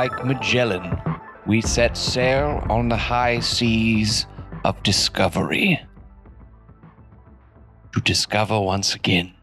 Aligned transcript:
Like 0.00 0.24
Magellan, 0.24 0.98
we 1.46 1.60
set 1.60 1.94
sail 1.94 2.64
on 2.70 2.88
the 2.88 2.96
high 2.96 3.40
seas 3.40 4.24
of 4.64 4.82
discovery. 4.82 5.78
To 7.92 8.00
discover 8.00 8.58
once 8.58 8.94
again 8.94 9.34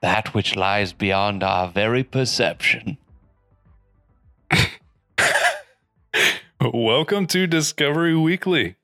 that 0.00 0.32
which 0.32 0.54
lies 0.54 0.92
beyond 0.92 1.42
our 1.42 1.66
very 1.66 2.04
perception. 2.04 2.98
Welcome 6.72 7.26
to 7.26 7.48
Discovery 7.48 8.14
Weekly, 8.14 8.76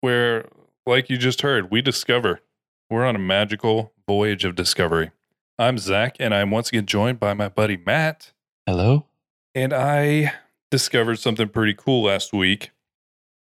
where, 0.00 0.48
like 0.86 1.10
you 1.10 1.18
just 1.18 1.42
heard, 1.42 1.70
we 1.70 1.82
discover. 1.82 2.40
We're 2.88 3.04
on 3.04 3.14
a 3.14 3.18
magical 3.18 3.92
voyage 4.08 4.46
of 4.46 4.54
discovery. 4.54 5.10
I'm 5.58 5.76
Zach, 5.76 6.16
and 6.18 6.34
I'm 6.34 6.50
once 6.50 6.70
again 6.70 6.86
joined 6.86 7.20
by 7.20 7.34
my 7.34 7.50
buddy 7.50 7.76
Matt. 7.76 8.32
Hello? 8.64 9.09
And 9.54 9.72
I 9.72 10.32
discovered 10.70 11.18
something 11.18 11.48
pretty 11.48 11.74
cool 11.74 12.04
last 12.04 12.32
week 12.32 12.70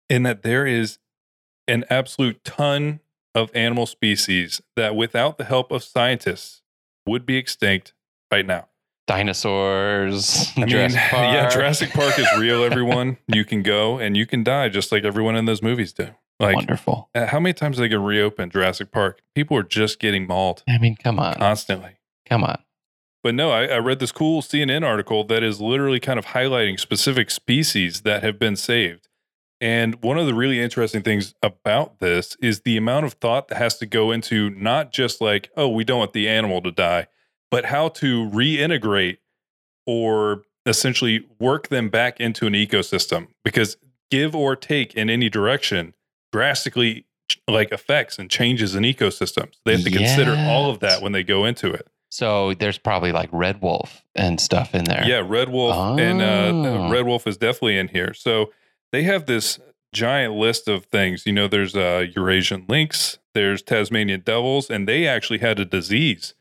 in 0.10 0.24
that 0.24 0.44
there 0.44 0.66
is 0.66 1.00
an 1.68 1.84
absolute 1.90 2.44
ton 2.44 3.02
of 3.36 3.52
animal 3.54 3.86
species 3.86 4.62
that, 4.76 4.96
without 4.96 5.38
the 5.38 5.44
help 5.44 5.72
of 5.72 5.84
scientists, 5.84 6.62
would 7.06 7.26
be 7.26 7.36
extinct 7.36 7.94
right 8.32 8.46
now. 8.46 8.68
Dinosaurs. 9.08 10.52
I 10.56 10.62
mean, 10.62 10.70
Jurassic 10.70 11.00
yeah, 11.14 11.50
Jurassic 11.50 11.92
Park 11.92 12.20
is 12.20 12.28
real, 12.38 12.64
everyone. 12.64 13.18
You 13.34 13.46
can 13.46 13.62
go 13.62 14.00
and 14.00 14.18
you 14.18 14.26
can 14.26 14.44
die 14.44 14.70
just 14.70 14.92
like 14.92 15.04
everyone 15.04 15.36
in 15.36 15.46
those 15.46 15.62
movies 15.62 15.94
do. 15.94 16.10
Like, 16.40 16.56
Wonderful. 16.56 17.10
uh, 17.16 17.26
how 17.28 17.40
many 17.40 17.54
times 17.54 17.78
are 17.78 17.82
they 17.82 17.90
going 17.90 18.02
to 18.02 18.08
reopen 18.08 18.50
Jurassic 18.50 18.92
Park? 18.92 19.22
People 19.36 19.58
are 19.58 19.64
just 19.64 20.00
getting 20.00 20.28
mauled 20.28 20.64
I 20.68 20.78
mean, 20.78 20.96
come 20.96 21.20
on. 21.20 21.36
constantly. 21.36 21.98
Come 22.26 22.44
on. 22.44 22.60
But 23.24 23.36
no, 23.36 23.52
I, 23.52 23.66
I 23.66 23.78
read 23.78 24.00
this 24.00 24.12
cool 24.12 24.42
CNN 24.42 24.86
article 24.86 25.24
that 25.26 25.44
is 25.44 25.60
literally 25.60 26.00
kind 26.00 26.20
of 26.20 26.28
highlighting 26.28 26.80
specific 26.80 27.32
species 27.32 28.02
that 28.02 28.24
have 28.24 28.40
been 28.40 28.56
saved. 28.56 29.08
And 29.60 30.02
one 30.04 30.18
of 30.18 30.28
the 30.28 30.36
really 30.36 30.62
interesting 30.62 31.02
things 31.02 31.34
about 31.42 32.00
this 32.00 32.38
is 32.42 32.62
the 32.62 32.78
amount 32.78 33.06
of 33.06 33.14
thought 33.14 33.48
that 33.48 33.58
has 33.58 33.78
to 33.80 33.86
go 33.86 34.12
into 34.12 34.52
not 34.52 34.92
just 34.92 35.20
like, 35.20 35.50
oh, 35.58 35.68
we 35.68 35.84
don't 35.84 36.00
want 36.00 36.14
the 36.14 36.30
animal 36.30 36.62
to 36.62 36.72
die, 36.72 37.08
but 37.50 37.66
how 37.66 37.90
to 37.90 38.30
reintegrate 38.30 39.18
or 39.88 40.44
essentially 40.68 41.26
work 41.40 41.70
them 41.70 41.90
back 41.90 42.20
into 42.20 42.46
an 42.46 42.54
ecosystem. 42.54 43.28
Because 43.44 43.78
give 44.12 44.36
or 44.36 44.56
take 44.56 44.94
in 44.94 45.10
any 45.10 45.30
direction 45.30 45.94
drastically 46.32 47.06
like 47.48 47.72
affects 47.72 48.20
and 48.20 48.30
changes 48.30 48.76
an 48.76 48.84
ecosystem. 48.84 49.52
They 49.66 49.74
have 49.74 49.84
to 49.84 49.92
consider 49.92 50.36
all 50.38 50.70
of 50.70 50.80
that 50.80 51.02
when 51.02 51.12
they 51.14 51.24
go 51.24 51.46
into 51.46 51.72
it. 51.72 51.88
So 52.18 52.56
there's 52.56 52.80
probably 52.80 53.12
like 53.12 53.30
Red 53.32 53.62
Wolf 53.62 54.02
and 54.16 54.42
stuff 54.42 54.74
in 54.74 54.86
there. 54.86 55.04
Yeah, 55.06 55.22
Red 55.24 55.50
Wolf 55.50 56.00
and 56.00 56.20
uh, 56.20 56.52
Oh. 56.52 56.86
uh, 56.88 56.90
Red 56.92 57.06
Wolf 57.06 57.28
is 57.28 57.38
definitely 57.38 57.78
in 57.78 57.90
here. 57.90 58.16
So 58.16 58.52
they 58.92 59.04
have 59.04 59.28
this 59.28 59.60
giant 59.94 60.34
list 60.34 60.68
of 60.68 60.86
things. 60.86 61.28
You 61.28 61.34
know, 61.34 61.48
there's 61.48 61.76
uh, 61.76 62.06
Eurasian 62.16 62.66
lynx, 62.68 63.20
there's 63.36 63.62
Tasmanian 63.62 64.22
devils, 64.22 64.72
and 64.72 64.88
they 64.88 65.06
actually 65.08 65.38
had 65.38 65.60
a 65.60 65.66
disease. 65.66 66.34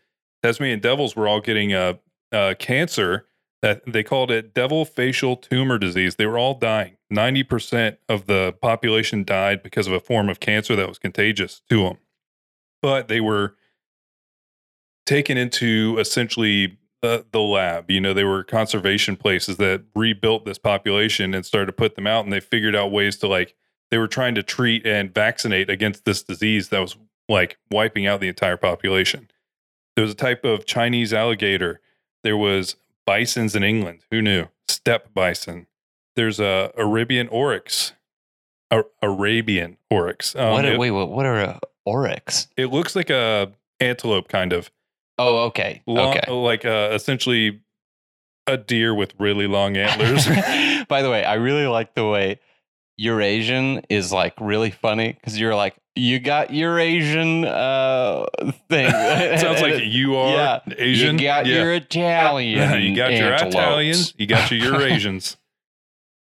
Tasmanian 0.43 0.81
devils 0.81 1.15
were 1.15 1.29
all 1.29 1.41
getting 1.43 1.75
a, 1.75 1.99
a 2.33 2.55
cancer 2.55 3.27
that 3.61 3.83
they 3.87 4.03
called 4.03 4.31
it 4.31 4.55
devil 4.55 4.87
facial 4.87 5.37
tumor 5.37 5.77
disease. 5.77 6.15
They 6.17 6.25
were 6.27 6.39
all 6.39 6.55
dying. 6.55 6.97
Ninety 7.11 7.43
percent 7.43 7.99
of 8.09 8.25
the 8.27 8.55
population 8.63 9.25
died 9.25 9.63
because 9.63 9.87
of 9.87 9.93
a 9.93 10.01
form 10.01 10.31
of 10.31 10.41
cancer 10.41 10.75
that 10.75 10.89
was 10.89 10.99
contagious 10.99 11.61
to 11.69 11.83
them. 11.85 11.99
But 12.81 13.09
they 13.09 13.21
were 13.21 13.57
taken 15.07 15.39
into 15.39 15.97
essentially 15.99 16.77
the, 17.03 17.25
the 17.33 17.41
lab. 17.41 17.91
You 17.91 18.01
know, 18.01 18.13
they 18.13 18.25
were 18.25 18.45
conservation 18.45 19.17
places 19.17 19.57
that 19.57 19.85
rebuilt 19.95 20.45
this 20.45 20.59
population 20.59 21.33
and 21.33 21.47
started 21.47 21.67
to 21.67 21.73
put 21.73 21.95
them 21.95 22.07
out, 22.07 22.25
and 22.25 22.33
they 22.33 22.41
figured 22.41 22.77
out 22.77 22.93
ways 22.93 23.17
to 23.19 23.29
like 23.29 23.55
they 23.91 23.99
were 23.99 24.09
trying 24.09 24.35
to 24.35 24.43
treat 24.43 24.87
and 24.87 25.15
vaccinate 25.15 25.71
against 25.71 26.05
this 26.05 26.23
disease 26.23 26.69
that 26.71 26.81
was 26.81 26.97
like 27.29 27.59
wiping 27.71 28.07
out 28.07 28.21
the 28.21 28.29
entire 28.29 28.57
population. 28.57 29.29
There 29.95 30.03
was 30.03 30.13
a 30.13 30.17
type 30.17 30.45
of 30.45 30.67
Chinese 30.67 31.13
alligator. 31.13 31.81
There 32.23 32.37
was 32.37 32.77
bisons 33.07 33.55
in 33.55 33.63
England. 33.63 34.01
Who 34.11 34.21
knew? 34.21 34.47
Steppe 34.69 35.15
bison. 35.15 35.67
There's 36.17 36.41
a 36.41 36.73
Arabian 36.77 37.29
oryx. 37.29 37.93
A- 38.71 38.85
Arabian 39.01 39.77
oryx. 39.91 40.35
Um, 40.35 40.51
what? 40.51 40.65
Are, 40.65 40.73
it, 40.73 40.79
wait, 40.79 40.91
what, 40.91 41.09
what 41.09 41.25
are 41.25 41.41
uh, 41.41 41.59
oryx? 41.85 42.49
it 42.57 42.67
looks 42.67 42.97
like 42.97 43.11
a 43.11 43.53
antelope 43.81 44.29
kind 44.29 44.53
of. 44.53 44.71
Oh, 45.19 45.47
okay. 45.47 45.83
Long, 45.87 46.17
okay. 46.17 46.31
like 46.31 46.65
uh, 46.65 46.91
essentially 46.93 47.61
a 48.47 48.57
deer 48.57 48.95
with 48.95 49.15
really 49.19 49.47
long 49.47 49.77
antlers. 49.77 50.27
By 50.89 51.03
the 51.03 51.11
way, 51.11 51.25
I 51.25 51.35
really 51.35 51.67
like 51.67 51.95
the 51.95 52.07
way 52.07 52.39
Eurasian 52.99 53.83
is 53.89 54.13
like 54.13 54.35
really 54.41 54.71
funny 54.71 55.13
because 55.13 55.39
you're 55.39 55.55
like, 55.55 55.77
you 55.95 56.21
got 56.21 56.53
Eurasian 56.53 57.45
uh, 57.47 58.27
thing. 58.69 58.91
Sounds 59.39 59.63
like 59.63 59.83
you 59.85 60.17
are 60.17 60.33
Yeah. 60.33 60.75
Asian. 60.77 61.19
You 61.19 61.25
got 61.25 61.47
Yeah. 61.47 61.63
your 61.63 61.73
Italian. 61.73 62.83
you 62.83 62.95
got 62.95 63.13
your. 63.13 63.33
Italians, 63.33 64.15
you 64.19 64.27
got 64.27 64.51
your 64.51 64.75
Eurasians. 64.75 65.37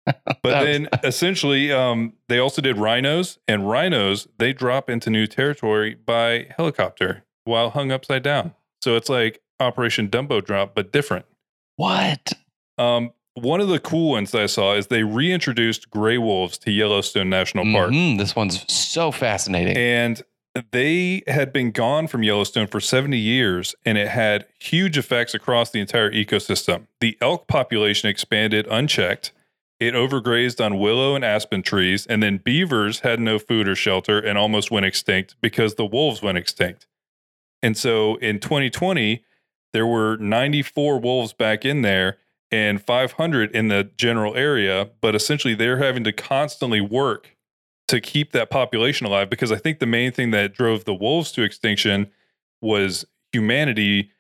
But 0.07 0.37
then 0.43 0.89
essentially, 1.03 1.73
um, 1.73 2.13
they 2.29 2.39
also 2.39 2.61
did 2.61 2.77
rhinos, 2.77 3.39
and 3.49 3.69
rhinos 3.69 4.29
they 4.39 4.53
drop 4.53 4.91
into 4.91 5.09
new 5.11 5.27
territory 5.27 5.95
by 5.95 6.49
helicopter 6.57 7.25
while 7.45 7.71
hung 7.71 7.91
upside 7.91 8.23
down. 8.23 8.55
So 8.85 8.97
it's 8.97 9.09
like 9.09 9.41
Operation 9.61 10.09
Dumbo 10.09 10.45
Drop, 10.45 10.75
but 10.75 10.93
different. 10.93 11.25
What? 11.77 12.35
Um, 12.77 13.13
one 13.33 13.63
of 13.63 13.69
the 13.69 13.79
cool 13.81 14.11
ones 14.11 14.31
that 14.33 14.43
I 14.43 14.47
saw 14.47 14.75
is 14.75 14.89
they 14.89 15.03
reintroduced 15.05 15.89
gray 15.89 16.19
wolves 16.19 16.59
to 16.59 16.71
Yellowstone 16.71 17.31
National 17.31 17.65
Park. 17.73 17.93
Mhm, 17.93 18.19
This 18.19 18.37
one's 18.37 18.71
so 18.71 19.11
fascinating. 19.11 19.75
And 19.75 20.23
they 20.71 21.23
had 21.27 21.51
been 21.51 21.71
gone 21.71 22.09
from 22.09 22.23
Yellowstone 22.23 22.67
for 22.67 22.79
70 22.79 23.17
years, 23.19 23.75
and 23.87 23.97
it 23.97 24.09
had 24.09 24.45
huge 24.61 24.99
effects 24.99 25.33
across 25.33 25.71
the 25.71 25.81
entire 25.81 26.11
ecosystem. 26.13 26.87
The 27.01 27.17
elk 27.23 27.49
population 27.49 28.11
expanded 28.11 28.67
unchecked. 28.71 29.33
It 29.81 29.95
overgrazed 29.95 30.63
on 30.63 30.79
willow 30.79 31.15
and 31.17 31.25
aspen 31.25 31.63
trees, 31.63 32.07
and 32.07 32.23
then 32.23 32.37
beavers 32.37 33.01
had 33.01 33.19
no 33.19 33.39
food 33.39 33.67
or 33.67 33.75
shelter 33.75 34.19
and 34.21 34.37
almost 34.37 34.71
went 34.71 34.85
extinct 34.85 35.37
because 35.41 35.77
the 35.77 35.87
wolves 35.87 36.21
went 36.21 36.37
extinct. 36.37 36.87
And 37.65 37.77
so 37.77 38.17
in 38.17 38.39
2020, 38.41 39.25
there 39.73 39.87
were 39.87 40.17
94 40.19 41.01
wolves 41.01 41.33
back 41.33 41.65
in 41.65 41.83
there 41.83 42.19
and 42.51 42.81
500 42.81 43.51
in 43.57 43.69
the 43.69 43.91
general 43.97 44.37
area, 44.37 44.91
but 45.01 45.15
essentially 45.15 45.55
they're 45.55 45.79
having 45.79 46.05
to 46.05 46.13
constantly 46.13 46.81
work 46.81 47.37
to 47.89 48.01
keep 48.01 48.33
that 48.33 48.51
population 48.51 49.07
alive 49.07 49.29
because 49.29 49.51
I 49.51 49.57
think 49.57 49.79
the 49.79 49.87
main 49.87 50.13
thing 50.13 50.31
that 50.31 50.53
drove 50.55 50.85
the 50.85 50.95
wolves 50.95 51.33
to 51.33 51.43
extinction 51.43 52.11
was 52.63 53.05
humanity 53.33 54.11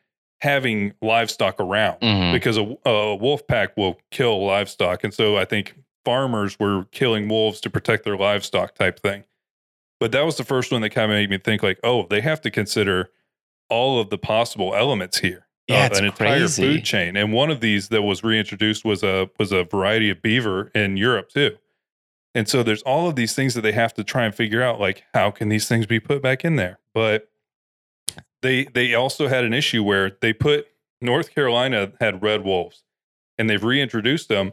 having 0.40 0.92
livestock 1.00 1.58
around 1.60 2.00
Mhm. 2.00 2.32
because 2.32 2.56
a, 2.58 2.76
a 2.84 3.14
wolf 3.16 3.46
pack 3.46 3.76
will 3.76 3.98
kill 4.10 4.44
livestock. 4.44 5.04
And 5.04 5.14
so 5.14 5.36
I 5.36 5.44
think 5.44 5.74
farmers 6.04 6.58
were 6.58 6.84
killing 6.92 7.28
wolves 7.28 7.60
to 7.62 7.70
protect 7.70 8.04
their 8.04 8.16
livestock 8.16 8.74
type 8.74 9.00
thing. 9.00 9.24
But 10.00 10.12
that 10.12 10.24
was 10.26 10.36
the 10.36 10.44
first 10.44 10.72
one 10.72 10.82
that 10.82 10.90
kind 10.90 11.10
of 11.10 11.16
made 11.16 11.30
me 11.30 11.38
think 11.38 11.62
like, 11.62 11.78
oh, 11.84 12.06
they 12.10 12.20
have 12.20 12.40
to 12.42 12.50
consider 12.50 13.10
all 13.68 14.00
of 14.00 14.10
the 14.10 14.18
possible 14.18 14.74
elements 14.74 15.18
here. 15.18 15.46
Yeah, 15.68 15.86
an 15.86 16.04
entire 16.04 16.40
crazy. 16.40 16.62
food 16.62 16.84
chain. 16.84 17.16
And 17.16 17.32
one 17.32 17.50
of 17.50 17.60
these 17.60 17.88
that 17.88 18.02
was 18.02 18.22
reintroduced 18.22 18.84
was 18.84 19.02
a 19.02 19.30
was 19.38 19.50
a 19.50 19.64
variety 19.64 20.10
of 20.10 20.20
beaver 20.20 20.70
in 20.74 20.98
Europe 20.98 21.30
too. 21.30 21.56
And 22.34 22.48
so 22.48 22.62
there's 22.62 22.82
all 22.82 23.08
of 23.08 23.16
these 23.16 23.34
things 23.34 23.54
that 23.54 23.62
they 23.62 23.72
have 23.72 23.94
to 23.94 24.04
try 24.04 24.24
and 24.24 24.34
figure 24.34 24.62
out 24.62 24.78
like 24.78 25.04
how 25.14 25.30
can 25.30 25.48
these 25.48 25.66
things 25.66 25.86
be 25.86 26.00
put 26.00 26.20
back 26.20 26.44
in 26.44 26.56
there? 26.56 26.80
But 26.92 27.30
they 28.42 28.64
they 28.64 28.94
also 28.94 29.28
had 29.28 29.44
an 29.44 29.54
issue 29.54 29.82
where 29.82 30.12
they 30.20 30.34
put 30.34 30.66
North 31.00 31.34
Carolina 31.34 31.92
had 31.98 32.22
red 32.22 32.44
wolves 32.44 32.82
and 33.38 33.48
they've 33.48 33.64
reintroduced 33.64 34.28
them, 34.28 34.52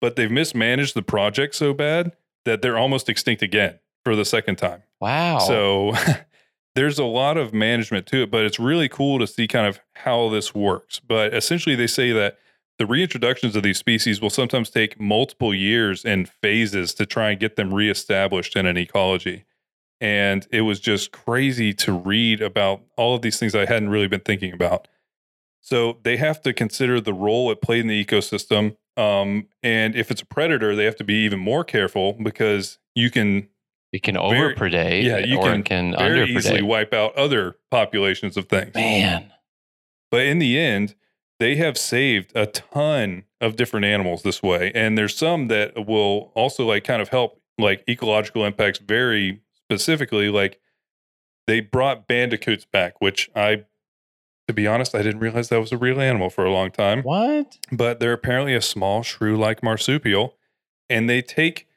but 0.00 0.16
they've 0.16 0.30
mismanaged 0.30 0.94
the 0.94 1.02
project 1.02 1.54
so 1.54 1.72
bad 1.72 2.12
that 2.44 2.60
they're 2.60 2.78
almost 2.78 3.08
extinct 3.08 3.42
again 3.42 3.78
for 4.04 4.16
the 4.16 4.24
second 4.24 4.56
time. 4.56 4.82
Wow. 5.00 5.38
So 5.38 5.94
there's 6.74 6.98
a 6.98 7.04
lot 7.04 7.36
of 7.36 7.52
management 7.52 8.06
to 8.06 8.22
it, 8.22 8.30
but 8.30 8.44
it's 8.44 8.58
really 8.58 8.88
cool 8.88 9.18
to 9.18 9.26
see 9.26 9.48
kind 9.48 9.66
of 9.66 9.80
how 9.96 10.28
this 10.28 10.54
works. 10.54 11.00
But 11.00 11.34
essentially, 11.34 11.74
they 11.74 11.86
say 11.86 12.12
that 12.12 12.38
the 12.78 12.86
reintroductions 12.86 13.54
of 13.56 13.62
these 13.62 13.78
species 13.78 14.20
will 14.20 14.30
sometimes 14.30 14.70
take 14.70 14.98
multiple 14.98 15.54
years 15.54 16.04
and 16.04 16.28
phases 16.28 16.94
to 16.94 17.04
try 17.04 17.30
and 17.30 17.40
get 17.40 17.56
them 17.56 17.74
reestablished 17.74 18.56
in 18.56 18.66
an 18.66 18.76
ecology. 18.76 19.44
And 20.00 20.46
it 20.50 20.62
was 20.62 20.80
just 20.80 21.12
crazy 21.12 21.74
to 21.74 21.92
read 21.92 22.40
about 22.40 22.82
all 22.96 23.14
of 23.14 23.22
these 23.22 23.38
things 23.38 23.54
I 23.54 23.66
hadn't 23.66 23.90
really 23.90 24.08
been 24.08 24.20
thinking 24.20 24.52
about. 24.52 24.88
So 25.60 25.98
they 26.04 26.16
have 26.16 26.40
to 26.42 26.54
consider 26.54 27.00
the 27.00 27.12
role 27.12 27.50
it 27.50 27.60
played 27.60 27.80
in 27.80 27.88
the 27.88 28.02
ecosystem. 28.02 28.76
Um, 28.96 29.48
and 29.62 29.94
if 29.94 30.10
it's 30.10 30.22
a 30.22 30.26
predator, 30.26 30.74
they 30.74 30.84
have 30.84 30.96
to 30.96 31.04
be 31.04 31.24
even 31.24 31.38
more 31.38 31.64
careful 31.64 32.14
because 32.14 32.78
you 32.94 33.10
can 33.10 33.48
it 33.92 34.02
can 34.02 34.14
overpredate. 34.14 35.02
yeah, 35.02 35.18
you 35.18 35.38
or 35.38 35.44
can 35.44 35.60
it 35.60 35.64
can 35.64 35.96
very 35.96 36.30
easily 36.30 36.62
wipe 36.62 36.92
out 36.92 37.14
other 37.16 37.56
populations 37.70 38.36
of 38.36 38.48
things. 38.48 38.74
Man. 38.74 39.32
But 40.10 40.26
in 40.26 40.38
the 40.38 40.58
end, 40.58 40.94
they 41.38 41.56
have 41.56 41.76
saved 41.76 42.32
a 42.34 42.46
ton 42.46 43.24
of 43.40 43.56
different 43.56 43.86
animals 43.86 44.22
this 44.22 44.42
way. 44.42 44.70
And 44.74 44.96
there's 44.96 45.16
some 45.16 45.48
that 45.48 45.86
will 45.86 46.30
also 46.34 46.66
like 46.66 46.84
kind 46.84 47.00
of 47.00 47.08
help 47.08 47.40
like 47.58 47.82
ecological 47.88 48.44
impacts 48.44 48.78
very 48.78 49.40
specifically. 49.54 50.28
Like 50.28 50.60
they 51.46 51.60
brought 51.60 52.06
bandicoots 52.06 52.66
back, 52.66 53.00
which 53.00 53.30
I, 53.34 53.64
to 54.46 54.54
be 54.54 54.66
honest, 54.66 54.94
I 54.94 55.02
didn't 55.02 55.20
realize 55.20 55.48
that 55.48 55.60
was 55.60 55.72
a 55.72 55.78
real 55.78 56.00
animal 56.00 56.30
for 56.30 56.44
a 56.44 56.52
long 56.52 56.70
time. 56.70 57.02
What? 57.02 57.56
But 57.72 58.00
they're 58.00 58.12
apparently 58.12 58.54
a 58.54 58.62
small 58.62 59.02
shrew 59.02 59.38
like 59.38 59.62
marsupial. 59.62 60.36
And 60.88 61.08
they 61.08 61.22
take 61.22 61.68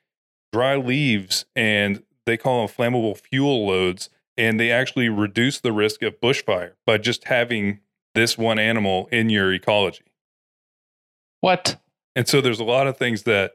dry 0.53 0.77
leaves 0.77 1.45
and 1.55 2.03
they 2.25 2.37
call 2.37 2.65
them 2.65 2.73
flammable 2.73 3.17
fuel 3.17 3.67
loads. 3.67 4.09
And 4.37 4.59
they 4.59 4.71
actually 4.71 5.09
reduce 5.09 5.59
the 5.59 5.71
risk 5.73 6.01
of 6.01 6.19
bushfire 6.21 6.71
by 6.87 6.97
just 6.97 7.25
having 7.25 7.81
this 8.15 8.37
one 8.37 8.57
animal 8.57 9.07
in 9.11 9.29
your 9.29 9.53
ecology. 9.53 10.05
What? 11.41 11.77
And 12.15 12.27
so 12.27 12.41
there's 12.41 12.59
a 12.59 12.63
lot 12.63 12.87
of 12.87 12.97
things 12.97 13.23
that 13.23 13.53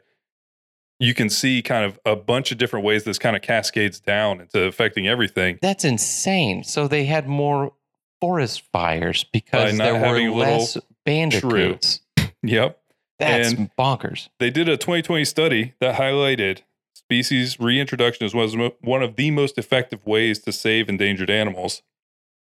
you 1.01 1.15
can 1.15 1.31
see 1.31 1.63
kind 1.63 1.85
of 1.85 1.99
a 2.05 2.15
bunch 2.17 2.53
of 2.53 2.59
different 2.59 2.85
ways 2.85 3.05
this 3.05 3.19
kind 3.19 3.35
of 3.37 3.43
cascades 3.43 3.99
down 4.01 4.41
into 4.41 4.65
affecting 4.65 5.07
everything. 5.09 5.59
That's 5.63 5.85
insane. 5.85 6.65
So 6.65 6.87
they 6.89 7.05
had 7.05 7.27
more 7.27 7.73
forest 8.21 8.63
fires 8.73 9.25
because 9.33 9.79
there 9.79 9.95
were 9.95 10.31
less 10.31 10.77
bandicoots. 11.05 12.01
Yep. 12.43 12.81
That's 13.19 13.53
And- 13.53 13.71
bonkers. 13.77 14.29
They 14.39 14.51
did 14.51 14.69
a 14.69 14.77
2020 14.77 15.25
study 15.25 15.75
that 15.81 15.97
highlighted 15.97 16.61
species 17.09 17.59
reintroduction 17.59 18.29
was 18.35 18.55
one 18.83 19.03
of 19.03 19.17
the 19.17 19.31
most 19.31 19.57
effective 19.57 20.05
ways 20.05 20.41
to 20.41 20.53
save 20.53 20.91
endangered 20.91 21.31
animals. 21.31 21.83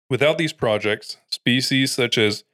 Without 0.10 0.38
these 0.38 0.54
projects, 0.54 1.18
species 1.30 1.92
such 1.92 2.18
as 2.18 2.46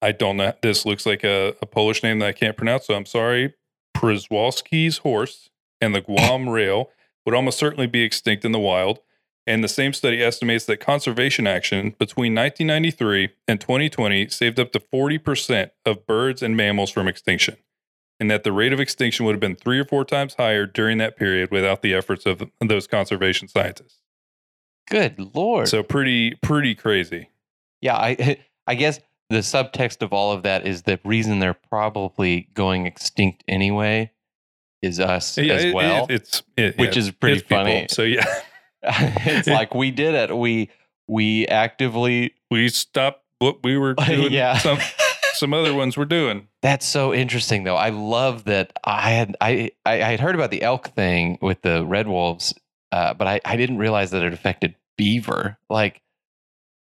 I 0.00 0.10
don't 0.10 0.36
know, 0.36 0.52
this 0.62 0.84
looks 0.84 1.06
like 1.06 1.22
a, 1.22 1.54
a 1.62 1.66
Polish 1.66 2.02
name 2.02 2.18
that 2.18 2.26
I 2.26 2.32
can't 2.32 2.56
pronounce, 2.56 2.86
so 2.86 2.94
I'm 2.94 3.06
sorry. 3.06 3.54
Przewalski's 3.96 4.98
horse 4.98 5.48
and 5.80 5.94
the 5.94 6.00
Guam 6.00 6.48
rail 6.48 6.90
would 7.24 7.36
almost 7.36 7.56
certainly 7.56 7.86
be 7.86 8.02
extinct 8.02 8.44
in 8.44 8.50
the 8.50 8.58
wild. 8.58 8.98
And 9.46 9.62
the 9.62 9.68
same 9.68 9.92
study 9.92 10.20
estimates 10.20 10.64
that 10.64 10.78
conservation 10.80 11.46
action 11.46 11.94
between 12.00 12.34
1993 12.34 13.30
and 13.46 13.60
2020 13.60 14.28
saved 14.28 14.58
up 14.58 14.72
to 14.72 14.80
40% 14.80 15.70
of 15.86 16.04
birds 16.04 16.42
and 16.42 16.56
mammals 16.56 16.90
from 16.90 17.06
extinction 17.06 17.58
and 18.20 18.30
that 18.30 18.44
the 18.44 18.52
rate 18.52 18.72
of 18.72 18.80
extinction 18.80 19.26
would 19.26 19.32
have 19.32 19.40
been 19.40 19.56
three 19.56 19.78
or 19.78 19.84
four 19.84 20.04
times 20.04 20.34
higher 20.34 20.66
during 20.66 20.98
that 20.98 21.16
period 21.16 21.50
without 21.50 21.82
the 21.82 21.94
efforts 21.94 22.24
of 22.26 22.42
those 22.60 22.86
conservation 22.86 23.48
scientists. 23.48 23.98
Good 24.88 25.34
lord. 25.34 25.68
So 25.68 25.82
pretty 25.82 26.34
pretty 26.42 26.74
crazy. 26.74 27.28
yeah, 27.80 27.96
I 27.96 28.38
I 28.66 28.74
guess 28.74 29.00
the 29.30 29.38
subtext 29.38 30.02
of 30.02 30.12
all 30.12 30.32
of 30.32 30.42
that 30.42 30.66
is 30.66 30.82
the 30.82 31.00
reason 31.04 31.38
they're 31.38 31.54
probably 31.54 32.48
going 32.54 32.86
extinct 32.86 33.42
anyway 33.48 34.10
is 34.82 35.00
us 35.00 35.38
Yeah, 35.38 35.54
as 35.54 35.72
well. 35.74 36.04
it- 36.08 36.14
it's 36.14 36.42
it- 36.56 36.76
which 36.78 36.96
yeah, 36.96 37.02
is 37.02 37.10
pretty 37.12 37.36
it's 37.38 37.42
people. 37.44 37.56
funny. 37.58 37.86
So 37.88 38.02
yeah, 38.02 38.24
it's 38.82 39.48
like 39.48 39.74
we 39.74 39.90
did 39.90 40.14
it. 40.14 40.36
We 40.36 40.68
we 41.08 41.46
actively 41.48 42.34
we 42.50 42.68
stopped 42.68 43.22
what 43.38 43.62
we 43.64 43.76
were 43.78 43.94
doing. 43.94 44.32
yeah. 44.32 44.58
some 44.58 44.78
some 45.34 45.54
other 45.54 45.74
ones 45.74 45.96
we're 45.96 46.04
doing. 46.04 46.48
That's 46.60 46.86
so 46.86 47.12
interesting, 47.12 47.64
though. 47.64 47.76
I 47.76 47.90
love 47.90 48.44
that. 48.44 48.72
I 48.84 49.10
had 49.10 49.36
I 49.40 49.70
I 49.84 50.02
I 50.02 50.10
had 50.10 50.20
heard 50.20 50.34
about 50.34 50.50
the 50.50 50.62
elk 50.62 50.88
thing 50.88 51.38
with 51.40 51.62
the 51.62 51.84
red 51.84 52.08
wolves, 52.08 52.54
uh, 52.92 53.14
but 53.14 53.26
I 53.26 53.40
I 53.44 53.56
didn't 53.56 53.78
realize 53.78 54.10
that 54.10 54.22
it 54.22 54.32
affected 54.32 54.74
beaver. 54.96 55.58
Like 55.68 56.02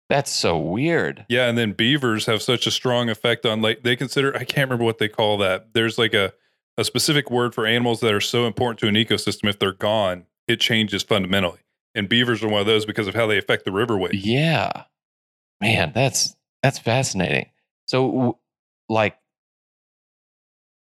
that's 0.10 0.32
so 0.32 0.58
weird. 0.58 1.26
Yeah, 1.30 1.48
and 1.48 1.58
then 1.58 1.74
beavers 1.74 2.26
have 2.26 2.42
such 2.42 2.66
a 2.66 2.72
strong 2.72 3.10
effect 3.10 3.46
on 3.46 3.62
like 3.62 3.84
they 3.84 3.96
consider 3.96 4.36
I 4.36 4.44
can't 4.44 4.70
remember 4.70 4.86
what 4.86 4.98
they 4.98 5.08
call 5.08 5.38
that. 5.38 5.74
There's 5.74 5.98
like 5.98 6.14
a 6.14 6.34
a 6.78 6.84
specific 6.84 7.30
word 7.30 7.54
for 7.54 7.66
animals 7.66 8.00
that 8.00 8.14
are 8.14 8.22
so 8.22 8.48
important 8.48 8.80
to 8.80 8.88
an 8.88 8.96
ecosystem. 8.96 9.50
If 9.50 9.60
they're 9.60 9.74
gone, 9.74 10.26
it 10.48 10.60
changes 10.60 11.04
fundamentally. 11.04 11.60
And 11.94 12.08
beavers 12.08 12.42
are 12.42 12.48
one 12.48 12.62
of 12.62 12.68
those 12.68 12.86
because 12.86 13.08
of 13.08 13.16
how 13.16 13.28
they 13.28 13.38
affect 13.38 13.66
the 13.66 13.72
riverways. 13.72 14.12
Yeah, 14.14 14.84
man, 15.62 15.92
that's 15.94 16.36
that's 16.64 16.80
fascinating. 16.80 17.50
So, 17.90 18.38
like, 18.88 19.18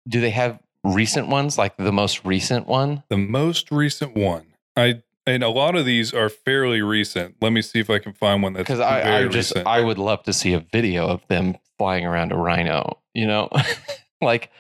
do 0.10 0.20
they 0.20 0.30
have 0.32 0.60
recent 0.84 1.30
ones? 1.30 1.58
Like 1.58 1.78
the 1.78 1.94
most 1.94 2.26
recent 2.26 2.68
one? 2.68 3.02
The 3.08 3.16
most 3.16 3.72
recent 3.72 4.14
one, 4.14 4.48
I 4.76 5.04
and 5.26 5.42
a 5.42 5.48
lot 5.48 5.78
of 5.78 5.86
these 5.86 6.14
are 6.14 6.28
fairly 6.28 6.82
recent. 6.82 7.36
Let 7.40 7.54
me 7.54 7.62
see 7.62 7.80
if 7.80 7.90
I 7.90 8.00
can 8.00 8.12
find 8.12 8.44
one 8.44 8.52
that's 8.52 8.64
Because 8.64 8.82
I, 8.82 9.20
I 9.20 9.28
just 9.30 9.52
recent. 9.52 9.68
I 9.68 9.80
would 9.80 9.98
love 9.98 10.24
to 10.24 10.34
see 10.34 10.52
a 10.52 10.60
video 10.60 11.08
of 11.08 11.26
them 11.30 11.56
flying 11.78 12.06
around 12.06 12.34
a 12.34 12.36
rhino. 12.36 13.00
You 13.14 13.28
know, 13.28 13.50
like. 14.22 14.52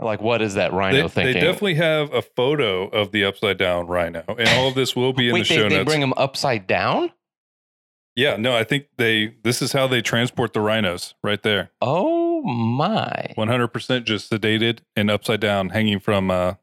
Like 0.00 0.20
what 0.20 0.42
is 0.42 0.54
that 0.54 0.70
they, 0.70 0.76
rhino 0.76 1.08
they 1.08 1.08
thinking? 1.08 1.42
definitely 1.42 1.74
have 1.74 2.12
a 2.14 2.22
photo 2.22 2.86
of 2.86 3.10
the 3.10 3.24
upside 3.24 3.58
down 3.58 3.88
rhino, 3.88 4.22
and 4.28 4.48
all 4.50 4.68
of 4.68 4.76
this 4.76 4.94
will 4.94 5.12
be 5.12 5.26
in 5.28 5.34
Wait, 5.34 5.48
the 5.48 5.54
they, 5.54 5.60
show 5.62 5.68
they 5.68 5.76
notes. 5.78 5.88
bring 5.88 6.00
them 6.00 6.14
upside 6.16 6.68
down? 6.68 7.10
Yeah, 8.18 8.36
no, 8.36 8.56
I 8.56 8.64
think 8.64 8.86
they. 8.96 9.34
This 9.44 9.62
is 9.62 9.72
how 9.72 9.86
they 9.86 10.02
transport 10.02 10.52
the 10.52 10.60
rhinos, 10.60 11.14
right 11.22 11.40
there. 11.42 11.70
Oh 11.80 12.42
my! 12.42 13.32
One 13.36 13.46
hundred 13.46 13.68
percent, 13.68 14.06
just 14.06 14.28
sedated 14.30 14.80
and 14.96 15.08
upside 15.10 15.38
down, 15.40 15.68
hanging 15.68 16.00
from. 16.00 16.30
uh 16.30 16.54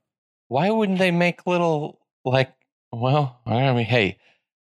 Why 0.50 0.70
wouldn't 0.70 1.00
they 1.00 1.12
make 1.12 1.48
little 1.48 2.02
like? 2.26 2.52
Well, 2.92 3.40
I 3.46 3.72
mean, 3.74 3.86
hey, 3.86 4.18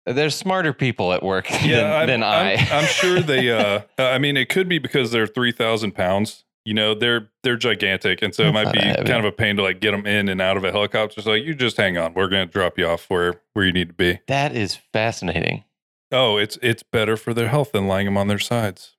there's 0.05 0.35
smarter 0.35 0.71
people 0.73 1.11
at 1.13 1.21
work 1.21 1.49
Yeah, 1.63 1.99
than, 2.05 2.21
than 2.21 2.23
I'm, 2.23 2.29
I. 2.47 2.53
I'm, 2.55 2.67
I'm 2.71 2.85
sure 2.85 3.19
they. 3.31 3.51
uh 3.51 3.81
I 3.97 4.17
mean, 4.17 4.37
it 4.37 4.47
could 4.47 4.69
be 4.69 4.79
because 4.79 5.11
they're 5.11 5.27
three 5.27 5.51
thousand 5.51 5.91
pounds. 5.95 6.45
You 6.65 6.73
know, 6.75 6.93
they're 6.93 7.29
they're 7.43 7.57
gigantic, 7.57 8.21
and 8.21 8.33
so 8.35 8.43
it 8.43 8.51
might 8.53 8.71
be 8.71 8.79
kind 8.79 9.09
of 9.11 9.25
a 9.25 9.31
pain 9.31 9.55
to 9.57 9.63
like 9.63 9.79
get 9.81 9.91
them 9.91 10.05
in 10.05 10.29
and 10.29 10.39
out 10.41 10.55
of 10.55 10.63
a 10.63 10.71
helicopter. 10.71 11.21
So 11.21 11.31
like, 11.31 11.43
you 11.43 11.55
just 11.55 11.77
hang 11.77 11.97
on. 11.97 12.13
We're 12.13 12.27
going 12.27 12.47
to 12.47 12.51
drop 12.53 12.77
you 12.77 12.85
off 12.85 13.09
where 13.09 13.41
where 13.53 13.65
you 13.65 13.71
need 13.73 13.87
to 13.89 13.93
be. 13.93 14.19
that 14.27 14.55
is 14.55 14.77
fascinating. 14.93 15.63
Oh, 16.11 16.38
it's 16.38 16.57
it's 16.61 16.83
better 16.83 17.15
for 17.17 17.33
their 17.33 17.50
health 17.50 17.71
than 17.71 17.88
lying 17.88 18.06
them 18.06 18.17
on 18.17 18.27
their 18.27 18.39
sides, 18.39 18.95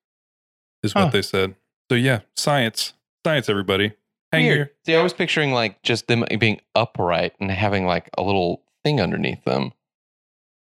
is 0.82 0.92
Huh. 0.92 1.04
what 1.04 1.12
they 1.12 1.22
said. 1.22 1.56
So 1.90 1.96
yeah, 1.96 2.20
science, 2.36 2.92
science, 3.26 3.48
everybody, 3.48 3.92
hang 4.32 4.44
Weird. 4.46 4.56
here. 4.56 4.70
See, 4.86 4.94
I 4.94 5.02
was 5.02 5.12
picturing 5.12 5.52
like 5.52 5.82
just 5.82 6.06
them 6.06 6.24
being 6.38 6.60
upright 6.74 7.34
and 7.40 7.50
having 7.50 7.84
like 7.86 8.10
a 8.16 8.22
little 8.22 8.62
thing 8.84 9.00
underneath 9.00 9.42
them. 9.44 9.72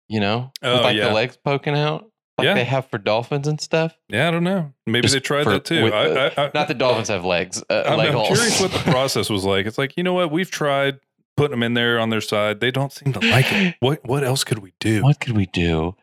You 0.10 0.20
know, 0.20 0.52
Oh, 0.62 0.74
with 0.74 0.82
like 0.84 0.98
yeah. 0.98 1.08
the 1.08 1.14
legs 1.14 1.38
poking 1.44 1.76
out, 1.76 2.10
like 2.38 2.46
Yeah. 2.46 2.54
they 2.56 2.66
have 2.66 2.88
for 2.90 2.98
dolphins 2.98 3.48
and 3.48 3.60
stuff. 3.60 3.98
Yeah, 4.10 4.28
I 4.28 4.32
don't 4.32 4.44
know. 4.44 4.74
Maybe 4.86 5.04
Just 5.04 5.14
they 5.14 5.22
tried 5.22 5.46
for- 5.46 5.52
that 5.52 5.66
too. 5.66 5.86
with 5.86 5.94
I, 5.94 6.08
the- 6.10 6.20
I, 6.42 6.44
I, 6.48 6.52
Not 6.54 6.68
that 6.68 6.78
dolphins 6.78 7.08
have 7.08 7.24
legs. 7.24 7.64
Uh, 7.70 7.84
I'm, 7.88 7.98
leg 7.98 8.14
I'm 8.14 8.26
curious 8.26 8.60
what 8.60 8.72
the 8.72 8.80
process 8.92 9.30
was 9.30 9.46
like. 9.46 9.66
It's 9.66 9.78
like 9.78 9.96
you 9.96 10.04
know 10.04 10.14
what 10.14 10.30
we've 10.30 10.52
tried 10.52 11.00
putting 11.38 11.52
them 11.52 11.64
in 11.64 11.74
there 11.74 12.00
on 12.00 12.10
their 12.10 12.22
side. 12.22 12.60
They 12.60 12.70
don't 12.70 12.92
seem 12.92 13.14
to 13.14 13.20
like 13.22 13.52
it. 13.52 13.76
What 13.80 14.06
what 14.06 14.26
else 14.26 14.44
could 14.44 14.60
we 14.60 14.74
do? 14.82 15.04
what 15.04 15.22
could 15.22 15.38
we 15.38 15.46
do? 15.48 15.96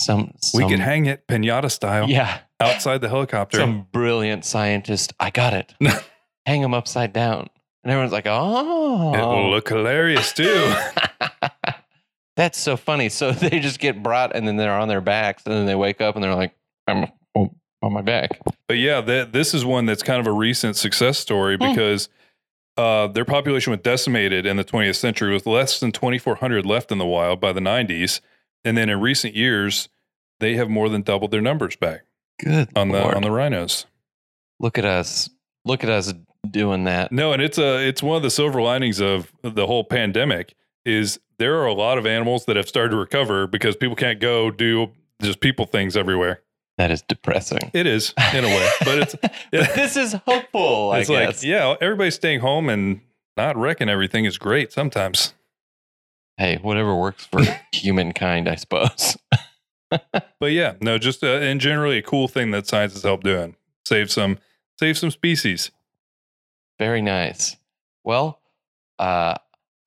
Some, 0.00 0.32
we 0.54 0.60
some 0.62 0.70
could 0.70 0.80
hang 0.80 1.06
it 1.06 1.26
pinata 1.26 1.70
style 1.70 2.08
Yeah, 2.08 2.38
outside 2.58 3.02
the 3.02 3.08
helicopter. 3.08 3.58
some 3.58 3.86
brilliant 3.92 4.44
scientist. 4.44 5.12
I 5.20 5.30
got 5.30 5.52
it. 5.52 5.74
hang 6.46 6.62
them 6.62 6.72
upside 6.74 7.12
down, 7.12 7.48
and 7.84 7.90
everyone's 7.92 8.12
like, 8.12 8.26
"Oh, 8.26 9.14
It 9.14 9.20
will 9.20 9.50
look 9.50 9.68
hilarious 9.68 10.32
too. 10.32 10.72
That's 12.36 12.58
so 12.58 12.76
funny. 12.76 13.08
So 13.08 13.32
they 13.32 13.60
just 13.60 13.78
get 13.80 14.02
brought, 14.02 14.34
and 14.34 14.46
then 14.48 14.56
they're 14.56 14.72
on 14.78 14.88
their 14.88 15.00
backs, 15.00 15.42
and 15.46 15.54
then 15.54 15.66
they 15.66 15.74
wake 15.74 16.00
up, 16.00 16.14
and 16.14 16.24
they're 16.24 16.34
like, 16.34 16.54
"I'm 16.86 17.06
on 17.36 17.92
my 17.92 18.02
back." 18.02 18.40
But 18.68 18.78
yeah, 18.78 19.00
that 19.02 19.32
this 19.32 19.52
is 19.54 19.64
one 19.64 19.86
that's 19.86 20.02
kind 20.02 20.20
of 20.20 20.26
a 20.26 20.32
recent 20.32 20.76
success 20.76 21.18
story 21.18 21.56
Hmm. 21.56 21.72
because 21.72 22.08
uh, 22.76 23.08
their 23.08 23.24
population 23.24 23.72
was 23.72 23.80
decimated 23.80 24.46
in 24.46 24.56
the 24.56 24.64
20th 24.64 24.96
century 24.96 25.34
with 25.34 25.46
less 25.46 25.80
than 25.80 25.92
2,400 25.92 26.64
left 26.64 26.90
in 26.90 26.98
the 26.98 27.04
wild 27.06 27.40
by 27.40 27.52
the 27.52 27.60
90s, 27.60 28.20
and 28.64 28.76
then 28.76 28.88
in 28.88 29.00
recent 29.00 29.34
years 29.34 29.88
they 30.40 30.56
have 30.56 30.68
more 30.68 30.88
than 30.88 31.02
doubled 31.02 31.30
their 31.30 31.40
numbers 31.40 31.76
back 31.76 32.02
Good 32.40 32.68
on 32.76 32.88
the 32.88 33.02
on 33.14 33.22
the 33.22 33.30
rhinos. 33.30 33.86
Look 34.58 34.78
at 34.78 34.84
us. 34.84 35.30
Look 35.64 35.84
at 35.84 35.90
us 35.90 36.12
doing 36.50 36.84
that. 36.84 37.12
No, 37.12 37.32
and 37.32 37.42
it's 37.42 37.58
a 37.58 37.86
it's 37.86 38.02
one 38.02 38.16
of 38.16 38.22
the 38.22 38.30
silver 38.30 38.62
linings 38.62 39.00
of 39.00 39.32
the 39.42 39.66
whole 39.66 39.84
pandemic 39.84 40.54
is 40.84 41.20
there 41.38 41.56
are 41.60 41.66
a 41.66 41.74
lot 41.74 41.98
of 41.98 42.06
animals 42.06 42.46
that 42.46 42.56
have 42.56 42.68
started 42.68 42.90
to 42.90 42.96
recover 42.96 43.46
because 43.46 43.76
people 43.76 43.96
can't 43.96 44.20
go 44.20 44.50
do 44.50 44.90
just 45.22 45.40
people 45.40 45.66
things 45.66 45.96
everywhere. 45.96 46.42
That 46.78 46.90
is 46.90 47.02
depressing. 47.02 47.70
It 47.74 47.86
is 47.86 48.14
in 48.32 48.44
a 48.44 48.48
way, 48.48 48.70
but 48.84 48.98
it's 48.98 49.14
but 49.20 49.74
this 49.74 49.96
is 49.96 50.14
hopeful. 50.26 50.92
I 50.92 51.00
it's 51.00 51.10
like 51.10 51.42
yeah, 51.42 51.74
everybody's 51.80 52.14
staying 52.14 52.40
home 52.40 52.68
and 52.68 53.00
not 53.36 53.56
wrecking 53.56 53.88
everything 53.88 54.24
is 54.24 54.38
great 54.38 54.72
sometimes. 54.72 55.34
Hey, 56.40 56.56
whatever 56.56 56.96
works 56.96 57.26
for 57.26 57.42
humankind, 57.72 58.48
I 58.48 58.54
suppose. 58.56 59.16
But 60.38 60.52
yeah, 60.52 60.74
no, 60.80 60.98
just 60.98 61.22
uh, 61.24 61.26
and 61.26 61.60
generally 61.60 61.98
a 61.98 62.02
cool 62.02 62.28
thing 62.28 62.52
that 62.52 62.66
science 62.68 62.92
has 62.94 63.02
helped 63.02 63.24
doing 63.24 63.56
save 63.84 64.08
some 64.10 64.38
save 64.78 64.96
some 64.96 65.10
species. 65.10 65.72
Very 66.78 67.02
nice. 67.02 67.56
Well, 68.04 68.40
uh, 69.00 69.34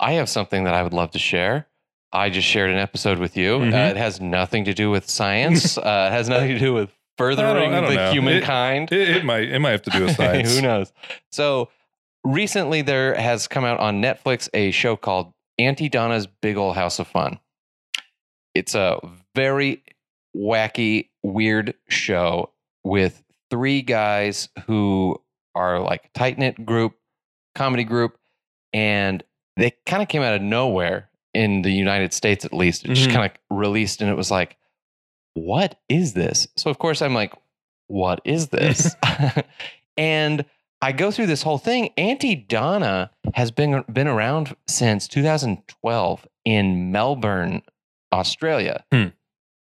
I 0.01 0.11
have 0.13 0.27
something 0.27 0.65
that 0.65 0.73
I 0.73 0.83
would 0.83 0.93
love 0.93 1.11
to 1.11 1.19
share. 1.19 1.67
I 2.11 2.29
just 2.29 2.47
shared 2.47 2.69
an 2.69 2.77
episode 2.77 3.17
with 3.17 3.37
you. 3.37 3.55
Uh, 3.55 3.59
Mhm. 3.61 3.91
it 3.91 3.97
has 3.97 4.19
nothing 4.19 4.65
to 4.65 4.73
do 4.73 4.91
with 4.91 5.09
science. 5.09 5.77
uh, 5.79 6.09
it 6.11 6.13
has 6.13 6.27
nothing 6.27 6.49
to 6.49 6.59
do 6.59 6.73
with 6.73 6.91
furthering 7.17 7.73
I 7.73 7.79
don't 7.81 7.89
the 7.89 7.95
know. 7.95 8.11
humankind. 8.11 8.91
It, 8.91 9.07
it 9.09 9.25
might 9.25 9.43
it 9.49 9.59
might 9.59 9.71
have 9.71 9.83
to 9.83 9.89
do 9.89 10.03
with 10.03 10.15
science. 10.17 10.53
Who 10.53 10.61
knows? 10.61 10.91
So 11.31 11.69
recently, 12.25 12.81
there 12.81 13.15
has 13.15 13.47
come 13.47 13.63
out 13.63 13.79
on 13.79 14.01
Netflix 14.01 14.49
a 14.53 14.71
show 14.71 14.95
called 14.97 15.33
Aunty 15.57 15.89
Donna's 15.89 16.27
Big 16.27 16.57
Ol' 16.57 16.73
House 16.73 16.99
of 16.99 17.07
Fun. 17.07 17.39
It's 18.55 18.75
a 18.75 18.99
very 19.35 19.83
wacky, 20.35 21.09
weird 21.23 21.75
show 21.89 22.51
with 22.83 23.23
three 23.49 23.81
guys 23.81 24.49
who 24.67 25.21
are 25.55 25.79
like 25.79 26.11
tight 26.13 26.37
knit 26.37 26.65
group, 26.65 26.93
comedy 27.55 27.83
group, 27.83 28.17
and 28.73 29.23
they 29.57 29.73
kind 29.85 30.01
of 30.01 30.09
came 30.09 30.21
out 30.23 30.33
of 30.33 30.41
nowhere 30.41 31.09
in 31.33 31.61
the 31.61 31.71
United 31.71 32.13
States, 32.13 32.45
at 32.45 32.53
least. 32.53 32.85
It 32.85 32.89
just 32.93 33.09
Mhm. 33.09 33.13
kind 33.13 33.31
of 33.31 33.57
released, 33.57 34.01
and 34.01 34.09
it 34.09 34.15
was 34.15 34.31
like, 34.31 34.57
what 35.35 35.79
is 35.89 36.13
this? 36.13 36.47
So 36.57 36.69
of 36.69 36.77
course 36.79 37.01
I'm 37.01 37.13
like, 37.13 37.33
what 37.87 38.21
is 38.23 38.49
this? 38.49 38.95
and 39.97 40.45
I 40.83 40.91
go 40.91 41.11
through 41.11 41.27
this 41.27 41.43
whole 41.43 41.57
thing. 41.57 41.91
Aunty 41.95 42.35
Donna 42.35 43.09
has 43.35 43.51
been 43.51 43.85
been 43.91 44.09
around 44.09 44.53
since 44.67 45.07
2012 45.07 46.27
in 46.43 46.91
Melbourne, 46.91 47.61
Australia, 48.11 48.83
Hmm. 48.91 49.07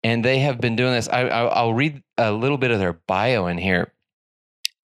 and 0.04 0.22
they 0.22 0.40
have 0.40 0.60
been 0.60 0.76
doing 0.76 0.92
this. 0.92 1.08
I, 1.08 1.22
I, 1.22 1.44
I'll 1.46 1.72
read 1.72 2.02
a 2.18 2.32
little 2.32 2.58
bit 2.58 2.70
of 2.70 2.80
their 2.80 2.92
bio 2.92 3.46
in 3.46 3.56
here, 3.56 3.92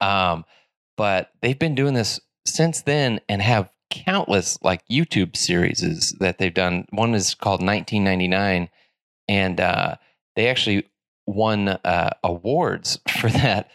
um, 0.01 0.47
but 0.97 1.33
they've 1.43 1.59
been 1.59 1.75
doing 1.75 1.93
this 1.93 2.19
since 2.47 2.81
then 2.81 3.21
and 3.29 3.43
have 3.43 3.69
countless 3.91 4.59
like 4.62 4.89
YouTube 4.89 5.37
series 5.37 6.15
that 6.19 6.39
they've 6.39 6.55
done. 6.55 6.87
One 6.93 7.15
is 7.15 7.35
called 7.35 7.61
1999, 7.61 8.71
and 9.29 9.61
uh, 9.61 9.97
they 10.35 10.49
actually 10.49 10.89
won 11.27 11.69
uh, 11.69 12.11
awards 12.25 13.01
for 13.21 13.29
that 13.29 13.71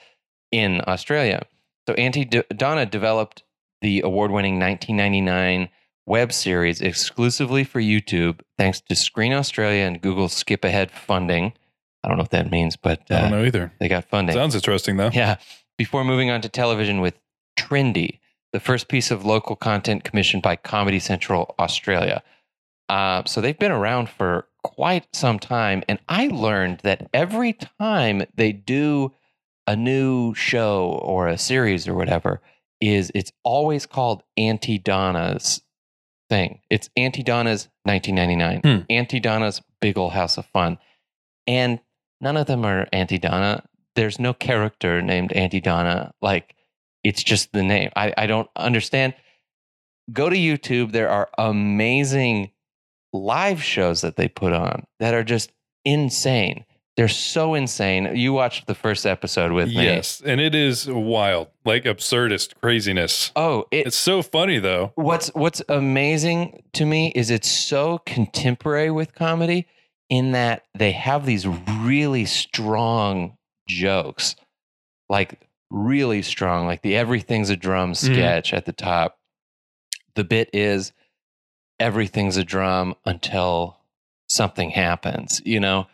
in 0.51 0.81
Australia. 0.87 1.45
So 1.87 1.93
Aunty 1.93 2.25
D- 2.25 2.43
Donna 2.55 2.85
developed 2.85 3.43
the 3.81 4.01
award-winning 4.01 4.59
1999 4.59 5.69
web 6.05 6.33
series 6.33 6.81
exclusively 6.81 7.63
for 7.63 7.79
YouTube, 7.79 8.41
thanks 8.57 8.81
to 8.81 8.95
Screen 8.95 9.33
Australia 9.33 9.83
and 9.83 10.01
Google's 10.01 10.33
Skip 10.33 10.65
Ahead 10.65 10.91
funding. 10.91 11.53
I 12.03 12.07
don't 12.07 12.17
know 12.17 12.23
what 12.23 12.31
that 12.31 12.51
means, 12.51 12.75
but 12.75 13.01
I 13.09 13.21
don't 13.21 13.33
uh, 13.33 13.37
know 13.37 13.45
either. 13.45 13.73
they 13.79 13.87
got 13.87 14.05
funding. 14.05 14.35
Sounds 14.35 14.55
interesting 14.55 14.97
though. 14.97 15.11
Yeah. 15.13 15.37
Before 15.77 16.03
moving 16.03 16.29
on 16.29 16.41
to 16.41 16.49
television 16.49 17.01
with 17.01 17.19
Trendy, 17.57 18.19
the 18.51 18.59
first 18.59 18.87
piece 18.87 19.11
of 19.11 19.25
local 19.25 19.55
content 19.55 20.03
commissioned 20.03 20.43
by 20.43 20.55
Comedy 20.55 20.99
Central 20.99 21.55
Australia. 21.59 22.23
Uh, 22.89 23.23
so 23.25 23.41
they've 23.41 23.59
been 23.59 23.71
around 23.71 24.09
for 24.09 24.47
quite 24.63 25.07
some 25.13 25.39
time. 25.39 25.83
And 25.87 25.99
I 26.09 26.27
learned 26.27 26.79
that 26.83 27.09
every 27.13 27.53
time 27.53 28.23
they 28.35 28.51
do 28.51 29.13
a 29.67 29.75
new 29.75 30.33
show 30.33 30.99
or 31.03 31.27
a 31.27 31.37
series 31.37 31.87
or 31.87 31.93
whatever, 31.93 32.41
is 32.81 33.11
it's 33.13 33.31
always 33.43 33.85
called 33.85 34.23
Aunty 34.37 34.77
Donna's 34.77 35.61
thing. 36.29 36.59
It's 36.69 36.89
Aunty 36.95 37.23
Donna's 37.23 37.69
1999, 37.83 38.61
Hmm. 38.61 38.85
Aunty 38.89 39.19
Donna's 39.19 39.61
Big 39.81 39.97
Ol' 39.97 40.09
House 40.09 40.37
of 40.37 40.45
Fun. 40.47 40.77
And 41.45 41.79
none 42.21 42.37
of 42.37 42.47
them 42.47 42.65
are 42.65 42.87
Aunty 42.91 43.17
Donna. 43.17 43.63
There's 43.95 44.19
no 44.19 44.33
character 44.33 45.01
named 45.01 45.31
Aunty 45.33 45.61
Donna. 45.61 46.13
Like, 46.21 46.55
it's 47.03 47.23
just 47.23 47.51
the 47.53 47.63
name. 47.63 47.89
I, 47.95 48.13
I 48.17 48.27
don't 48.27 48.49
understand. 48.55 49.15
Go 50.11 50.29
to 50.29 50.35
YouTube. 50.35 50.91
There 50.91 51.09
are 51.09 51.29
amazing 51.37 52.51
live 53.13 53.63
shows 53.63 54.01
that 54.01 54.17
they 54.17 54.27
put 54.27 54.53
on 54.53 54.85
that 54.99 55.13
are 55.13 55.23
just 55.23 55.51
insane. 55.85 56.65
They're 56.97 57.07
so 57.07 57.53
insane. 57.53 58.15
You 58.15 58.33
watched 58.33 58.65
the 58.65 58.73
first 58.73 59.05
episode 59.05 59.51
with 59.51 59.67
me. 59.67 59.83
Yes, 59.83 60.19
and 60.25 60.41
it 60.41 60.55
is 60.55 60.87
wild, 60.89 61.47
like 61.63 61.83
absurdist 61.83 62.55
craziness. 62.59 63.31
Oh, 63.35 63.65
it, 63.69 63.85
It's 63.87 63.95
so 63.95 64.23
funny 64.23 64.57
though. 64.57 64.93
what's 64.95 65.27
what's 65.35 65.61
amazing 65.69 66.63
to 66.73 66.85
me 66.85 67.11
is 67.15 67.29
it's 67.29 67.47
so 67.49 67.99
contemporary 68.07 68.89
with 68.89 69.13
comedy 69.13 69.67
in 70.09 70.31
that 70.31 70.65
they 70.73 70.91
have 70.93 71.25
these 71.27 71.45
really 71.45 72.25
strong 72.25 73.37
jokes 73.67 74.35
like 75.09 75.39
really 75.69 76.21
strong 76.21 76.65
like 76.65 76.81
the 76.81 76.95
everything's 76.95 77.49
a 77.49 77.57
drum 77.57 77.91
Mhm. 77.91 77.97
sketch 77.97 78.53
at 78.53 78.65
the 78.65 78.71
top 78.71 79.17
the 80.15 80.23
bit 80.23 80.49
is 80.53 80.93
everything's 81.79 82.37
a 82.37 82.43
drum 82.45 82.95
until 83.05 83.76
something 84.37 84.69
happens 84.69 85.41
you 85.43 85.59
know 85.59 85.87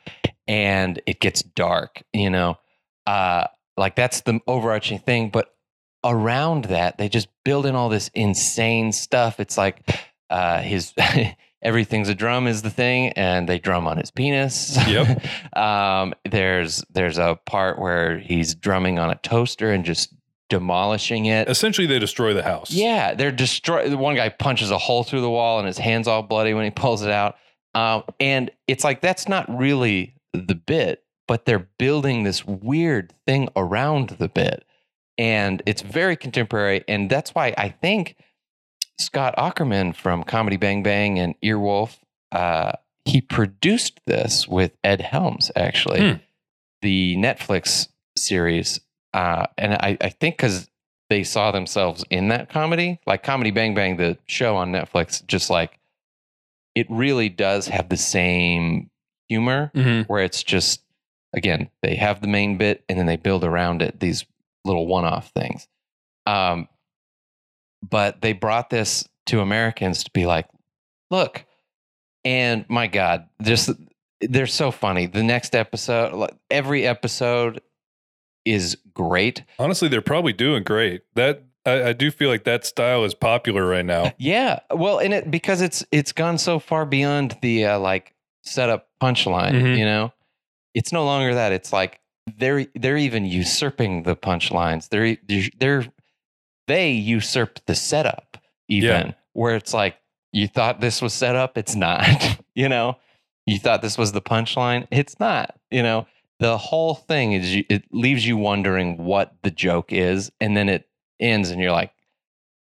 and 0.47 1.01
it 1.07 1.19
gets 1.19 1.41
dark 1.41 2.03
you 2.13 2.29
know 2.29 2.57
uh 3.07 3.45
like 3.77 3.95
that's 3.95 4.21
the 4.21 4.39
overarching 4.47 4.99
thing 4.99 5.29
but 5.29 5.55
around 6.03 6.65
that 6.65 6.97
they 6.97 7.07
just 7.09 7.29
build 7.45 7.65
in 7.65 7.75
all 7.75 7.89
this 7.89 8.09
insane 8.13 8.91
stuff 8.91 9.39
it's 9.39 9.57
like 9.57 9.79
uh 10.29 10.59
his 10.61 10.93
everything's 11.61 12.09
a 12.09 12.15
drum 12.15 12.45
is 12.45 12.61
the 12.61 12.69
thing 12.69 13.09
and 13.13 13.47
they 13.47 13.57
drum 13.57 13.87
on 13.87 13.97
his 13.97 14.11
penis 14.11 14.77
Yep. 14.87 15.23
um 15.57 16.13
there's 16.29 16.83
there's 16.91 17.17
a 17.17 17.39
part 17.45 17.79
where 17.79 18.19
he's 18.19 18.53
drumming 18.53 18.99
on 18.99 19.09
a 19.09 19.15
toaster 19.15 19.71
and 19.71 19.85
just 19.85 20.13
demolishing 20.49 21.25
it 21.25 21.49
Essentially, 21.49 21.87
they 21.87 21.97
destroy 21.99 22.33
the 22.33 22.43
house. 22.43 22.69
yeah, 22.69 23.15
they're 23.15 23.31
destroy. 23.31 23.89
The 23.89 23.97
one 23.97 24.13
guy 24.15 24.29
punches 24.29 24.69
a 24.69 24.77
hole 24.77 25.03
through 25.03 25.21
the 25.21 25.29
wall, 25.29 25.57
and 25.57 25.65
his 25.65 25.79
hands 25.79 26.07
all 26.07 26.21
bloody 26.21 26.53
when 26.53 26.63
he 26.63 26.69
pulls 26.69 27.01
it 27.01 27.09
out. 27.09 27.37
Um, 27.75 28.03
and 28.19 28.51
it's 28.67 28.83
like 28.83 29.01
that's 29.01 29.27
not 29.27 29.45
really 29.55 30.15
the 30.33 30.55
bit, 30.55 31.03
but 31.27 31.45
they're 31.45 31.67
building 31.77 32.23
this 32.23 32.45
weird 32.45 33.13
thing 33.25 33.49
around 33.55 34.09
the 34.09 34.27
bit, 34.29 34.65
and 35.17 35.61
it's 35.65 35.81
very 35.81 36.15
contemporary. 36.15 36.83
And 36.87 37.09
that's 37.09 37.33
why 37.33 37.53
I 37.57 37.69
think 37.69 38.15
Scott 38.99 39.33
Aukerman 39.37 39.95
from 39.95 40.23
Comedy 40.23 40.57
Bang 40.57 40.83
Bang 40.83 41.17
and 41.19 41.33
Earwolf, 41.43 41.97
uh, 42.31 42.73
he 43.05 43.21
produced 43.21 43.99
this 44.05 44.47
with 44.47 44.71
Ed 44.83 45.01
Helms, 45.01 45.51
actually, 45.55 45.99
Hmm. 45.99 46.17
the 46.81 47.15
Netflix 47.17 47.87
series. 48.17 48.79
Uh, 49.13 49.47
and 49.57 49.73
I, 49.73 49.97
I 49.99 50.09
think 50.09 50.37
because 50.37 50.69
they 51.09 51.23
saw 51.23 51.51
themselves 51.51 52.03
in 52.09 52.29
that 52.29 52.49
comedy, 52.49 52.99
like 53.05 53.23
Comedy 53.23 53.51
Bang 53.51 53.75
Bang, 53.75 53.97
the 53.97 54.17
show 54.25 54.55
on 54.55 54.71
Netflix, 54.71 55.25
just 55.27 55.49
like 55.49 55.79
it 56.75 56.87
really 56.89 57.29
does 57.29 57.67
have 57.67 57.89
the 57.89 57.97
same 57.97 58.89
humor 59.29 59.71
Mhm. 59.75 60.05
where 60.07 60.23
it's 60.23 60.43
just, 60.43 60.81
again, 61.33 61.69
they 61.81 61.95
have 61.95 62.21
the 62.21 62.27
main 62.27 62.57
bit 62.57 62.83
and 62.89 62.97
then 62.99 63.05
they 63.05 63.15
build 63.17 63.43
around 63.43 63.81
it 63.81 63.99
these 63.99 64.25
little 64.65 64.87
one 64.87 65.05
off 65.05 65.29
things. 65.31 65.67
Um, 66.25 66.67
but 67.87 68.21
they 68.21 68.33
brought 68.33 68.69
this 68.69 69.07
to 69.27 69.41
Americans 69.41 70.03
to 70.03 70.11
be 70.11 70.25
like, 70.25 70.47
look, 71.11 71.45
and 72.25 72.65
my 72.69 72.87
God, 72.87 73.27
just 73.41 73.69
they're 74.21 74.47
so 74.47 74.71
funny. 74.71 75.05
The 75.05 75.23
next 75.23 75.53
episode, 75.55 76.13
like, 76.13 76.35
every 76.49 76.87
episode 76.87 77.61
is 78.45 78.77
great. 78.93 79.43
Honestly, 79.59 79.87
they're 79.89 80.01
probably 80.01 80.33
doing 80.33 80.63
great. 80.63 81.01
That 81.15 81.43
I, 81.65 81.89
I 81.89 81.93
do 81.93 82.11
feel 82.11 82.29
like 82.29 82.43
that 82.43 82.65
style 82.65 83.03
is 83.05 83.13
popular 83.13 83.65
right 83.65 83.85
now. 83.85 84.11
Yeah, 84.17 84.59
well, 84.71 84.99
and 84.99 85.13
it 85.13 85.31
because 85.31 85.61
it's 85.61 85.85
it's 85.91 86.11
gone 86.11 86.37
so 86.37 86.59
far 86.59 86.85
beyond 86.85 87.37
the 87.41 87.65
uh, 87.65 87.79
like 87.79 88.13
setup 88.43 88.89
punchline. 89.01 89.53
Mhm. 89.53 89.77
You 89.77 89.85
know, 89.85 90.13
it's 90.73 90.91
no 90.91 91.05
longer 91.05 91.33
that. 91.35 91.51
It's 91.51 91.71
like 91.73 91.99
they're 92.37 92.65
they're 92.75 92.97
even 92.97 93.25
usurping 93.25 94.03
the 94.03 94.15
punchlines. 94.15 94.89
They're 94.89 95.17
they're 95.59 95.85
they 96.67 96.91
usurp 96.91 97.59
the 97.65 97.75
setup 97.75 98.37
even 98.69 99.07
Yeah. 99.07 99.11
where 99.33 99.55
it's 99.55 99.73
like 99.73 99.97
you 100.31 100.47
thought 100.47 100.79
this 100.81 101.01
was 101.01 101.13
set 101.13 101.35
up, 101.35 101.57
it's 101.57 101.75
not. 101.75 102.05
you 102.55 102.69
know, 102.69 102.97
you 103.45 103.59
thought 103.59 103.81
this 103.81 103.97
was 103.97 104.13
the 104.13 104.21
punchline, 104.21 104.87
it's 104.91 105.19
not. 105.19 105.55
You 105.69 105.83
know, 105.83 106.07
the 106.39 106.57
whole 106.57 106.95
thing 106.95 107.33
is 107.33 107.53
you, 107.55 107.65
it 107.69 107.83
leaves 107.91 108.25
you 108.25 108.37
wondering 108.37 108.97
what 108.97 109.35
the 109.43 109.51
joke 109.51 109.91
is, 109.93 110.31
and 110.39 110.55
then 110.57 110.69
it 110.69 110.87
ends, 111.19 111.49
and 111.49 111.61
you're 111.61 111.71
like, 111.71 111.93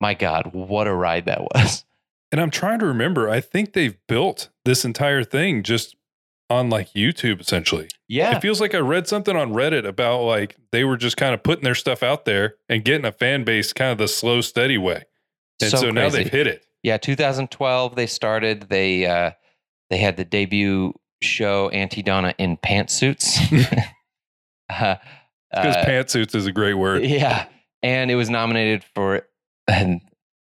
my 0.00 0.14
God, 0.14 0.50
what 0.52 0.86
a 0.86 0.94
ride 0.94 1.26
that 1.26 1.42
was. 1.42 1.84
And 2.30 2.40
I'm 2.40 2.50
trying 2.50 2.78
to 2.78 2.86
remember. 2.86 3.28
I 3.28 3.40
think 3.40 3.74
they've 3.74 3.96
built 4.08 4.48
this 4.64 4.84
entire 4.84 5.22
thing 5.22 5.62
just 5.62 5.96
on 6.48 6.70
like 6.70 6.92
YouTube, 6.92 7.40
essentially. 7.40 7.88
Yeah, 8.08 8.36
It 8.36 8.42
feels 8.42 8.60
like 8.60 8.74
I 8.74 8.78
read 8.78 9.06
something 9.06 9.36
on 9.36 9.52
Reddit 9.52 9.86
about 9.86 10.22
like 10.22 10.56
they 10.70 10.84
were 10.84 10.96
just 10.96 11.16
kind 11.16 11.34
of 11.34 11.42
putting 11.42 11.64
their 11.64 11.74
stuff 11.74 12.02
out 12.02 12.24
there 12.24 12.56
and 12.68 12.84
getting 12.84 13.04
a 13.04 13.12
fan 13.12 13.44
base 13.44 13.72
kind 13.72 13.92
of 13.92 13.98
the 13.98 14.08
slow, 14.08 14.40
steady 14.40 14.78
way. 14.78 15.04
And 15.60 15.70
so, 15.70 15.90
now 15.90 16.08
they've 16.08 16.28
hit 16.28 16.46
it. 16.46 16.66
Yeah, 16.82 16.98
2012 16.98 17.94
they 17.94 18.06
started. 18.06 18.68
They 18.68 19.06
uh, 19.06 19.32
they 19.90 19.98
had 19.98 20.16
the 20.16 20.24
debut 20.24 20.94
show 21.22 21.68
Aunty 21.68 22.02
Donna 22.02 22.34
in 22.38 22.56
pantsuits. 22.56 23.38
uh, 24.68 24.96
Because 25.50 25.76
uh, 25.76 25.84
pantsuits 25.86 26.34
is 26.34 26.46
a 26.46 26.52
great 26.52 26.74
word. 26.74 27.04
Yeah, 27.04 27.46
and 27.82 28.10
it 28.10 28.16
was 28.16 28.30
nominated 28.30 28.84
for. 28.94 29.22
And 29.68 30.00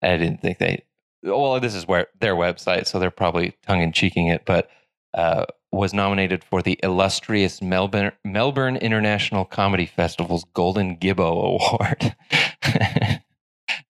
I 0.04 0.18
didn't 0.18 0.40
think 0.40 0.60
they. 0.60 0.84
Well, 1.24 1.60
this 1.60 1.74
is 1.74 1.88
where 1.88 2.08
their 2.20 2.36
website, 2.36 2.86
so 2.86 3.00
they're 3.00 3.10
probably 3.10 3.56
tongue 3.66 3.82
in 3.82 3.92
cheeking 3.92 4.28
it, 4.28 4.44
but 4.46 4.70
uh, 5.16 5.46
was 5.72 5.94
nominated 5.94 6.44
for 6.44 6.62
the 6.62 6.80
illustrious 6.84 7.62
Melbourne 7.62 8.12
Melbourne 8.24 8.76
International 8.78 9.46
Comedy 9.46 9.86
Festival's 9.86 10.46
Golden 10.54 10.98
Gibbo 10.98 11.60
Award. 11.60 12.16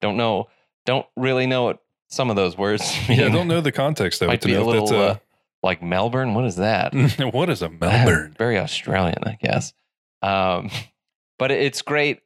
don't 0.02 0.18
know, 0.18 0.48
don't 0.86 1.06
really 1.16 1.46
know 1.46 1.66
what 1.66 1.80
some 2.08 2.30
of 2.30 2.36
those 2.36 2.58
words 2.58 2.82
mean. 3.10 3.20
Yeah, 3.20 3.26
I 3.28 3.30
don't 3.30 3.48
know 3.48 3.62
the 3.62 3.72
context 3.72 4.20
though. 4.20 4.28
Might 4.28 4.42
be 4.42 4.54
a 4.54 4.64
little 4.64 4.94
uh, 4.94 5.18
like 5.64 5.82
Melbourne. 5.82 6.34
What 6.34 6.46
is 6.46 6.58
that? 6.58 6.94
what 7.34 7.50
is 7.50 7.62
a 7.62 7.70
Melbourne? 7.70 8.36
Very 8.38 8.58
Australian, 8.58 9.24
I 9.24 9.38
guess. 9.42 9.74
Um, 10.22 10.70
but 11.38 11.52
it's 11.52 11.82
great. 11.82 12.22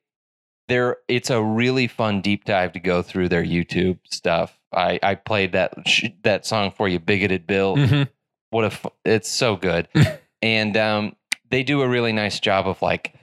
There, 0.68 0.98
it's 1.08 1.30
a 1.30 1.42
really 1.44 1.88
fun 1.88 2.22
deep 2.22 2.46
dive 2.46 2.72
to 2.74 2.80
go 2.80 3.02
through 3.02 3.30
their 3.30 3.44
YouTube 3.44 4.00
stuff. 4.10 4.58
I, 4.74 5.00
I 5.04 5.16
played 5.16 5.52
that 5.52 5.74
sh- 5.88 6.06
that 6.24 6.46
song 6.46 6.72
for 6.72 6.88
you, 6.88 7.00
"Bigoted 7.00 7.46
Bill." 7.46 7.76
Mhm. 7.76 8.08
What 8.50 8.66
a, 8.66 8.92
it's 9.04 9.30
so 9.30 9.56
good, 9.56 9.88
and 10.42 10.78
um, 10.78 11.16
they 11.50 11.64
do 11.64 11.82
a 11.82 11.88
really 11.88 12.14
nice 12.14 12.40
job 12.40 12.68
of 12.68 12.82
like 12.82 13.14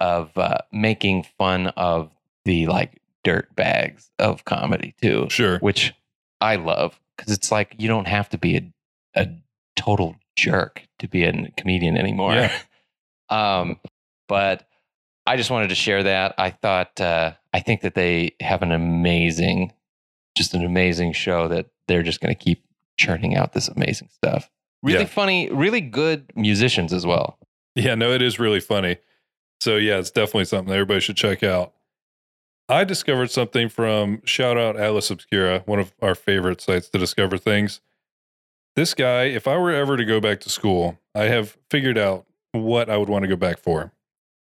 of 0.00 0.36
uh, 0.36 0.58
making 0.72 1.24
fun 1.38 1.68
of 1.68 2.10
the 2.44 2.66
like 2.66 3.00
dirt 3.24 3.54
bags 3.56 4.10
of 4.18 4.44
comedy 4.44 4.94
too 5.00 5.26
Sure. 5.30 5.58
which 5.58 5.92
I 6.40 6.56
love 6.56 7.00
because 7.16 7.32
it's 7.32 7.50
like 7.50 7.74
you 7.78 7.88
don't 7.88 8.06
have 8.06 8.28
to 8.28 8.38
be 8.38 8.56
a, 8.56 9.20
a 9.22 9.28
total 9.74 10.16
jerk 10.36 10.82
to 11.00 11.08
be 11.08 11.24
a 11.24 11.50
comedian 11.56 11.96
anymore. 11.96 12.34
Yeah. 12.34 12.52
um, 13.30 13.80
but 14.28 14.68
I 15.26 15.36
just 15.36 15.50
wanted 15.50 15.68
to 15.68 15.74
share 15.74 16.02
that. 16.04 16.34
I 16.38 16.50
thought 16.50 17.00
uh, 17.00 17.32
I 17.52 17.60
think 17.60 17.80
that 17.82 17.94
they 17.94 18.34
have 18.40 18.62
an 18.62 18.72
amazing, 18.72 19.72
just 20.36 20.54
an 20.54 20.64
amazing 20.64 21.12
show 21.12 21.48
that 21.48 21.66
they're 21.88 22.02
just 22.02 22.20
going 22.20 22.34
to 22.34 22.38
keep 22.40 22.64
churning 22.96 23.36
out 23.36 23.52
this 23.52 23.68
amazing 23.68 24.08
stuff. 24.12 24.50
Really 24.82 25.00
Yeah. 25.00 25.06
funny, 25.06 25.50
really 25.50 25.80
good 25.80 26.30
musicians 26.36 26.92
as 26.92 27.04
well. 27.04 27.38
Yeah, 27.74 27.94
no, 27.94 28.12
it 28.12 28.22
is 28.22 28.38
really 28.38 28.60
funny. 28.60 28.96
So 29.60 29.76
yeah, 29.76 29.98
it's 29.98 30.10
definitely 30.10 30.44
something 30.46 30.68
that 30.68 30.74
everybody 30.74 31.00
should 31.00 31.16
check 31.16 31.42
out. 31.42 31.72
I 32.68 32.84
discovered 32.84 33.30
something 33.30 33.68
from 33.68 34.22
shout 34.24 34.56
out 34.58 34.76
Atlas 34.76 35.10
Obscura, 35.10 35.62
one 35.66 35.78
of 35.78 35.92
our 36.02 36.14
favorite 36.14 36.60
sites 36.60 36.88
to 36.90 36.98
discover 36.98 37.38
things. 37.38 37.80
This 38.74 38.92
guy, 38.92 39.24
if 39.24 39.46
I 39.48 39.56
were 39.56 39.72
ever 39.72 39.96
to 39.96 40.04
go 40.04 40.20
back 40.20 40.40
to 40.40 40.50
school, 40.50 40.98
I 41.14 41.24
have 41.24 41.56
figured 41.70 41.96
out 41.96 42.26
what 42.52 42.90
I 42.90 42.96
would 42.96 43.08
want 43.08 43.22
to 43.22 43.28
go 43.28 43.36
back 43.36 43.58
for. 43.58 43.92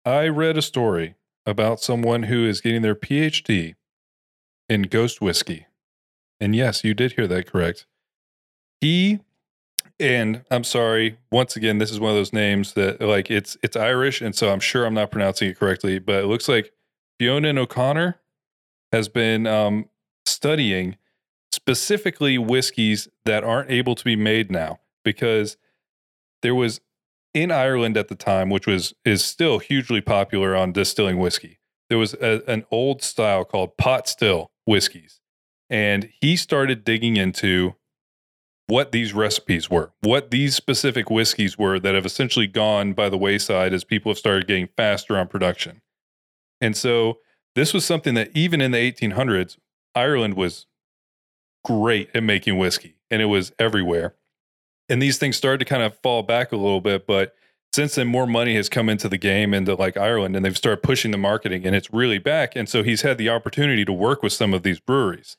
I 0.05 0.27
read 0.27 0.57
a 0.57 0.61
story 0.61 1.15
about 1.45 1.79
someone 1.79 2.23
who 2.23 2.45
is 2.45 2.61
getting 2.61 2.81
their 2.81 2.95
PhD 2.95 3.75
in 4.69 4.83
ghost 4.83 5.21
whiskey. 5.21 5.67
And 6.39 6.55
yes, 6.55 6.83
you 6.83 6.93
did 6.93 7.13
hear 7.13 7.27
that 7.27 7.51
correct. 7.51 7.85
He 8.79 9.19
and 9.99 10.43
I'm 10.49 10.63
sorry, 10.63 11.19
once 11.31 11.55
again, 11.55 11.77
this 11.77 11.91
is 11.91 11.99
one 11.99 12.09
of 12.09 12.17
those 12.17 12.33
names 12.33 12.73
that 12.73 13.01
like 13.01 13.29
it's 13.29 13.55
it's 13.61 13.75
Irish, 13.75 14.21
and 14.21 14.35
so 14.35 14.51
I'm 14.51 14.59
sure 14.59 14.85
I'm 14.85 14.95
not 14.95 15.11
pronouncing 15.11 15.49
it 15.49 15.59
correctly, 15.59 15.99
but 15.99 16.23
it 16.23 16.27
looks 16.27 16.49
like 16.49 16.71
Fiona 17.19 17.59
O'Connor 17.59 18.19
has 18.91 19.07
been 19.07 19.45
um, 19.45 19.89
studying 20.25 20.97
specifically 21.51 22.37
whiskeys 22.37 23.07
that 23.25 23.43
aren't 23.43 23.69
able 23.69 23.93
to 23.93 24.03
be 24.03 24.15
made 24.15 24.51
now 24.51 24.79
because 25.03 25.57
there 26.41 26.55
was 26.55 26.81
in 27.33 27.51
Ireland 27.51 27.97
at 27.97 28.07
the 28.07 28.15
time, 28.15 28.49
which 28.49 28.67
was 28.67 28.93
is 29.05 29.23
still 29.23 29.59
hugely 29.59 30.01
popular 30.01 30.55
on 30.55 30.71
distilling 30.71 31.17
whiskey. 31.17 31.59
There 31.89 31.97
was 31.97 32.13
a, 32.15 32.41
an 32.47 32.65
old 32.71 33.01
style 33.01 33.43
called 33.43 33.77
pot 33.77 34.07
still 34.07 34.51
whiskeys, 34.65 35.19
and 35.69 36.09
he 36.19 36.35
started 36.35 36.83
digging 36.83 37.17
into 37.17 37.75
what 38.67 38.93
these 38.93 39.13
recipes 39.13 39.69
were, 39.69 39.91
what 39.99 40.31
these 40.31 40.55
specific 40.55 41.09
whiskeys 41.09 41.57
were 41.57 41.77
that 41.79 41.93
have 41.93 42.05
essentially 42.05 42.47
gone 42.47 42.93
by 42.93 43.09
the 43.09 43.17
wayside 43.17 43.73
as 43.73 43.83
people 43.83 44.09
have 44.11 44.17
started 44.17 44.47
getting 44.47 44.69
faster 44.77 45.17
on 45.17 45.27
production. 45.27 45.81
And 46.61 46.77
so 46.77 47.17
this 47.55 47.73
was 47.73 47.83
something 47.83 48.13
that 48.13 48.29
even 48.33 48.61
in 48.61 48.71
the 48.71 48.77
1800s, 48.77 49.57
Ireland 49.93 50.35
was 50.35 50.67
great 51.65 52.09
at 52.13 52.23
making 52.23 52.57
whiskey 52.57 52.95
and 53.09 53.21
it 53.21 53.25
was 53.25 53.51
everywhere. 53.59 54.15
And 54.91 55.01
these 55.01 55.17
things 55.17 55.37
started 55.37 55.59
to 55.59 55.65
kind 55.65 55.83
of 55.83 55.97
fall 55.99 56.21
back 56.21 56.51
a 56.51 56.57
little 56.57 56.81
bit, 56.81 57.07
but 57.07 57.33
since 57.73 57.95
then 57.95 58.07
more 58.07 58.27
money 58.27 58.55
has 58.55 58.69
come 58.69 58.89
into 58.89 59.07
the 59.07 59.17
game 59.17 59.53
into 59.53 59.75
like 59.75 59.97
Ireland 59.97 60.35
and 60.35 60.45
they've 60.45 60.57
started 60.57 60.83
pushing 60.83 61.11
the 61.11 61.17
marketing 61.17 61.65
and 61.65 61.75
it's 61.75 61.91
really 61.93 62.17
back 62.17 62.55
and 62.55 62.67
so 62.67 62.83
he's 62.83 63.01
had 63.01 63.17
the 63.17 63.29
opportunity 63.29 63.85
to 63.85 63.93
work 63.93 64.21
with 64.21 64.33
some 64.33 64.53
of 64.53 64.63
these 64.63 64.79
breweries 64.79 65.37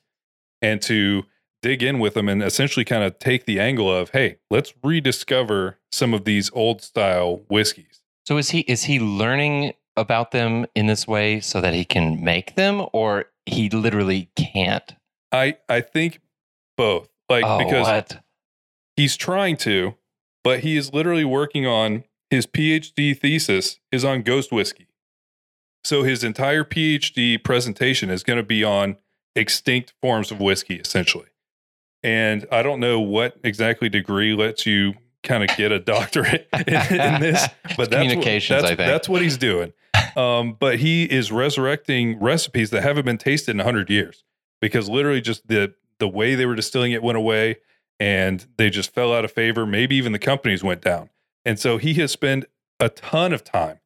and 0.61 0.81
to 0.83 1.23
dig 1.61 1.83
in 1.83 1.99
with 1.99 2.15
them 2.15 2.27
and 2.27 2.41
essentially 2.41 2.83
kind 2.83 3.03
of 3.03 3.19
take 3.19 3.45
the 3.45 3.59
angle 3.59 3.91
of 3.91 4.09
hey 4.09 4.37
let's 4.49 4.73
rediscover 4.83 5.77
some 5.91 6.13
of 6.13 6.25
these 6.25 6.49
old 6.53 6.81
style 6.81 7.41
whiskeys 7.49 8.01
So 8.25 8.37
is 8.37 8.49
he 8.49 8.61
is 8.61 8.83
he 8.83 8.99
learning 8.99 9.73
about 9.95 10.31
them 10.31 10.65
in 10.73 10.87
this 10.87 11.07
way 11.07 11.39
so 11.39 11.61
that 11.61 11.75
he 11.75 11.85
can 11.85 12.23
make 12.23 12.55
them, 12.55 12.87
or 12.93 13.25
he 13.45 13.69
literally 13.69 14.29
can't? 14.35 14.95
i 15.31 15.55
i 15.69 15.81
think 15.81 16.19
both 16.77 17.09
like 17.29 17.43
oh, 17.45 17.59
because 17.59 17.85
what? 17.85 18.22
He's 18.95 19.15
trying 19.15 19.57
to 19.57 19.95
but 20.43 20.59
he 20.59 20.75
is 20.75 20.93
literally 20.93 21.25
working 21.25 21.65
on 21.65 22.03
his 22.29 22.45
phd 22.45 23.17
thesis 23.19 23.79
is 23.91 24.03
on 24.03 24.21
ghost 24.21 24.51
whiskey. 24.51 24.87
So 25.83 26.03
his 26.03 26.23
entire 26.23 26.63
phd 26.63 27.43
presentation 27.43 28.09
is 28.09 28.23
going 28.23 28.37
to 28.37 28.43
be 28.43 28.63
on 28.63 28.97
extinct 29.35 29.93
forms 30.01 30.31
of 30.31 30.39
whiskey 30.39 30.75
essentially. 30.75 31.27
And 32.03 32.45
i 32.51 32.61
don't 32.61 32.79
know 32.79 32.99
what 32.99 33.37
exactly 33.43 33.89
degree 33.89 34.35
lets 34.35 34.65
you 34.65 34.93
kind 35.23 35.49
of 35.49 35.55
get 35.55 35.71
a 35.71 35.79
doctorate 35.79 36.47
in, 36.67 36.73
in 36.73 37.21
this 37.21 37.47
but 37.77 37.89
that's 37.89 38.03
communications, 38.03 38.61
what, 38.61 38.71
I 38.71 38.75
think. 38.75 38.87
that's 38.89 39.07
what 39.07 39.21
he's 39.21 39.37
doing. 39.37 39.73
Um, 40.17 40.57
but 40.59 40.79
he 40.79 41.05
is 41.05 41.31
resurrecting 41.31 42.19
recipes 42.19 42.69
that 42.71 42.83
haven't 42.83 43.05
been 43.05 43.17
tasted 43.17 43.51
in 43.51 43.57
100 43.57 43.89
years 43.89 44.23
because 44.59 44.89
literally 44.89 45.21
just 45.21 45.47
the 45.47 45.73
the 45.99 46.07
way 46.07 46.35
they 46.35 46.45
were 46.45 46.55
distilling 46.55 46.91
it 46.91 47.01
went 47.01 47.17
away 47.17 47.57
and 47.99 48.45
they 48.57 48.69
just 48.69 48.93
fell 48.93 49.13
out 49.13 49.25
of 49.25 49.31
favor. 49.31 49.65
Maybe 49.65 49.95
even 49.95 50.11
the 50.11 50.19
companies 50.19 50.63
went 50.63 50.81
down. 50.81 51.09
And 51.45 51.59
so 51.59 51.77
he 51.77 51.93
has 51.95 52.11
spent 52.11 52.45
a 52.79 52.89
ton 52.89 53.33
of 53.33 53.43
time 53.43 53.79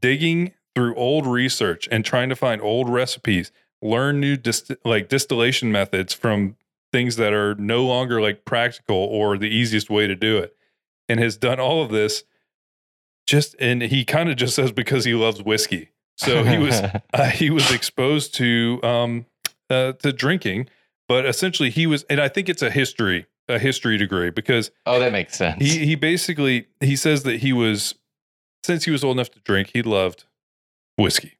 digging 0.00 0.52
through 0.74 0.94
old 0.94 1.26
research 1.26 1.88
and 1.90 2.04
trying 2.04 2.28
to 2.28 2.36
find 2.36 2.62
old 2.62 2.88
recipes 2.88 3.50
learn 3.82 4.20
new 4.20 4.36
dist- 4.36 4.72
like 4.84 5.08
distillation 5.08 5.72
methods 5.72 6.12
from 6.12 6.56
things 6.92 7.16
that 7.16 7.32
are 7.32 7.54
no 7.54 7.84
longer 7.84 8.20
like 8.20 8.44
practical 8.44 8.96
or 8.96 9.38
the 9.38 9.48
easiest 9.48 9.90
way 9.90 10.06
to 10.06 10.14
do 10.14 10.38
it 10.38 10.54
and 11.08 11.18
has 11.18 11.36
done 11.36 11.58
all 11.58 11.82
of 11.82 11.90
this 11.90 12.24
just 13.26 13.54
and 13.58 13.82
he 13.82 14.04
kind 14.04 14.28
of 14.28 14.36
just 14.36 14.54
says 14.54 14.72
because 14.72 15.04
he 15.04 15.14
loves 15.14 15.42
whiskey. 15.42 15.90
So 16.16 16.44
he 16.44 16.58
was 16.58 16.80
uh, 17.14 17.30
he 17.30 17.50
was 17.50 17.70
exposed 17.72 18.34
to 18.34 18.80
um 18.82 19.26
uh, 19.70 19.92
to 19.92 20.12
drinking 20.12 20.68
but 21.10 21.26
essentially 21.26 21.70
he 21.70 21.86
was 21.86 22.04
and 22.04 22.20
i 22.20 22.28
think 22.28 22.48
it's 22.48 22.62
a 22.62 22.70
history 22.70 23.26
a 23.50 23.58
history 23.58 23.96
degree 23.96 24.30
because 24.30 24.70
oh, 24.86 24.98
that 24.98 25.12
makes 25.12 25.36
sense. 25.36 25.62
he 25.62 25.84
he 25.84 25.94
basically 25.94 26.66
he 26.80 26.96
says 26.96 27.22
that 27.24 27.40
he 27.40 27.52
was 27.52 27.94
since 28.64 28.84
he 28.84 28.90
was 28.90 29.02
old 29.02 29.16
enough 29.16 29.30
to 29.30 29.40
drink 29.40 29.70
he 29.72 29.82
loved 29.82 30.24
whiskey 30.96 31.38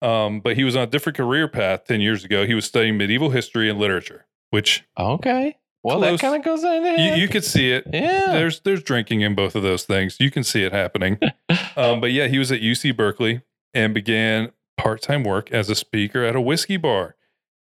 um 0.00 0.40
but 0.40 0.56
he 0.56 0.64
was 0.64 0.74
on 0.74 0.82
a 0.82 0.86
different 0.86 1.16
career 1.16 1.48
path 1.48 1.84
10 1.84 2.00
years 2.00 2.24
ago 2.24 2.46
he 2.46 2.54
was 2.54 2.64
studying 2.64 2.96
medieval 2.96 3.30
history 3.30 3.68
and 3.70 3.78
literature 3.78 4.26
which 4.50 4.84
okay. 4.98 5.56
Well, 5.84 5.98
Close. 5.98 6.20
that 6.20 6.26
kind 6.26 6.36
of 6.36 6.44
goes 6.44 6.62
in 6.62 6.74
you, 6.74 6.82
there. 6.82 7.16
you 7.16 7.26
could 7.26 7.42
see 7.42 7.72
it 7.72 7.84
yeah. 7.92 8.32
there's 8.32 8.60
there's 8.60 8.82
drinking 8.82 9.22
in 9.22 9.34
both 9.34 9.56
of 9.56 9.64
those 9.64 9.84
things. 9.84 10.18
You 10.20 10.30
can 10.30 10.44
see 10.44 10.62
it 10.62 10.72
happening. 10.72 11.18
um, 11.76 12.00
but 12.00 12.12
yeah, 12.12 12.28
he 12.28 12.38
was 12.38 12.52
at 12.52 12.60
UC 12.60 12.96
Berkeley 12.96 13.42
and 13.74 13.92
began 13.92 14.52
part-time 14.76 15.24
work 15.24 15.50
as 15.50 15.68
a 15.70 15.74
speaker 15.74 16.22
at 16.22 16.36
a 16.36 16.40
whiskey 16.40 16.76
bar. 16.76 17.16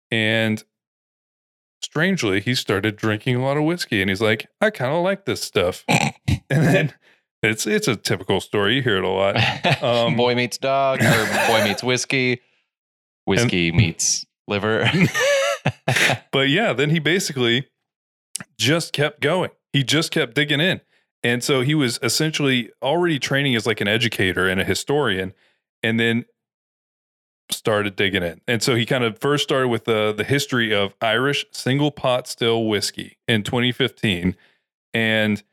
And 0.10 0.64
strangely, 1.84 2.40
he 2.40 2.56
started 2.56 2.96
drinking 2.96 3.36
a 3.36 3.44
lot 3.44 3.58
of 3.58 3.64
whiskey 3.64 4.02
and 4.02 4.10
he's 4.10 4.22
like, 4.22 4.48
I 4.60 4.70
kind 4.70 4.94
of 4.94 5.04
like 5.04 5.26
this 5.26 5.42
stuff. 5.42 5.84
and 5.88 6.14
then 6.50 6.94
it's 7.44 7.66
it's 7.66 7.88
a 7.88 7.96
typical 7.96 8.40
story. 8.40 8.76
You 8.76 8.82
hear 8.82 8.98
it 8.98 9.04
a 9.04 9.10
lot. 9.10 9.84
um, 9.84 10.16
boy 10.16 10.36
meets 10.36 10.58
dog, 10.58 11.02
or 11.02 11.48
boy 11.48 11.64
meets 11.68 11.84
whiskey. 11.84 12.42
Whiskey 13.26 13.72
meets 13.72 14.26
liver. 14.48 14.90
but 16.32 16.50
yeah, 16.50 16.74
then 16.74 16.90
he 16.90 17.00
basically 17.00 17.68
just 18.58 18.94
kept 18.94 19.22
going. 19.22 19.52
He 19.74 19.84
just 19.84 20.12
kept 20.12 20.36
digging 20.36 20.60
in. 20.60 20.82
And 21.24 21.44
so 21.44 21.62
he 21.62 21.76
was 21.76 22.00
essentially 22.02 22.72
already 22.82 23.20
training 23.20 23.56
as 23.56 23.68
like 23.68 23.80
an 23.80 23.88
educator 23.88 24.48
and 24.48 24.60
a 24.60 24.64
historian, 24.64 25.34
and 25.84 26.00
then 26.00 26.26
started 27.52 27.96
digging 27.96 28.24
in. 28.24 28.42
And 28.48 28.62
so 28.64 28.76
he 28.76 28.86
kind 28.86 29.04
of 29.04 29.20
first 29.20 29.44
started 29.44 29.68
with 29.68 29.86
the 29.86 30.14
the 30.16 30.24
history 30.24 30.74
of 30.74 30.94
Irish 31.02 31.46
single 31.52 31.92
pot 31.92 32.28
still 32.28 32.66
whiskey 32.66 33.18
in 33.28 33.44
2015. 33.44 34.36
And 34.94 35.44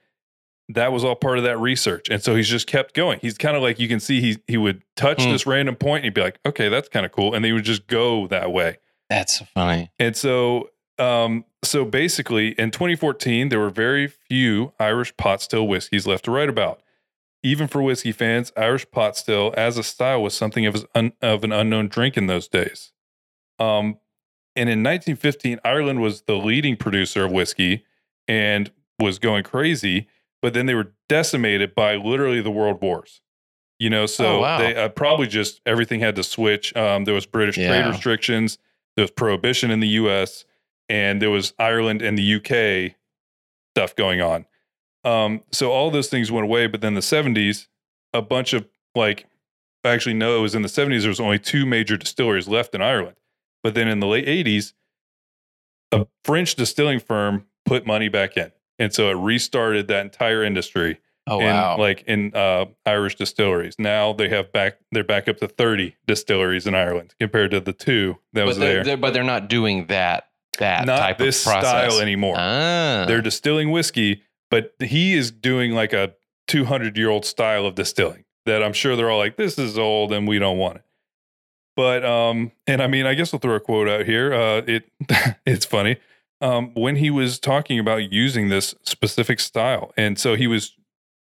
that 0.71 0.93
was 0.93 1.03
all 1.05 1.15
part 1.17 1.39
of 1.39 1.45
that 1.45 1.59
research. 1.59 2.09
And 2.11 2.23
so 2.23 2.35
he's 2.35 2.49
just 2.49 2.67
kept 2.67 2.95
going. 2.95 3.19
He's 3.23 3.39
kind 3.39 3.57
of 3.57 3.63
like 3.63 3.79
you 3.79 3.89
can 3.89 4.01
see 4.01 4.21
he 4.21 4.39
he 4.47 4.57
would 4.57 4.83
touch 4.97 5.25
Hmm. 5.25 5.31
this 5.31 5.47
random 5.47 5.77
point 5.77 5.99
and 5.99 6.05
he'd 6.05 6.15
be 6.15 6.21
like, 6.21 6.39
okay, 6.47 6.69
that's 6.69 6.89
kind 6.89 7.07
of 7.07 7.13
cool. 7.13 7.35
And 7.35 7.45
they 7.45 7.53
would 7.53 7.65
just 7.65 7.87
go 7.87 8.27
that 8.29 8.53
way. 8.53 8.79
That's 9.09 9.41
funny. 9.55 9.91
And 9.99 10.17
so 10.17 10.71
um, 10.99 11.45
so 11.65 11.85
basically, 11.85 12.49
in 12.59 12.71
2014, 12.73 13.49
there 13.51 13.61
were 13.61 13.71
very 13.71 14.09
few 14.09 14.73
Irish 14.81 15.17
pot 15.17 15.41
still 15.41 15.67
whiskeys 15.69 16.07
left 16.09 16.25
to 16.25 16.31
write 16.33 16.49
about. 16.49 16.83
Even 17.43 17.69
for 17.69 17.81
whiskey 17.83 18.13
fans, 18.13 18.53
Irish 18.57 18.91
pot 18.91 19.17
still 19.17 19.55
as 19.57 19.79
a 19.79 19.83
style 19.83 20.23
was 20.23 20.35
something 20.35 20.67
of, 20.67 20.85
un- 20.95 21.13
of 21.23 21.45
an 21.45 21.53
unknown 21.53 21.89
drink 21.89 22.17
in 22.17 22.27
those 22.27 22.49
days. 22.49 22.93
Um, 23.59 23.99
and 24.57 24.69
in 24.69 24.83
1915, 24.83 25.61
Ireland 25.65 26.01
was 26.01 26.23
the 26.23 26.35
leading 26.37 26.77
producer 26.77 27.25
of 27.25 27.31
whiskey 27.33 27.85
and 28.27 28.73
was 28.99 29.19
going 29.21 29.45
crazy. 29.45 30.09
But 30.43 30.53
then 30.55 30.67
they 30.67 30.75
were 30.75 30.93
decimated 31.09 31.75
by 31.75 31.95
literally 31.97 32.41
the 32.41 32.51
world 32.51 32.81
wars. 32.83 33.21
You 33.79 33.91
know, 33.91 34.07
so 34.07 34.39
Oh, 34.39 34.41
wow. 34.41 34.59
they 34.59 34.75
uh, 34.75 34.89
probably 34.89 35.29
just 35.29 35.61
everything 35.65 36.01
had 36.01 36.17
to 36.17 36.25
switch. 36.25 36.75
Um, 36.77 37.05
there 37.05 37.15
was 37.15 37.27
British 37.27 37.55
trade 37.55 37.87
restrictions. 37.87 38.59
There 38.97 39.05
was 39.05 39.13
prohibition 39.13 39.71
in 39.71 39.79
the 39.79 39.89
U.S. 39.89 40.45
and 40.89 41.23
there 41.23 41.31
was 41.31 41.53
Ireland 41.61 42.03
and 42.03 42.19
the 42.19 42.23
U.K. 42.23 42.97
stuff 43.77 43.95
going 43.95 44.21
on. 44.21 44.47
Um, 45.09 45.43
so 45.53 45.71
all 45.73 45.91
those 45.91 46.09
things 46.09 46.31
went 46.31 46.45
away. 46.45 46.67
But 46.67 46.81
then 46.81 46.95
the 46.95 47.01
70s, 47.01 47.67
a 48.13 48.23
bunch 48.23 48.53
of 48.53 48.67
like, 48.95 49.27
actually, 49.85 50.15
no, 50.15 50.39
it 50.39 50.41
was 50.41 50.55
in 50.55 50.63
the 50.63 50.69
70s. 50.69 51.01
There 51.01 51.09
was 51.09 51.21
only 51.21 51.39
two 51.39 51.65
major 51.67 51.97
distilleries 51.97 52.49
left 52.49 52.75
in 52.75 52.83
Ireland. 52.83 53.17
But 53.63 53.75
then 53.75 53.89
in 53.89 54.01
the 54.01 54.07
late 54.07 54.27
80s, 54.27 54.73
a 55.93 56.07
French 56.25 56.55
distilling 56.55 57.01
firm 57.01 57.47
put 57.65 57.87
money 57.87 58.09
back 58.09 58.37
in. 58.37 58.53
And 58.79 58.93
so 58.93 59.09
it 59.11 59.15
restarted 59.15 59.89
that 59.89 60.05
entire 60.05 60.45
industry 60.45 61.01
Oh 61.31 61.41
in 61.41 61.47
wow. 61.47 61.77
like 61.77 62.05
in 62.07 62.35
uh, 62.35 62.65
Irish 62.87 63.17
distilleries. 63.17 63.75
Now 63.79 64.15
they 64.15 64.31
have 64.31 64.51
back 64.51 64.79
they're 64.93 65.05
back 65.05 65.29
up 65.29 65.37
to 65.39 65.49
30 65.49 65.95
distilleries 66.07 66.67
in 66.67 66.75
Ireland 66.75 67.15
compared 67.21 67.51
to 67.51 67.61
the 67.61 67.75
two 67.75 68.17
that 68.33 68.43
but 68.43 68.47
was 68.47 68.59
they're, 68.59 68.75
there. 68.77 68.85
they're- 68.85 68.97
but 68.97 69.13
they're 69.13 69.23
not 69.25 69.49
doing 69.49 69.89
that 69.89 70.29
that 70.59 70.87
Not 70.87 70.99
type 70.99 71.19
this 71.19 71.47
of 71.47 71.53
process 71.53 71.93
style 71.93 72.01
anymore. 72.01 72.37
Ah. 72.39 73.05
They're 73.07 73.21
distilling 73.21 73.71
whiskey, 73.71 74.23
but 74.51 74.75
he 74.81 75.15
is 75.15 75.31
doing 75.31 75.73
like 75.73 75.93
a 75.93 76.15
200 76.47 76.97
year 76.97 77.11
old 77.11 77.25
style 77.25 77.67
of 77.67 77.75
distilling 77.75 78.25
that 78.47 78.63
I'm 78.63 78.73
sure 78.73 78.97
they're 78.97 79.11
all 79.11 79.19
like, 79.19 79.37
this 79.37 79.59
is 79.59 79.79
old 79.79 80.13
and 80.13 80.27
we 80.27 80.39
don't 80.39 80.59
want 80.59 80.77
it. 80.77 80.83
But 81.77 82.05
um, 82.05 82.51
and 82.67 82.83
I 82.83 82.87
mean, 82.89 83.07
I 83.07 83.15
guess 83.15 83.33
I'll 83.33 83.41
throw 83.41 83.55
a 83.55 83.61
quote 83.61 83.89
out 83.89 84.05
here. 84.07 84.33
Uh, 84.35 84.63
it 84.67 84.91
it's 85.47 85.65
funny. 85.65 85.97
Um, 86.41 86.73
when 86.75 86.97
he 86.97 87.11
was 87.11 87.39
talking 87.39 87.79
about 87.79 88.13
using 88.13 88.49
this 88.49 88.75
specific 88.83 89.39
style, 89.41 89.93
and 89.97 90.19
so 90.19 90.35
he 90.35 90.47
was 90.47 90.75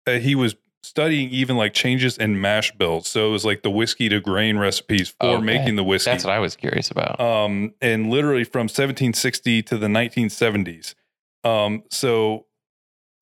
uh, 0.06 0.12
he 0.18 0.34
was 0.34 0.54
studying 0.82 1.30
even 1.30 1.56
like 1.56 1.72
changes 1.72 2.18
in 2.18 2.40
mash 2.40 2.70
bills. 2.72 3.08
So 3.08 3.26
it 3.28 3.30
was 3.30 3.44
like 3.44 3.62
the 3.62 3.70
whiskey 3.70 4.08
to 4.10 4.20
grain 4.20 4.58
recipes 4.58 5.08
for 5.08 5.26
Okay. 5.36 5.44
making 5.44 5.76
the 5.76 5.82
whiskey 5.84 6.10
That's 6.10 6.24
what 6.24 6.34
I 6.34 6.38
was 6.40 6.56
curious 6.56 6.90
about. 6.90 7.18
um, 7.20 7.72
and 7.80 8.10
literally 8.10 8.44
from 8.44 8.64
1760 8.64 9.62
to 9.62 9.78
the 9.78 9.86
1970s. 9.86 10.94
Um, 11.42 11.84
so 11.90 12.46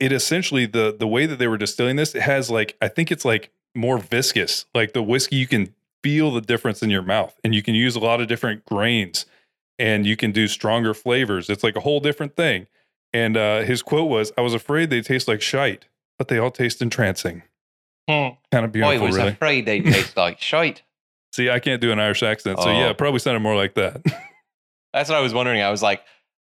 it 0.03 0.11
essentially 0.13 0.67
the 0.67 0.95
the 0.99 1.07
way 1.07 1.27
that 1.27 1.39
they 1.39 1.47
were 1.47 1.57
distilling 1.57 1.95
this, 1.97 2.15
it 2.15 2.23
has 2.23 2.51
like 2.51 2.77
I 2.83 2.89
think 2.89 3.13
it's 3.13 3.25
like 3.25 3.51
more 3.75 3.99
viscous. 3.99 4.67
Like 4.75 4.93
the 4.93 5.03
whiskey, 5.03 5.37
you 5.37 5.47
can 5.47 5.73
feel 6.03 6.33
the 6.33 6.41
difference 6.41 6.83
in 6.83 6.91
your 6.91 7.03
mouth, 7.03 7.39
and 7.45 7.55
you 7.55 7.63
can 7.63 7.75
use 7.77 7.95
a 7.95 8.01
lot 8.01 8.21
of 8.21 8.27
different 8.27 8.65
grains, 8.65 9.27
and 9.79 10.05
you 10.05 10.17
can 10.17 10.33
do 10.33 10.49
stronger 10.49 10.93
flavors. 10.93 11.49
It's 11.49 11.63
like 11.63 11.77
a 11.77 11.81
whole 11.81 12.01
different 12.01 12.35
thing. 12.35 12.67
And 13.13 13.37
uh, 13.37 13.61
his 13.63 13.81
quote 13.83 14.11
was, 14.11 14.33
"I 14.37 14.41
was 14.41 14.55
afraid 14.55 14.91
they 14.91 15.03
taste 15.03 15.29
like 15.29 15.41
shite, 15.41 15.87
but 16.19 16.27
they 16.29 16.39
all 16.39 16.51
taste 16.51 16.83
entrancing." 16.83 17.43
Hmm. 18.11 18.31
Kind 18.51 18.65
of 18.65 18.73
beautiful, 18.73 19.01
I 19.01 19.07
was 19.07 19.17
really. 19.17 19.29
afraid 19.29 19.65
they 19.67 19.81
taste 19.81 20.17
like 20.17 20.41
shite. 20.41 20.83
See, 21.33 21.49
I 21.49 21.61
can't 21.61 21.81
do 21.81 21.93
an 21.93 22.01
Irish 22.01 22.23
accent, 22.25 22.59
so 22.59 22.69
Oh. 22.69 22.73
yeah, 22.73 22.93
probably 22.93 23.21
sounded 23.21 23.41
more 23.41 23.55
like 23.57 23.75
that. 23.75 24.03
That's 24.93 25.09
what 25.09 25.17
I 25.17 25.21
was 25.23 25.33
wondering. 25.33 25.63
I 25.63 25.71
was 25.71 25.83
like, 25.83 26.03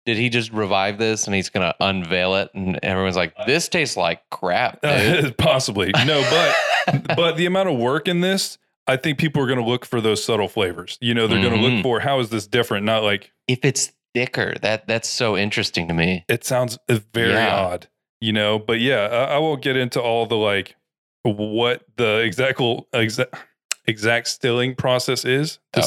did 0.05 0.17
he 0.17 0.29
just 0.29 0.51
revive 0.51 0.97
this 0.97 1.25
and 1.27 1.35
he's 1.35 1.49
gonna 1.49 1.75
unveil 1.79 2.35
it? 2.35 2.49
And 2.53 2.79
everyone's 2.83 3.15
like, 3.15 3.33
this 3.45 3.67
tastes 3.69 3.97
like 3.97 4.21
crap. 4.29 4.81
dude." 4.81 5.37
Possibly 5.37 5.91
no, 6.05 6.21
but 6.29 7.05
but 7.15 7.37
the 7.37 7.45
amount 7.45 7.69
of 7.69 7.77
work 7.77 8.07
in 8.07 8.21
this, 8.21 8.57
I 8.87 8.95
think 8.97 9.19
people 9.19 9.41
are 9.43 9.45
going 9.47 9.59
to 9.59 9.65
look 9.65 9.85
for 9.85 10.01
those 10.01 10.23
subtle 10.23 10.47
flavors. 10.47 10.97
You 11.01 11.13
know, 11.13 11.27
they're 11.27 11.41
going 11.41 11.53
to 11.53 11.59
Mhm. 11.59 11.75
look 11.75 11.83
for 11.83 11.99
how 11.99 12.19
is 12.19 12.29
this 12.29 12.47
different? 12.47 12.85
Not 12.85 13.03
like 13.03 13.31
if 13.47 13.59
it's 13.63 13.91
thicker, 14.15 14.55
that 14.63 14.87
that's 14.87 15.07
so 15.07 15.37
interesting 15.37 15.87
to 15.89 15.93
me. 15.93 16.25
it 16.27 16.43
sounds 16.43 16.79
uh, 16.89 16.97
very 17.13 17.33
Yeah. 17.33 17.55
odd. 17.55 17.87
You 18.21 18.33
know, 18.33 18.57
but 18.59 18.79
yeah, 18.79 19.01
I, 19.07 19.35
I 19.35 19.37
won't 19.37 19.61
get 19.61 19.77
into 19.77 20.01
all 20.01 20.25
the 20.25 20.35
like 20.37 20.75
what 21.23 21.83
the 21.97 22.17
exact 22.19 22.59
exact 22.93 23.35
exact 23.85 24.27
stilling 24.27 24.75
process 24.75 25.25
is 25.25 25.59
Oh. 25.75 25.81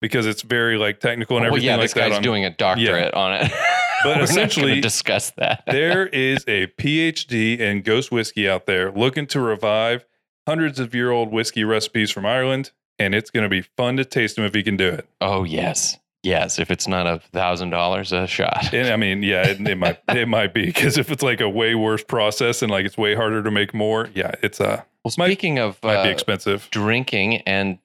Because 0.00 0.26
it's 0.26 0.42
very 0.42 0.76
like 0.78 1.00
technical 1.00 1.36
and 1.36 1.44
well, 1.44 1.52
everything 1.52 1.66
yeah, 1.68 1.76
like 1.76 1.84
this 1.84 1.94
that. 1.94 2.08
guy's 2.08 2.16
on- 2.18 2.22
doing 2.22 2.44
a 2.44 2.50
doctorate 2.50 3.14
on 3.14 3.32
it. 3.34 3.52
But 4.04 4.22
essentially, 4.22 4.80
discuss 4.82 5.30
that. 5.38 5.64
there 5.66 6.06
is 6.12 6.44
a 6.46 6.66
PhD 6.78 7.58
in 7.58 7.80
ghost 7.82 8.12
whiskey 8.12 8.48
out 8.48 8.66
there 8.66 8.92
looking 8.92 9.26
to 9.28 9.40
revive 9.40 10.04
hundreds 10.46 10.78
of 10.78 10.94
year 10.94 11.10
old 11.10 11.32
whiskey 11.32 11.64
recipes 11.64 12.10
from 12.10 12.24
Ireland, 12.26 12.70
and 12.98 13.14
it's 13.14 13.30
going 13.30 13.42
to 13.42 13.48
be 13.48 13.62
fun 13.62 13.96
to 13.96 14.04
taste 14.04 14.36
them 14.36 14.44
if 14.44 14.54
he 14.54 14.62
can 14.62 14.76
do 14.76 14.86
it. 14.86 15.08
oh 15.22 15.44
yes, 15.44 15.98
yes. 16.22 16.58
If 16.58 16.70
it's 16.70 16.86
not 16.86 17.06
a 17.06 17.20
thousand 17.32 17.70
dollars 17.70 18.12
a 18.12 18.26
shot, 18.26 18.72
And 18.72 18.88
I 18.88 18.96
mean, 18.96 19.22
yeah, 19.22 19.46
it, 19.48 19.66
it 19.66 19.76
might 19.76 19.98
it 20.10 20.28
might 20.28 20.52
be 20.54 20.66
because 20.66 20.98
if 20.98 21.10
it's 21.10 21.22
like 21.22 21.40
a 21.40 21.48
way 21.48 21.74
worse 21.74 22.04
process 22.04 22.60
and 22.62 22.70
like 22.70 22.84
it's 22.84 22.98
way 22.98 23.14
harder 23.16 23.42
to 23.42 23.50
make 23.50 23.72
more, 23.74 24.10
yeah, 24.14 24.32
it's 24.42 24.60
uh 24.60 24.82
well, 25.04 25.14
might- 25.18 25.26
speaking 25.28 25.58
of 25.58 25.82
might 25.82 26.02
be 26.04 26.08
uh, 26.10 26.12
expensive. 26.12 26.68
drinking 26.70 27.38
and 27.38 27.78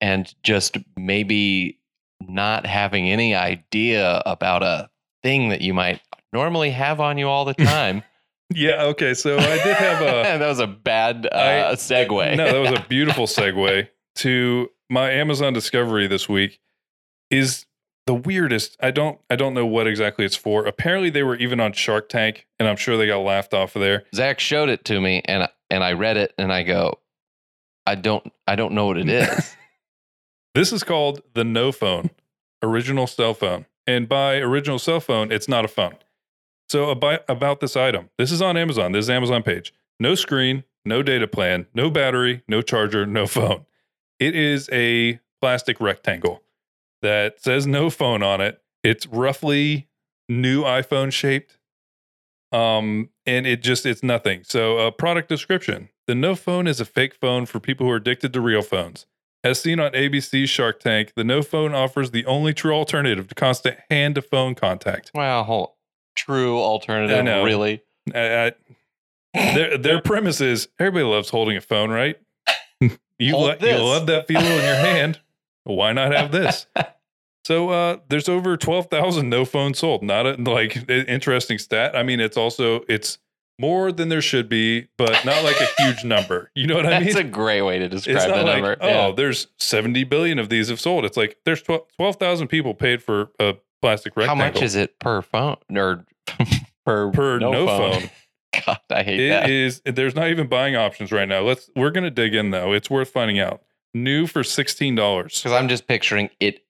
and 0.00 0.32
just 0.42 0.76
maybe 0.96 1.78
not 2.20 2.66
having 2.66 3.08
any 3.10 3.34
idea 3.34 4.22
about 4.26 4.62
a 4.62 4.88
thing 5.22 5.48
that 5.50 5.60
you 5.60 5.74
might 5.74 6.00
normally 6.32 6.70
have 6.70 7.00
on 7.00 7.18
you 7.18 7.28
all 7.28 7.44
the 7.44 7.54
time. 7.54 8.02
Yeah, 8.54 8.84
okay. 8.84 9.12
So 9.14 9.36
I 9.36 9.56
did 9.64 9.76
have 9.76 10.00
a 10.00 10.22
that 10.38 10.46
was 10.46 10.60
a 10.60 10.68
bad 10.68 11.26
uh, 11.26 11.70
I- 11.70 11.74
segue. 11.74 12.36
no, 12.36 12.44
that 12.62 12.70
was 12.70 12.78
a 12.78 12.86
beautiful 12.88 13.26
segue 13.26 13.88
to 14.18 14.68
my 14.88 15.10
Amazon 15.10 15.52
discovery 15.52 16.06
this 16.06 16.28
week. 16.28 16.60
Is 17.28 17.66
the 18.06 18.14
weirdest. 18.14 18.76
I 18.80 18.92
don't 18.92 19.18
I 19.28 19.34
don't 19.34 19.52
know 19.52 19.66
what 19.66 19.88
exactly 19.88 20.24
it's 20.24 20.36
for. 20.36 20.64
Apparently 20.64 21.10
they 21.10 21.24
were 21.24 21.34
even 21.34 21.58
on 21.58 21.72
Shark 21.72 22.08
Tank, 22.08 22.46
and 22.60 22.68
I'm 22.68 22.76
sure 22.76 22.96
they 22.96 23.08
got 23.08 23.18
laughed 23.18 23.52
off 23.52 23.74
of 23.74 23.82
there. 23.82 24.04
Zach 24.14 24.38
showed 24.38 24.68
it 24.68 24.84
to 24.84 25.00
me, 25.00 25.22
and 25.24 25.48
and 25.68 25.82
I 25.82 25.94
read 25.94 26.16
it, 26.16 26.32
and 26.38 26.52
I 26.52 26.62
go, 26.62 27.00
I 27.84 27.96
don't 27.96 28.32
I 28.46 28.54
don't 28.54 28.74
know 28.74 28.86
what 28.86 28.96
it 28.98 29.08
is. 29.08 29.56
This 30.56 30.72
is 30.72 30.82
called 30.82 31.20
the 31.34 31.44
No 31.44 31.70
Phone, 31.70 32.08
original 32.62 33.06
cell 33.06 33.34
phone. 33.34 33.66
And 33.86 34.08
by 34.08 34.36
original 34.36 34.78
cell 34.78 35.00
phone, 35.00 35.30
it's 35.30 35.48
not 35.48 35.66
a 35.66 35.68
phone. 35.68 35.96
So 36.70 36.88
about, 36.88 37.24
about 37.28 37.60
this 37.60 37.76
item, 37.76 38.08
this 38.16 38.32
is 38.32 38.40
on 38.40 38.56
Amazon. 38.56 38.92
This 38.92 39.04
is 39.04 39.10
Amazon 39.10 39.42
page. 39.42 39.74
No 40.00 40.14
screen, 40.14 40.64
no 40.82 41.02
data 41.02 41.26
plan, 41.26 41.66
no 41.74 41.90
battery, 41.90 42.42
no 42.48 42.62
charger, 42.62 43.04
no 43.04 43.26
phone. 43.26 43.66
It 44.18 44.34
is 44.34 44.70
a 44.72 45.20
plastic 45.42 45.78
rectangle 45.78 46.42
that 47.02 47.38
says 47.38 47.66
no 47.66 47.90
phone 47.90 48.22
on 48.22 48.40
it. 48.40 48.62
It's 48.82 49.06
roughly 49.08 49.88
new 50.26 50.62
iPhone 50.62 51.12
shaped. 51.12 51.58
Um, 52.50 53.10
and 53.26 53.46
it 53.46 53.62
just 53.62 53.84
it's 53.84 54.02
nothing. 54.02 54.40
So 54.42 54.78
a 54.78 54.90
product 54.90 55.28
description. 55.28 55.90
The 56.06 56.14
no 56.14 56.34
phone 56.34 56.66
is 56.66 56.80
a 56.80 56.86
fake 56.86 57.14
phone 57.14 57.44
for 57.44 57.60
people 57.60 57.84
who 57.84 57.92
are 57.92 57.96
addicted 57.96 58.32
to 58.32 58.40
real 58.40 58.62
phones. 58.62 59.04
As 59.46 59.60
seen 59.60 59.78
on 59.78 59.92
ABC's 59.92 60.50
Shark 60.50 60.80
Tank, 60.80 61.12
the 61.14 61.22
no 61.22 61.40
phone 61.42 61.72
offers 61.72 62.10
the 62.10 62.26
only 62.26 62.52
true 62.52 62.72
alternative 62.74 63.28
to 63.28 63.34
constant 63.36 63.78
hand 63.90 64.16
to 64.16 64.22
phone 64.22 64.54
contact. 64.56 65.12
well, 65.14 65.44
whole, 65.44 65.76
true 66.16 66.58
alternative, 66.58 67.16
I 67.16 67.22
know. 67.22 67.44
really. 67.44 67.82
I- 68.14 68.46
I- 68.46 68.52
their 69.54 69.76
their 69.78 70.00
premise 70.00 70.40
is 70.40 70.68
everybody 70.78 71.04
loves 71.04 71.28
holding 71.30 71.56
a 71.56 71.60
phone, 71.60 71.90
right? 71.90 72.16
you 72.80 73.36
lo- 73.36 73.54
you 73.60 73.76
love 73.76 74.06
that 74.06 74.26
feel 74.26 74.40
in 74.40 74.64
your 74.64 74.74
hand. 74.76 75.20
Why 75.64 75.92
not 75.92 76.12
have 76.12 76.32
this? 76.32 76.66
So 77.44 77.68
uh, 77.68 77.98
there's 78.08 78.28
over 78.30 78.56
twelve 78.56 78.86
thousand 78.88 79.28
no 79.28 79.44
phones 79.44 79.78
sold. 79.78 80.02
Not 80.02 80.26
a, 80.26 80.34
like 80.42 80.88
interesting 80.88 81.58
stat. 81.58 81.94
I 81.94 82.02
mean, 82.02 82.18
it's 82.18 82.36
also 82.38 82.80
it's 82.88 83.18
more 83.58 83.90
than 83.92 84.08
there 84.08 84.20
should 84.22 84.48
be, 84.48 84.88
but 84.98 85.24
not 85.24 85.42
like 85.44 85.56
a 85.60 85.82
huge 85.82 86.04
number. 86.04 86.50
You 86.54 86.66
know 86.66 86.76
what 86.76 86.86
I 86.86 86.98
mean? 87.00 87.04
That's 87.04 87.16
a 87.16 87.24
great 87.24 87.62
way 87.62 87.78
to 87.78 87.88
describe 87.88 88.16
it's 88.16 88.24
the 88.26 88.30
like 88.42 88.46
number. 88.62 88.76
oh, 88.80 88.88
Yeah. 88.88 89.12
there's 89.16 89.46
70 89.58 90.04
billion 90.04 90.38
of 90.38 90.48
these 90.48 90.68
have 90.68 90.80
sold. 90.80 91.04
It's 91.04 91.16
like 91.16 91.38
there's 91.44 91.62
12,000 91.62 92.48
people 92.48 92.74
paid 92.74 93.02
for 93.02 93.30
a 93.40 93.54
plastic 93.80 94.16
record. 94.16 94.28
How 94.28 94.34
much 94.34 94.60
is 94.62 94.74
it 94.74 94.98
per 94.98 95.22
phone 95.22 95.56
or 95.74 96.04
per 96.84 97.10
per 97.10 97.38
no, 97.38 97.66
phone? 97.66 98.10
God, 98.66 98.78
I 98.90 99.02
hate 99.02 99.20
It 99.20 99.28
that. 99.30 99.50
is. 99.50 99.82
There's 99.84 100.14
not 100.14 100.28
even 100.28 100.46
buying 100.48 100.76
options 100.76 101.12
right 101.12 101.28
now. 101.28 101.40
Let's. 101.40 101.70
We're 101.76 101.90
gonna 101.90 102.10
dig 102.10 102.34
in 102.34 102.50
though. 102.50 102.72
It's 102.72 102.88
worth 102.90 103.10
finding 103.10 103.38
out. 103.38 103.62
New 103.94 104.26
for 104.26 104.42
sixteen 104.44 104.94
dollars. 104.94 105.38
Because 105.38 105.52
I'm 105.52 105.68
just 105.68 105.86
picturing 105.86 106.28
it 106.40 106.65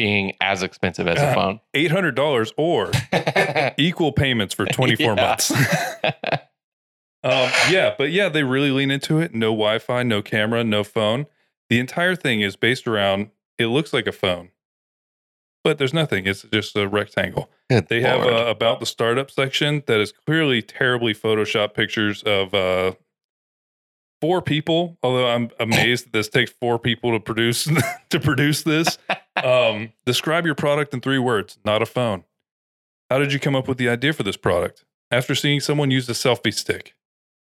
being 0.00 0.32
as 0.40 0.62
expensive 0.62 1.06
as 1.06 1.18
a 1.20 1.34
phone. 1.34 1.60
Eight 1.74 1.90
hundred 1.90 2.14
dollars 2.14 2.52
or 2.56 2.90
equal 3.76 4.12
payments 4.12 4.54
for 4.54 4.64
24 4.64 5.06
Yeah. 5.06 5.14
months. 5.14 5.50
um, 7.22 7.50
yeah, 7.68 7.94
but 7.98 8.10
yeah, 8.10 8.28
they 8.30 8.42
really 8.42 8.70
lean 8.70 8.90
into 8.90 9.18
it. 9.18 9.34
No 9.34 9.48
Wi-Fi, 9.50 10.02
no 10.04 10.22
camera, 10.22 10.64
no 10.64 10.82
phone. 10.84 11.26
The 11.68 11.78
entire 11.78 12.16
thing 12.16 12.40
is 12.40 12.56
based 12.56 12.88
around. 12.88 13.30
It 13.58 13.66
looks 13.66 13.92
like 13.92 14.06
a 14.06 14.12
phone, 14.12 14.50
but 15.62 15.76
there's 15.76 15.92
nothing. 15.92 16.26
It's 16.26 16.42
just 16.44 16.74
a 16.76 16.88
rectangle. 16.88 17.50
Good 17.68 17.88
They 17.88 18.00
have 18.00 18.22
Lord. 18.22 18.32
uh, 18.32 18.46
about 18.46 18.80
the 18.80 18.86
startup 18.86 19.30
section 19.30 19.82
that 19.86 20.00
is 20.00 20.12
clearly 20.12 20.62
terribly 20.62 21.12
photoshopped 21.14 21.74
pictures 21.74 22.22
of 22.22 22.54
uh, 22.54 22.92
four 24.20 24.42
people. 24.42 24.98
Although 25.02 25.28
I'm 25.28 25.50
amazed 25.58 26.06
that 26.06 26.12
this 26.12 26.28
takes 26.28 26.50
four 26.50 26.78
people 26.78 27.12
to 27.12 27.20
produce 27.20 27.68
to 28.10 28.20
produce 28.20 28.62
this. 28.62 28.98
Um, 29.42 29.92
describe 30.04 30.44
your 30.44 30.56
product 30.56 30.92
in 30.92 31.00
three 31.00 31.18
words. 31.18 31.56
Not 31.64 31.80
a 31.80 31.86
phone. 31.86 32.24
How 33.08 33.18
did 33.18 33.32
you 33.32 33.40
come 33.40 33.56
up 33.56 33.68
with 33.68 33.78
the 33.78 33.88
idea 33.88 34.12
for 34.12 34.22
this 34.22 34.36
product? 34.36 34.84
After 35.10 35.34
seeing 35.34 35.60
someone 35.60 35.90
use 35.90 36.06
a 36.10 36.12
selfie 36.12 36.52
stick, 36.52 36.94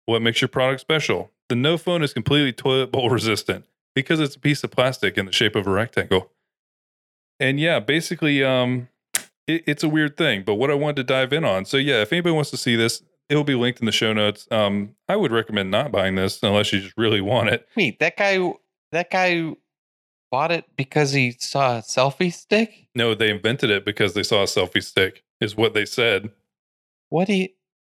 what 0.04 0.20
makes 0.20 0.42
your 0.42 0.48
product 0.48 0.82
special? 0.82 1.30
The 1.48 1.54
no 1.54 1.78
phone 1.78 2.02
is 2.02 2.12
completely 2.12 2.52
toilet 2.52 2.92
bowl 2.92 3.08
resistant 3.10 3.64
because 3.94 4.20
it's 4.20 4.36
a 4.36 4.38
piece 4.38 4.62
of 4.62 4.72
plastic 4.72 5.16
in 5.16 5.24
the 5.24 5.32
shape 5.32 5.56
of 5.56 5.66
a 5.66 5.70
rectangle. 5.70 6.30
And 7.40 7.58
yeah, 7.58 7.80
basically, 7.80 8.44
um, 8.44 8.88
it, 9.46 9.64
it's 9.66 9.82
a 9.82 9.88
weird 9.88 10.16
thing. 10.16 10.42
But 10.44 10.54
what 10.56 10.70
I 10.70 10.74
wanted 10.74 10.96
to 10.96 11.04
dive 11.04 11.32
in 11.32 11.44
on, 11.44 11.64
so 11.64 11.76
yeah, 11.76 12.02
if 12.02 12.12
anybody 12.12 12.34
wants 12.34 12.50
to 12.50 12.56
see 12.56 12.76
this, 12.76 13.02
it 13.28 13.36
will 13.36 13.44
be 13.44 13.54
linked 13.54 13.80
in 13.80 13.86
the 13.86 13.92
show 13.92 14.12
notes. 14.12 14.46
Um, 14.50 14.94
I 15.08 15.16
would 15.16 15.32
recommend 15.32 15.70
not 15.70 15.90
buying 15.92 16.14
this 16.14 16.42
unless 16.42 16.72
you 16.72 16.80
just 16.80 16.96
really 16.96 17.20
want 17.20 17.48
it. 17.50 17.66
Wait, 17.76 17.98
that 17.98 18.16
guy 18.16 18.52
that 18.92 19.10
guy 19.10 19.52
bought 20.30 20.52
it 20.52 20.64
because 20.76 21.12
he 21.12 21.32
saw 21.38 21.78
a 21.78 21.82
selfie 21.82 22.32
stick? 22.32 22.88
No, 22.94 23.14
they 23.14 23.30
invented 23.30 23.70
it 23.70 23.84
because 23.84 24.14
they 24.14 24.22
saw 24.22 24.42
a 24.42 24.46
selfie 24.46 24.82
stick, 24.82 25.22
is 25.40 25.56
what 25.56 25.74
they 25.74 25.84
said. 25.84 26.30
What 27.08 27.26
do 27.26 27.34
you 27.34 27.48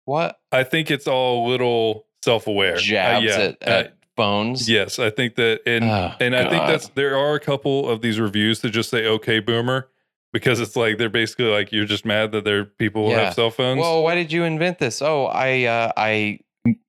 what 0.05 0.39
I 0.51 0.63
think 0.63 0.89
it's 0.89 1.07
all 1.07 1.47
a 1.47 1.49
little 1.49 2.05
self-aware. 2.23 2.75
Uh, 2.75 2.79
jabs 2.79 3.25
yeah, 3.25 3.51
at, 3.61 3.67
uh, 3.67 3.89
phones? 4.17 4.67
yes, 4.69 4.97
I 4.99 5.09
think 5.11 5.35
that, 5.35 5.61
and 5.67 5.85
Oh, 5.85 6.13
and 6.19 6.35
I 6.35 6.41
think 6.49 6.61
God. 6.63 6.69
that's 6.69 6.87
there 6.89 7.15
are 7.15 7.35
a 7.35 7.39
couple 7.39 7.87
of 7.87 8.01
these 8.01 8.19
reviews 8.19 8.61
that 8.61 8.71
just 8.71 8.89
say 8.89 9.05
"Okay, 9.05 9.39
Boomer," 9.39 9.89
because 10.33 10.59
it's 10.59 10.75
like 10.75 10.97
they're 10.97 11.09
basically 11.09 11.45
like 11.45 11.71
you're 11.71 11.85
just 11.85 12.05
mad 12.05 12.31
that 12.33 12.43
there 12.45 12.59
are 12.59 12.65
people 12.65 13.09
Yeah. 13.09 13.25
have 13.25 13.33
cell 13.33 13.49
phones. 13.51 13.79
Well, 13.79 14.03
why 14.03 14.15
did 14.15 14.31
you 14.31 14.43
invent 14.43 14.79
this? 14.79 15.01
Oh, 15.01 15.25
I 15.25 15.63
uh 15.65 15.91
I 15.97 16.39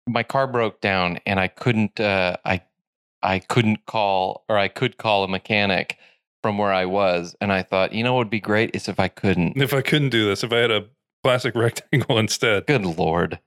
my 0.06 0.22
car 0.22 0.46
broke 0.46 0.80
down 0.80 1.18
and 1.26 1.38
I 1.40 1.48
couldn't 1.48 2.00
uh 2.00 2.36
I 2.44 2.62
I 3.22 3.38
couldn't 3.40 3.86
call 3.86 4.44
or 4.48 4.56
I 4.58 4.68
could 4.68 4.96
call 4.96 5.24
a 5.24 5.28
mechanic 5.28 5.96
from 6.42 6.56
where 6.58 6.72
I 6.72 6.86
was 6.86 7.36
and 7.40 7.52
I 7.52 7.62
thought, 7.62 7.92
you 7.92 8.02
know 8.02 8.14
what 8.14 8.20
would 8.20 8.30
be 8.30 8.40
great 8.40 8.74
is 8.74 8.88
if 8.88 8.98
I 8.98 9.08
couldn't. 9.08 9.56
if 9.60 9.74
I 9.74 9.82
couldn't 9.82 10.08
do 10.10 10.26
this, 10.26 10.42
if 10.42 10.52
I 10.52 10.56
had 10.58 10.70
a 10.70 10.86
plastic 11.22 11.54
rectangle 11.56 12.18
instead. 12.18 12.66
Good 12.66 12.84
lord. 12.84 13.38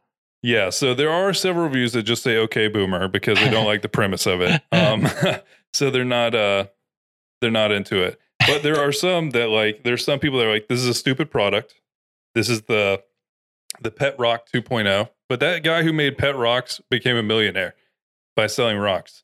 Yeah, 0.45 0.71
so 0.71 0.93
there 0.93 1.09
are 1.09 1.33
several 1.33 1.63
reviews 1.65 1.93
that 1.93 2.03
just 2.03 2.21
say 2.21 2.37
"Okay, 2.37 2.67
Boomer" 2.67 3.07
because 3.07 3.39
they 3.39 3.49
don't 3.49 3.65
like 3.73 3.81
the 3.81 3.87
premise 3.89 4.25
of 4.25 4.41
it. 4.41 4.61
Um, 4.73 5.07
so 5.73 5.89
they're 5.89 6.03
not 6.03 6.35
uh, 6.35 6.65
they're 7.39 7.49
not 7.49 7.71
into 7.71 8.03
it. 8.03 8.19
But 8.47 8.63
there 8.63 8.79
are 8.79 8.91
some 8.91 9.29
that 9.31 9.49
like 9.49 9.83
there's 9.83 10.03
some 10.03 10.19
people 10.19 10.39
that 10.39 10.45
are 10.47 10.53
like, 10.53 10.67
"This 10.67 10.79
is 10.79 10.87
a 10.87 10.93
stupid 10.93 11.31
product. 11.31 11.75
This 12.35 12.49
is 12.49 12.63
the 12.63 13.01
the 13.81 13.91
Pet 13.91 14.15
Rock 14.19 14.47
2.0. 14.53 15.09
But 15.29 15.39
that 15.39 15.63
guy 15.63 15.83
who 15.83 15.93
made 15.93 16.17
Pet 16.17 16.35
Rocks 16.35 16.81
became 16.89 17.15
a 17.15 17.23
millionaire 17.23 17.75
by 18.35 18.47
selling 18.47 18.77
rocks. 18.77 19.23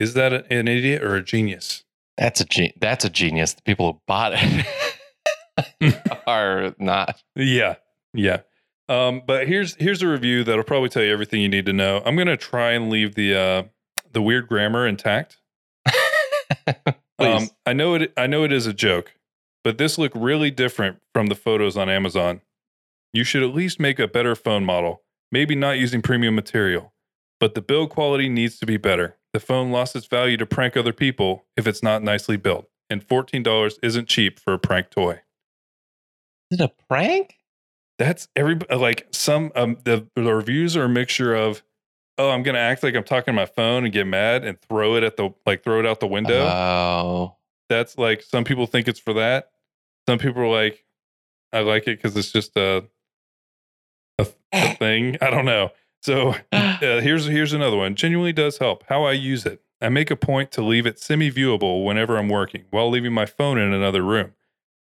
Is 0.00 0.14
that 0.14 0.32
a- 0.32 0.52
an 0.52 0.66
idiot 0.66 1.02
or 1.02 1.14
a 1.14 1.22
genius? 1.22 1.84
That's 2.18 2.40
a 2.40 2.44
ge- 2.44 2.72
that's 2.80 3.04
a 3.04 3.10
genius. 3.10 3.54
The 3.54 3.62
people 3.62 3.92
who 3.92 4.00
bought 4.06 4.32
it 4.34 4.66
are 6.26 6.74
not. 6.78 7.22
Yeah, 7.36 7.76
yeah. 8.14 8.40
Um, 8.88 9.22
but 9.26 9.46
here's 9.46 9.76
here's 9.76 10.02
a 10.02 10.08
review 10.08 10.44
that'll 10.44 10.64
probably 10.64 10.88
tell 10.88 11.02
you 11.02 11.12
everything 11.12 11.40
you 11.40 11.48
need 11.48 11.66
to 11.66 11.72
know. 11.72 12.02
I'm 12.04 12.16
gonna 12.16 12.36
try 12.36 12.72
and 12.72 12.90
leave 12.90 13.14
the 13.14 13.34
uh, 13.34 13.62
the 14.12 14.20
weird 14.22 14.48
grammar 14.48 14.86
intact. 14.86 15.38
Please. 17.18 17.42
Um, 17.42 17.48
I 17.66 17.72
know 17.72 17.94
it. 17.94 18.12
I 18.16 18.26
know 18.26 18.44
it 18.44 18.52
is 18.52 18.66
a 18.66 18.72
joke, 18.72 19.14
but 19.64 19.78
this 19.78 19.98
looked 19.98 20.16
really 20.16 20.50
different 20.50 21.00
from 21.12 21.26
the 21.26 21.34
photos 21.34 21.76
on 21.76 21.88
Amazon. 21.88 22.40
You 23.12 23.24
should 23.24 23.42
at 23.42 23.54
least 23.54 23.78
make 23.78 23.98
a 23.98 24.08
better 24.08 24.34
phone 24.34 24.64
model. 24.64 25.02
Maybe 25.30 25.54
not 25.54 25.78
using 25.78 26.02
premium 26.02 26.34
material, 26.34 26.92
but 27.40 27.54
the 27.54 27.62
build 27.62 27.90
quality 27.90 28.28
needs 28.28 28.58
to 28.58 28.66
be 28.66 28.76
better. 28.76 29.16
The 29.32 29.40
phone 29.40 29.70
lost 29.70 29.96
its 29.96 30.06
value 30.06 30.36
to 30.36 30.46
prank 30.46 30.76
other 30.76 30.92
people 30.92 31.46
if 31.56 31.66
it's 31.66 31.82
not 31.82 32.02
nicely 32.02 32.36
built, 32.36 32.68
and 32.90 33.02
fourteen 33.02 33.42
dollars 33.42 33.78
isn't 33.82 34.08
cheap 34.08 34.38
for 34.38 34.52
a 34.52 34.58
prank 34.58 34.90
toy. 34.90 35.20
Is 36.50 36.60
it 36.60 36.64
a 36.64 36.72
prank? 36.88 37.38
That's 37.98 38.28
every 38.36 38.58
like 38.74 39.06
some 39.10 39.52
um 39.54 39.78
the 39.84 40.06
the 40.16 40.34
reviews 40.34 40.76
are 40.76 40.84
a 40.84 40.88
mixture 40.88 41.34
of 41.34 41.62
oh 42.18 42.30
I'm 42.30 42.42
gonna 42.42 42.58
act 42.58 42.82
like 42.82 42.94
I'm 42.94 43.04
talking 43.04 43.32
to 43.32 43.36
my 43.40 43.46
phone 43.46 43.84
and 43.84 43.92
get 43.92 44.06
mad 44.06 44.44
and 44.44 44.60
throw 44.60 44.96
it 44.96 45.02
at 45.02 45.16
the 45.16 45.30
like 45.46 45.62
throw 45.62 45.80
it 45.80 45.86
out 45.86 46.00
the 46.00 46.06
window. 46.06 46.44
Oh. 46.44 47.36
That's 47.68 47.96
like 47.96 48.22
some 48.22 48.44
people 48.44 48.66
think 48.66 48.88
it's 48.88 49.00
for 49.00 49.14
that. 49.14 49.50
Some 50.08 50.18
people 50.18 50.42
are 50.42 50.48
like 50.48 50.84
I 51.52 51.60
like 51.60 51.82
it 51.82 51.98
because 52.02 52.16
it's 52.16 52.32
just 52.32 52.56
a, 52.56 52.84
a 54.18 54.26
a 54.52 54.74
thing. 54.76 55.16
I 55.20 55.30
don't 55.30 55.44
know. 55.44 55.70
So 56.02 56.34
uh, 56.52 56.78
here's 56.80 57.26
here's 57.26 57.52
another 57.52 57.76
one. 57.76 57.94
Genuinely 57.94 58.32
does 58.32 58.58
help. 58.58 58.84
How 58.88 59.04
I 59.04 59.12
use 59.12 59.46
it. 59.46 59.62
I 59.80 59.88
make 59.88 60.10
a 60.10 60.16
point 60.16 60.52
to 60.52 60.62
leave 60.62 60.86
it 60.86 61.00
semi-viewable 61.00 61.84
whenever 61.84 62.16
I'm 62.16 62.28
working, 62.28 62.66
while 62.70 62.88
leaving 62.88 63.12
my 63.12 63.26
phone 63.26 63.58
in 63.58 63.72
another 63.72 64.02
room. 64.02 64.34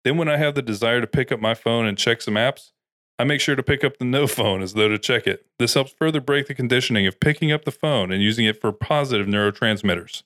Then 0.06 0.16
when 0.16 0.30
I 0.30 0.38
have 0.38 0.56
the 0.56 0.62
desire 0.62 1.02
to 1.02 1.08
pick 1.08 1.30
up 1.30 1.42
my 1.42 1.54
phone 1.54 1.86
and 1.86 1.98
check 1.98 2.22
some 2.22 2.36
apps, 2.36 2.72
I 3.20 3.24
make 3.24 3.42
sure 3.42 3.56
to 3.56 3.64
pick 3.64 3.84
up 3.84 3.98
the 3.98 4.06
no 4.06 4.28
phone 4.28 4.62
as 4.62 4.74
though 4.74 4.90
to 4.90 5.00
check 5.00 5.26
it. 5.26 5.46
This 5.58 5.74
helps 5.74 5.92
further 5.92 6.22
break 6.22 6.48
the 6.48 6.54
conditioning 6.54 7.08
of 7.08 7.20
picking 7.20 7.52
up 7.52 7.66
the 7.66 7.72
phone 7.72 8.12
and 8.12 8.22
using 8.22 8.46
it 8.46 8.62
for 8.62 8.72
positive 8.72 9.28
neurotransmitters. 9.28 10.24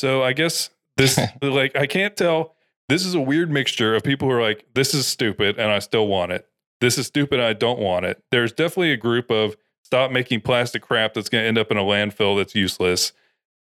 So 0.00 0.22
I 0.22 0.32
guess 0.32 0.70
this 0.96 1.18
like 1.42 1.76
I 1.76 1.86
can't 1.86 2.16
tell 2.16 2.54
this 2.88 3.04
is 3.04 3.14
a 3.14 3.20
weird 3.20 3.50
mixture 3.50 3.94
of 3.94 4.02
people 4.02 4.28
who 4.28 4.34
are 4.34 4.42
like 4.42 4.66
this 4.74 4.94
is 4.94 5.06
stupid 5.06 5.58
and 5.58 5.70
I 5.70 5.78
still 5.78 6.06
want 6.06 6.32
it. 6.32 6.48
This 6.80 6.98
is 6.98 7.06
stupid 7.06 7.38
and 7.38 7.48
I 7.48 7.52
don't 7.52 7.78
want 7.78 8.06
it. 8.06 8.22
There's 8.30 8.52
definitely 8.52 8.92
a 8.92 8.96
group 8.96 9.30
of 9.30 9.56
stop 9.82 10.10
making 10.10 10.40
plastic 10.40 10.82
crap 10.82 11.14
that's 11.14 11.28
going 11.28 11.42
to 11.42 11.48
end 11.48 11.58
up 11.58 11.70
in 11.70 11.76
a 11.76 11.82
landfill 11.82 12.36
that's 12.36 12.54
useless. 12.54 13.12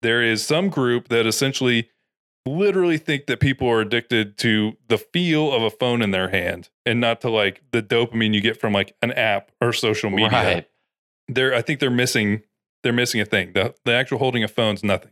There 0.01 0.21
is 0.21 0.45
some 0.45 0.69
group 0.69 1.07
that 1.07 1.25
essentially 1.25 1.89
literally 2.47 2.97
think 2.97 3.27
that 3.27 3.39
people 3.39 3.67
are 3.69 3.81
addicted 3.81 4.37
to 4.39 4.73
the 4.87 4.97
feel 4.97 5.51
of 5.51 5.61
a 5.61 5.69
phone 5.69 6.01
in 6.01 6.11
their 6.11 6.29
hand 6.29 6.69
and 6.85 6.99
not 6.99 7.21
to 7.21 7.29
like 7.29 7.61
the 7.71 7.81
dopamine 7.81 8.33
you 8.33 8.41
get 8.41 8.59
from 8.59 8.73
like 8.73 8.95
an 9.01 9.11
app 9.11 9.51
or 9.61 9.73
social 9.73 10.09
media. 10.09 10.29
Right. 10.29 10.69
They're 11.27 11.53
I 11.53 11.61
think 11.61 11.79
they're 11.79 11.89
missing 11.89 12.43
they're 12.83 12.93
missing 12.93 13.21
a 13.21 13.25
thing. 13.25 13.53
The 13.53 13.75
the 13.85 13.91
actual 13.91 14.17
holding 14.17 14.43
a 14.43 14.47
phone's 14.47 14.83
nothing. 14.83 15.11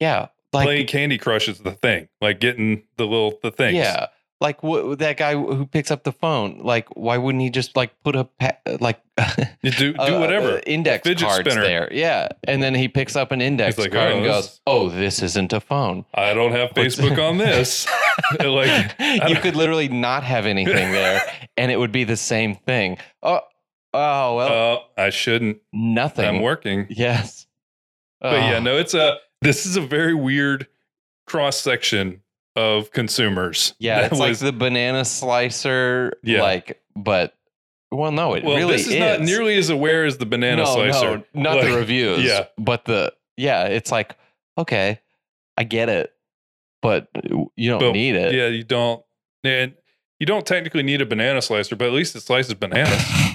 Yeah. 0.00 0.28
Like 0.52 0.64
Playing 0.64 0.86
Candy 0.86 1.18
Crush 1.18 1.48
is 1.48 1.58
the 1.58 1.72
thing. 1.72 2.08
Like 2.20 2.40
getting 2.40 2.84
the 2.96 3.04
little 3.04 3.38
the 3.42 3.50
things. 3.50 3.76
Yeah. 3.76 4.06
Like 4.40 4.60
wh- 4.60 4.96
that 4.98 5.16
guy 5.16 5.34
who 5.34 5.66
picks 5.66 5.90
up 5.90 6.04
the 6.04 6.12
phone. 6.12 6.58
Like, 6.60 6.88
why 6.96 7.18
wouldn't 7.18 7.42
he 7.42 7.50
just 7.50 7.74
like 7.76 7.90
put 8.04 8.14
a 8.14 8.22
pa- 8.24 8.56
like 8.80 9.00
do 9.64 9.70
do 9.70 9.94
uh, 9.98 10.20
whatever. 10.20 10.58
uh, 10.58 10.60
index 10.64 11.02
fidget 11.06 11.26
cards 11.26 11.40
spinner. 11.50 11.62
there? 11.66 11.88
Yeah, 11.92 12.28
and 12.44 12.62
then 12.62 12.74
he 12.76 12.86
picks 12.86 13.16
up 13.16 13.32
an 13.32 13.40
index 13.40 13.74
He's 13.74 13.86
like, 13.86 13.92
card 13.92 14.12
"Oh, 14.12 14.16
and 14.18 14.24
goes, 14.24 14.60
"Oh, 14.64 14.88
this 14.90 15.22
isn't 15.24 15.52
a 15.52 15.60
phone." 15.60 16.04
I 16.14 16.34
don't 16.34 16.52
have 16.52 16.70
Facebook 16.70 17.18
on 17.18 17.38
this. 17.38 17.88
like 18.44 18.94
you 19.28 19.34
could 19.36 19.56
literally 19.56 19.88
not 19.88 20.22
have 20.22 20.46
anything 20.46 20.92
there, 20.92 21.20
and 21.56 21.72
it 21.72 21.76
would 21.76 21.90
be 21.92 22.04
the 22.04 22.16
same 22.16 22.54
thing. 22.54 22.98
Oh, 23.24 23.40
oh 23.92 24.36
well, 24.36 24.52
oh, 24.52 24.84
I 24.96 25.10
shouldn't. 25.10 25.58
nothing. 25.72 26.24
I'm 26.24 26.42
working. 26.42 26.86
Yes, 26.90 27.46
But 28.20 28.34
yeah, 28.34 28.58
Oh, 28.58 28.60
no, 28.60 28.76
it's 28.78 28.94
a 28.94 29.16
this 29.42 29.66
is 29.66 29.76
a 29.76 29.80
very 29.80 30.14
weird 30.14 30.68
cross 31.26 31.60
section 31.60 32.22
of 32.58 32.90
consumers. 32.90 33.74
Yeah, 33.80 34.06
it's 34.06 34.18
like 34.18 34.36
the 34.38 34.52
banana 34.52 35.04
slicer. 35.04 36.14
Yeah. 36.22 36.42
like, 36.42 36.82
but 36.96 37.34
well, 37.90 38.10
no, 38.12 38.34
it 38.34 38.44
well, 38.44 38.56
really 38.56 38.72
this 38.76 38.88
is, 38.88 38.98
not 38.98 39.20
nearly 39.20 39.56
as 39.56 39.70
aware 39.70 40.04
as 40.04 40.18
the 40.18 40.26
banana 40.26 40.64
no, 40.64 40.74
slicer. 40.74 41.18
No, 41.18 41.24
not 41.42 41.56
Like, 41.56 41.66
the 41.68 41.76
reviews. 41.76 42.24
yeah. 42.24 42.46
but 42.58 42.84
the 42.84 43.12
yeah, 43.36 43.64
it's 43.64 43.90
like 43.92 44.16
okay, 44.58 45.00
I 45.56 45.64
get 45.64 45.88
it, 45.88 46.12
but 46.82 47.08
you 47.56 47.70
don't 47.70 47.80
But, 47.80 47.92
need 47.92 48.16
it. 48.16 48.34
Yeah, 48.34 48.48
you 48.48 48.64
don't. 48.64 49.02
And 49.44 49.74
you 50.18 50.26
don't 50.26 50.44
technically 50.44 50.82
need 50.82 51.00
a 51.00 51.06
banana 51.06 51.40
slicer, 51.40 51.76
but 51.76 51.86
at 51.86 51.92
least 51.94 52.16
it 52.16 52.20
slices 52.22 52.54
bananas. 52.54 53.00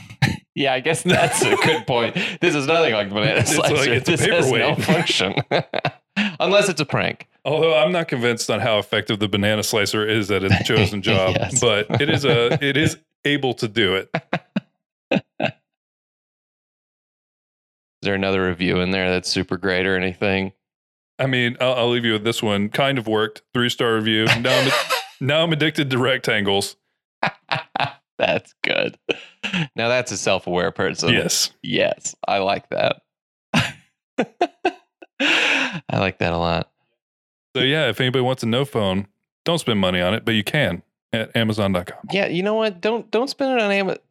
Yeah, 0.55 0.71
I 0.75 0.81
guess 0.81 1.01
that's 1.01 1.41
a 1.41 1.55
good 1.55 1.87
point. 1.87 2.13
This 2.39 2.53
is 2.53 2.67
nothing 2.67 2.93
like 2.93 3.09
banana 3.09 3.39
It's 3.39 3.57
like- 3.57 3.69
slicer. 3.75 3.93
it's 3.93 4.07
a 4.07 4.11
this 4.11 4.25
has 4.27 4.51
no 4.51 4.75
function, 4.75 5.33
unless 6.43 6.69
it's 6.69 6.81
a 6.81 6.85
prank. 6.85 7.27
Although 7.45 7.75
I'm 7.77 7.91
not 7.91 8.07
convinced 8.07 8.49
on 8.49 8.59
how 8.61 8.79
effective 8.79 9.19
the 9.19 9.27
banana 9.27 9.63
slicer 9.63 10.07
is 10.07 10.31
at 10.31 10.43
its 10.43 10.63
chosen 10.67 11.01
job, 11.09 11.35
Yes. 11.37 11.59
but 11.59 11.87
it 12.01 12.09
is 12.09 12.23
a 12.25 12.53
it 12.63 12.77
is 12.77 12.97
able 13.25 13.53
to 13.55 13.67
do 13.67 13.95
it. 13.95 14.09
Is 18.01 18.05
there 18.07 18.15
another 18.15 18.45
review 18.45 18.81
in 18.81 18.91
there 18.91 19.09
that's 19.11 19.29
super 19.29 19.55
great 19.55 19.85
or 19.85 19.95
anything? 19.95 20.51
I 21.19 21.25
mean, 21.25 21.55
I'll, 21.61 21.73
I'll 21.75 21.89
leave 21.89 22.03
you 22.03 22.11
with 22.13 22.25
this 22.25 22.43
one. 22.43 22.67
Kind 22.67 22.97
of 22.97 23.07
worked. 23.07 23.43
Three 23.53 23.69
star 23.69 23.95
review. 23.95 24.25
Now 24.41 24.59
I'm, 24.59 24.71
now 25.21 25.43
I'm 25.43 25.53
addicted 25.53 25.89
to 25.91 25.97
rectangles. 25.97 26.75
that's 28.17 28.53
good. 28.61 28.97
Now 29.75 29.87
that's 29.87 30.11
a 30.11 30.17
self-aware 30.17 30.71
person. 30.71 31.09
yes. 31.13 31.51
Yes, 31.61 32.13
I 32.27 32.39
like 32.39 32.67
that. 32.71 33.01
I 35.89 35.99
like 35.99 36.19
that 36.19 36.33
a 36.33 36.37
lot. 36.37 36.71
So 37.55 37.61
yeah, 37.61 37.89
if 37.89 38.01
anybody 38.01 38.23
wants 38.23 38.43
a 38.43 38.47
no 38.47 38.65
phone, 38.65 39.07
don't 39.45 39.59
spend 39.59 39.79
money 39.79 40.01
on 40.01 40.13
it, 40.13 40.25
but 40.25 40.33
you 40.33 40.43
can 40.43 40.81
at 41.11 41.35
Amazon.com. 41.35 41.99
Yeah, 42.11 42.27
you 42.27 42.43
know 42.43 42.55
what? 42.55 42.81
Don't 42.81 43.09
don't 43.11 43.29
spend 43.29 43.59
it 43.59 43.63
on 43.63 43.71
Amazon. 43.71 44.01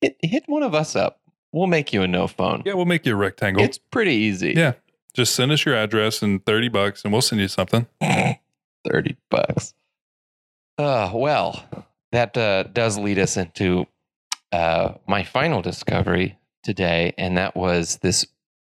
Hit, 0.00 0.16
hit 0.22 0.44
one 0.46 0.62
of 0.62 0.74
us 0.74 0.96
up. 0.96 1.20
We'll 1.52 1.66
make 1.66 1.92
you 1.92 2.02
a 2.02 2.08
no 2.08 2.26
phone. 2.26 2.62
Yeah, 2.64 2.74
we'll 2.74 2.84
make 2.84 3.06
you 3.06 3.12
a 3.12 3.16
rectangle. 3.16 3.62
It's 3.62 3.78
pretty 3.78 4.12
easy. 4.12 4.52
Yeah. 4.56 4.74
Just 5.14 5.34
send 5.34 5.50
us 5.50 5.64
your 5.64 5.74
address 5.74 6.22
and 6.22 6.44
30 6.44 6.68
bucks 6.68 7.02
and 7.02 7.12
we'll 7.12 7.22
send 7.22 7.40
you 7.40 7.48
something. 7.48 7.86
30 8.00 9.16
bucks. 9.30 9.74
Uh, 10.78 11.10
well, 11.14 11.64
that 12.12 12.36
uh, 12.36 12.64
does 12.64 12.98
lead 12.98 13.18
us 13.18 13.36
into 13.36 13.86
uh, 14.52 14.92
my 15.06 15.24
final 15.24 15.62
discovery 15.62 16.38
today, 16.62 17.14
and 17.16 17.38
that 17.38 17.56
was 17.56 17.96
this 17.98 18.26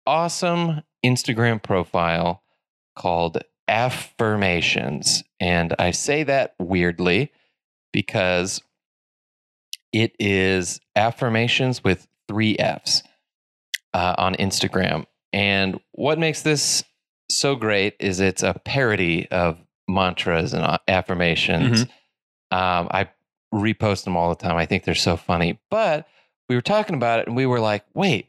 awesome 0.06 0.82
Instagram 1.04 1.62
profile 1.62 2.42
called 2.96 3.38
Affirmations. 3.68 5.22
And 5.40 5.74
I 5.78 5.90
say 5.90 6.22
that 6.24 6.54
weirdly 6.58 7.32
because 7.92 8.62
it 9.92 10.14
is 10.18 10.80
affirmations 10.94 11.82
with 11.82 12.06
three 12.28 12.56
F's 12.58 13.02
uh, 13.94 14.14
on 14.18 14.34
Instagram. 14.36 15.06
And 15.32 15.80
what 15.92 16.18
makes 16.18 16.42
this 16.42 16.84
so 17.30 17.56
great 17.56 17.96
is 17.98 18.20
it's 18.20 18.42
a 18.42 18.54
parody 18.64 19.28
of 19.30 19.58
mantras 19.88 20.52
and 20.52 20.62
uh, 20.62 20.78
affirmations. 20.88 21.82
Um, 22.50 22.88
I 22.90 23.08
repost 23.52 24.04
them 24.04 24.16
all 24.16 24.28
the 24.28 24.36
time. 24.42 24.56
I 24.56 24.66
think 24.66 24.84
they're 24.84 24.94
so 24.94 25.16
funny. 25.16 25.58
But 25.70 26.06
we 26.48 26.54
were 26.54 26.62
talking 26.62 26.94
about 26.94 27.20
it 27.20 27.26
and 27.26 27.36
we 27.36 27.46
were 27.46 27.60
like, 27.60 27.84
wait, 27.94 28.28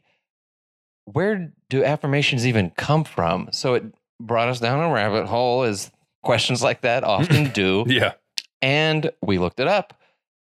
where 1.12 1.52
do 1.70 1.84
affirmations 1.84 2.46
even 2.46 2.70
come 2.70 3.04
from? 3.04 3.48
So 3.52 3.74
it 3.74 3.84
brought 4.20 4.48
us 4.48 4.60
down 4.60 4.80
a 4.80 4.92
rabbit 4.92 5.26
hole, 5.26 5.62
as 5.62 5.90
questions 6.22 6.62
like 6.62 6.82
that 6.82 7.04
often 7.04 7.50
do. 7.50 7.84
Yeah. 7.88 8.12
And 8.60 9.12
we 9.22 9.38
looked 9.38 9.60
it 9.60 9.68
up. 9.68 9.94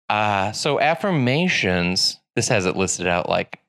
Uh, 0.10 0.52
so 0.52 0.80
affirmations, 0.80 2.20
this 2.36 2.48
has 2.50 2.68
it 2.68 2.76
listed 2.76 3.08
out 3.08 3.28
like 3.28 3.60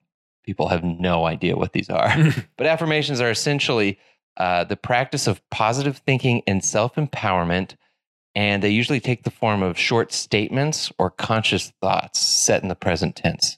people 0.44 0.68
have 0.68 0.84
no 0.84 1.24
idea 1.24 1.56
what 1.56 1.72
these 1.72 1.88
are. 1.88 2.14
but 2.58 2.66
affirmations 2.66 3.20
are 3.20 3.30
essentially 3.30 3.98
uh, 4.36 4.64
the 4.64 4.76
practice 4.76 5.26
of 5.26 5.40
positive 5.50 5.98
thinking 6.06 6.42
and 6.46 6.62
self 6.62 6.96
empowerment. 6.96 7.76
And 8.34 8.62
they 8.62 8.68
usually 8.68 9.00
take 9.00 9.24
the 9.24 9.30
form 9.30 9.62
of 9.62 9.78
short 9.78 10.12
statements 10.12 10.92
or 10.98 11.10
conscious 11.10 11.72
thoughts 11.80 12.18
set 12.18 12.62
in 12.62 12.68
the 12.68 12.74
present 12.74 13.16
tense. 13.16 13.56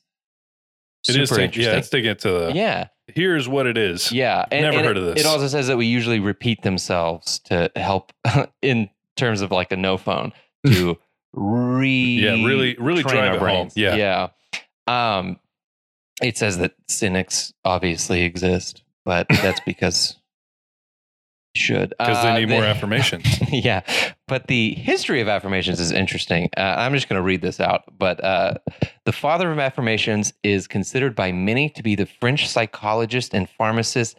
It 1.09 1.17
is 1.17 1.29
Super 1.29 1.41
take- 1.41 1.45
interesting. 1.47 1.73
yeah, 1.73 1.79
it's 1.79 1.89
taking 1.89 2.11
it 2.13 2.19
to 2.21 2.31
the 2.31 2.53
yeah, 2.55 2.87
here's 3.15 3.49
what 3.49 3.67
it 3.67 3.77
is. 3.79 4.13
yeah. 4.13 4.45
And, 4.51 4.63
Never 4.63 4.77
and 4.79 4.87
heard 4.87 4.97
it, 4.97 5.01
of 5.01 5.15
this. 5.15 5.25
It 5.25 5.27
also 5.27 5.47
says 5.49 5.67
that 5.69 5.77
we 5.77 5.87
usually 5.87 6.21
repeat 6.21 6.63
themselves 6.63 7.39
to 7.47 7.71
help 7.77 8.13
in 8.63 8.91
terms 9.17 9.41
of 9.41 9.51
like 9.51 9.73
a 9.73 9.77
no 9.77 9.97
phone 9.97 10.33
to 10.67 10.99
re 11.33 11.91
Yeah, 12.23 12.33
really- 12.47 12.77
really 12.79 13.03
drive 13.03 13.41
our 13.41 13.49
it 13.49 13.55
home. 13.55 13.71
Yeah. 13.75 13.95
yeah. 13.97 14.29
Um, 15.19 15.39
it 16.23 16.37
says 16.37 16.59
that 16.59 16.75
cynics 16.89 17.53
obviously 17.65 18.23
exist, 18.23 18.83
but 19.05 19.27
that's 19.29 19.61
because 19.61 20.17
should 21.59 21.91
Because 21.99 22.23
they 22.23 22.31
Uh, 22.31 22.39
need 22.39 22.49
more 22.49 22.61
the- 22.63 22.69
affirmations. 22.69 23.27
yeah, 23.53 23.81
but 24.27 24.47
the 24.47 24.75
history 24.75 25.21
of 25.21 25.29
affirmations 25.29 25.81
is 25.81 25.93
interesting. 25.93 26.49
Uh, 26.57 26.61
I'm 26.79 26.95
just 26.95 27.09
going 27.09 27.19
to 27.19 27.23
read 27.23 27.43
this 27.43 27.61
out. 27.61 27.85
But 27.99 28.23
uh, 28.25 28.55
the 29.05 29.13
father 29.13 29.51
of 29.53 29.59
affirmations 29.59 30.33
is 30.43 30.67
considered 30.67 31.15
by 31.15 31.33
many 31.33 31.69
to 31.71 31.83
be 31.83 31.95
the 31.95 32.07
French 32.07 32.49
psychologist 32.49 33.35
and 33.35 33.49
pharmacist 33.49 34.17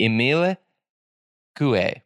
Emile 0.00 0.56
Coué. 1.58 2.02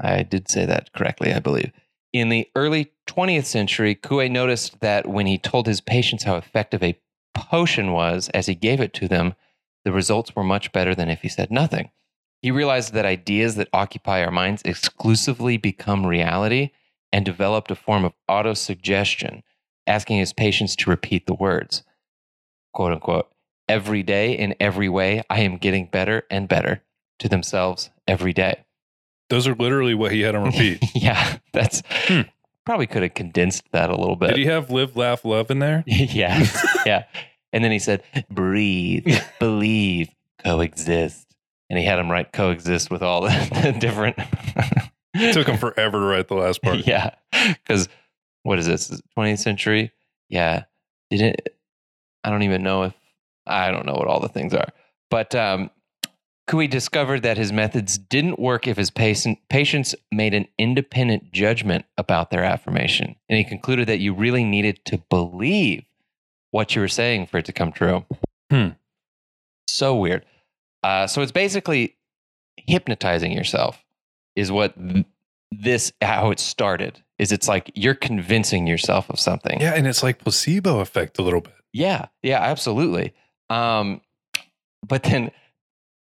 I 0.00 0.22
did 0.22 0.48
say 0.48 0.66
that 0.66 0.92
correctly, 0.92 1.32
I 1.32 1.38
believe. 1.40 1.70
In 2.12 2.28
the 2.28 2.48
early 2.56 2.92
20th 3.06 3.46
century, 3.46 3.94
Coué 3.94 4.30
noticed 4.30 4.80
that 4.80 5.06
when 5.06 5.26
he 5.26 5.38
told 5.38 5.66
his 5.66 5.80
patients 5.80 6.24
how 6.24 6.36
effective 6.36 6.82
a 6.82 6.98
potion 7.34 7.92
was 7.92 8.28
as 8.30 8.46
he 8.46 8.54
gave 8.54 8.80
it 8.80 8.92
to 8.94 9.08
them, 9.08 9.34
the 9.84 9.92
results 9.92 10.36
were 10.36 10.44
much 10.44 10.70
better 10.72 10.94
than 10.94 11.08
if 11.08 11.22
he 11.22 11.28
said 11.28 11.50
nothing. 11.50 11.90
He 12.42 12.50
realized 12.50 12.92
that 12.94 13.06
ideas 13.06 13.54
that 13.54 13.68
occupy 13.72 14.22
our 14.24 14.30
minds 14.32 14.62
exclusively 14.64 15.56
become 15.56 16.04
reality 16.04 16.70
and 17.12 17.24
developed 17.24 17.70
a 17.70 17.76
form 17.76 18.04
of 18.04 18.12
autosuggestion, 18.28 19.42
asking 19.86 20.18
his 20.18 20.32
patients 20.32 20.74
to 20.76 20.90
repeat 20.90 21.26
the 21.26 21.34
words, 21.34 21.82
quote 22.74 22.92
unquote, 22.92 23.30
every 23.68 24.02
day 24.02 24.32
in 24.36 24.54
every 24.58 24.88
way, 24.88 25.22
I 25.30 25.40
am 25.40 25.56
getting 25.56 25.86
better 25.86 26.24
and 26.30 26.48
better 26.48 26.82
to 27.20 27.28
themselves 27.28 27.90
every 28.08 28.32
day. 28.32 28.64
Those 29.30 29.46
are 29.46 29.54
literally 29.54 29.94
what 29.94 30.12
he 30.12 30.22
had 30.22 30.34
on 30.34 30.44
repeat. 30.46 30.82
yeah, 30.94 31.36
that's 31.52 31.82
Hmm. 32.08 32.22
probably 32.66 32.86
could 32.88 33.02
have 33.02 33.14
condensed 33.14 33.64
that 33.72 33.88
a 33.88 33.96
little 33.96 34.16
bit. 34.16 34.28
Did 34.30 34.38
he 34.38 34.46
have 34.46 34.70
live, 34.70 34.96
laugh, 34.96 35.24
love 35.24 35.50
in 35.50 35.60
there? 35.60 35.84
yeah, 35.86 36.44
yeah. 36.84 37.04
And 37.52 37.62
then 37.62 37.70
he 37.70 37.78
said, 37.78 38.02
breathe, 38.30 39.06
believe, 39.38 40.08
coexist. 40.44 41.26
And 41.72 41.78
he 41.78 41.86
had 41.86 41.98
him 41.98 42.10
write 42.10 42.32
coexist 42.32 42.90
with 42.90 43.02
all 43.02 43.22
the, 43.22 43.76
different. 43.80 44.18
It 45.14 45.32
took 45.32 45.46
him 45.46 45.56
forever 45.56 46.00
to 46.00 46.04
write 46.04 46.28
the 46.28 46.34
last 46.34 46.60
part. 46.60 46.76
yeah, 46.86 47.14
because 47.32 47.88
what 48.42 48.58
is 48.58 48.66
this? 48.66 48.90
20th 49.16 49.38
century? 49.38 49.90
Yeah, 50.28 50.64
didn't 51.08 51.40
I 52.22 52.28
don't 52.28 52.42
even 52.42 52.62
know 52.62 52.82
if 52.82 52.94
I 53.46 53.70
don't 53.70 53.86
know 53.86 53.94
what 53.94 54.06
all 54.06 54.20
the 54.20 54.28
things 54.28 54.52
are, 54.52 54.68
but 55.10 55.34
um, 55.34 55.70
Coué 56.46 56.68
discovered 56.68 57.22
that 57.22 57.38
his 57.38 57.54
methods 57.54 57.96
didn't 57.96 58.38
work 58.38 58.68
if 58.68 58.76
his 58.76 58.90
patient, 58.90 59.38
patients 59.48 59.94
made 60.12 60.34
an 60.34 60.48
independent 60.58 61.32
judgment 61.32 61.86
about 61.96 62.30
their 62.30 62.44
affirmation, 62.44 63.16
and 63.30 63.38
he 63.38 63.44
concluded 63.44 63.88
that 63.88 64.00
you 64.00 64.12
really 64.12 64.44
needed 64.44 64.84
to 64.84 64.98
believe 65.08 65.84
what 66.50 66.76
you 66.76 66.82
were 66.82 66.88
saying 66.88 67.28
for 67.28 67.38
it 67.38 67.46
to 67.46 67.52
come 67.54 67.72
true. 67.72 68.04
Hmm. 68.50 68.68
So 69.66 69.96
weird. 69.96 70.26
Uh, 70.82 71.06
so 71.06 71.22
it's 71.22 71.32
basically 71.32 71.96
hypnotizing 72.56 73.32
yourself 73.32 73.84
is 74.36 74.50
what 74.52 74.74
th- 74.76 75.06
this 75.50 75.92
how 76.02 76.30
it 76.30 76.38
started 76.40 77.02
is 77.18 77.30
it's 77.32 77.46
like 77.48 77.70
you're 77.74 77.94
convincing 77.94 78.66
yourself 78.66 79.08
of 79.10 79.18
something 79.20 79.60
Yeah, 79.60 79.74
and 79.74 79.86
it's 79.86 80.02
like 80.02 80.18
placebo 80.18 80.80
effect 80.80 81.18
a 81.18 81.22
little 81.22 81.40
bit. 81.40 81.54
yeah 81.72 82.06
yeah 82.22 82.40
absolutely 82.40 83.12
um 83.50 84.00
but 84.86 85.02
then 85.04 85.30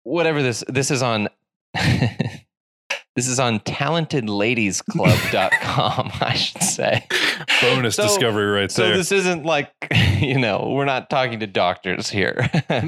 whatever 0.03 0.41
this 0.41 0.63
this 0.67 0.89
is 0.91 1.01
on 1.01 1.27
this 3.17 3.27
is 3.27 3.39
on 3.39 3.59
talentedladiesclub.com 3.61 6.11
i 6.21 6.33
should 6.33 6.63
say 6.63 7.05
Bonus 7.61 7.95
So- 7.95 8.03
discovery 8.03 8.47
right 8.51 8.71
so 8.71 8.83
there. 8.83 8.93
So 8.93 8.97
this 8.97 9.11
isn't 9.11 9.43
like 9.45 9.71
you 10.19 10.37
know 10.39 10.71
we're 10.73 10.85
not 10.85 11.09
talking 11.09 11.39
to 11.41 11.47
doctors 11.47 12.09
here 12.09 12.49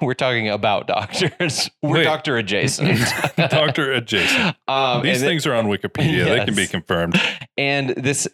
we're 0.00 0.14
talking 0.14 0.48
about 0.48 0.86
doctors 0.86 1.68
we're 1.82 1.98
Wait. 1.98 2.04
doctor 2.04 2.36
adjacent 2.38 2.98
Doctor 3.36 3.92
adjacent. 3.92 4.56
um, 4.66 5.02
These 5.02 5.20
things 5.20 5.46
are 5.46 5.54
on 5.54 5.66
Wikipedia. 5.66 6.24
They 6.24 6.44
can 6.44 6.54
be 6.54 6.66
confirmed. 6.66 7.20
And 7.56 7.90
this, 7.90 8.26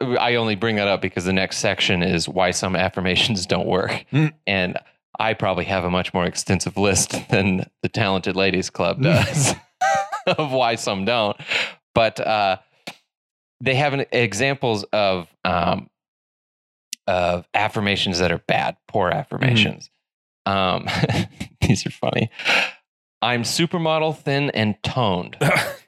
I 0.00 0.36
only 0.36 0.54
bring 0.56 0.76
that 0.76 0.88
up 0.88 1.02
because 1.02 1.24
the 1.24 1.32
next 1.32 1.58
section 1.58 2.02
is 2.02 2.28
why 2.28 2.50
some 2.52 2.76
affirmations 2.76 3.44
don't 3.46 3.66
work. 3.66 4.04
Mm. 4.12 4.32
And 4.46 4.78
I 5.18 5.34
probably 5.34 5.64
have 5.66 5.84
a 5.84 5.90
much 5.90 6.14
more 6.14 6.24
extensive 6.24 6.76
list 6.76 7.28
than 7.28 7.68
the 7.82 7.88
Talented 7.88 8.36
Ladies 8.36 8.70
Club 8.70 9.02
does 9.02 9.54
of 10.38 10.52
why 10.52 10.74
some 10.74 11.04
don't. 11.04 11.36
But 11.94 12.20
uh, 12.20 12.58
they 13.60 13.74
have 13.74 13.94
an, 13.94 14.06
examples 14.12 14.84
of 14.92 15.28
um, 15.44 15.88
of 17.06 17.46
affirmations 17.54 18.18
that 18.18 18.32
are 18.32 18.42
bad, 18.46 18.76
poor 18.88 19.10
affirmations. 19.10 19.90
Um, 20.44 20.86
these 21.60 21.86
are 21.86 21.90
funny. 21.90 22.30
I'm 23.22 23.42
supermodel, 23.42 24.18
thin, 24.18 24.50
and 24.50 24.76
toned 24.82 25.36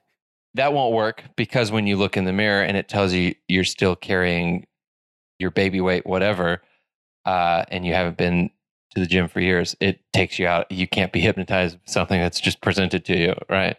that 0.55 0.73
won't 0.73 0.95
work 0.95 1.23
because 1.37 1.71
when 1.71 1.87
you 1.87 1.97
look 1.97 2.17
in 2.17 2.25
the 2.25 2.33
mirror 2.33 2.63
and 2.63 2.77
it 2.77 2.89
tells 2.89 3.13
you 3.13 3.35
you're 3.47 3.65
still 3.65 3.95
carrying 3.95 4.67
your 5.39 5.51
baby 5.51 5.81
weight, 5.81 6.07
whatever, 6.07 6.63
uh, 7.25 7.65
and 7.69 7.87
you 7.87 7.95
haven't 7.95 8.17
been 8.17 8.51
to 8.95 9.01
the 9.01 9.07
gym 9.07 9.29
for 9.29 9.41
years, 9.41 9.77
it 9.81 10.01
takes 10.13 10.39
you 10.39 10.47
out. 10.47 10.71
You 10.73 10.89
can't 10.89 11.13
be 11.13 11.21
hypnotized 11.21 11.77
with 11.77 11.89
something 11.89 12.21
that's 12.21 12.41
just 12.41 12.61
presented 12.61 13.05
to 13.07 13.17
you, 13.17 13.35
right? 13.49 13.77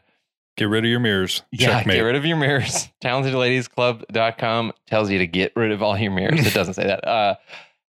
Get 0.59 0.65
rid 0.65 0.83
of 0.83 0.89
your 0.91 0.99
mirrors. 0.99 1.41
Yeah, 1.51 1.67
Checkmate. 1.79 1.95
get 1.95 2.01
rid 2.01 2.15
of 2.17 2.25
your 2.25 2.35
mirrors. 2.37 2.89
TalentedLadiesClub.com 3.03 4.73
tells 4.87 5.09
you 5.09 5.19
to 5.19 5.27
get 5.27 5.53
rid 5.55 5.71
of 5.71 5.81
all 5.81 5.97
your 5.97 6.11
mirrors. 6.11 6.45
It 6.45 6.53
doesn't 6.53 6.73
say 6.73 6.85
that. 6.85 7.07
Uh, 7.07 7.35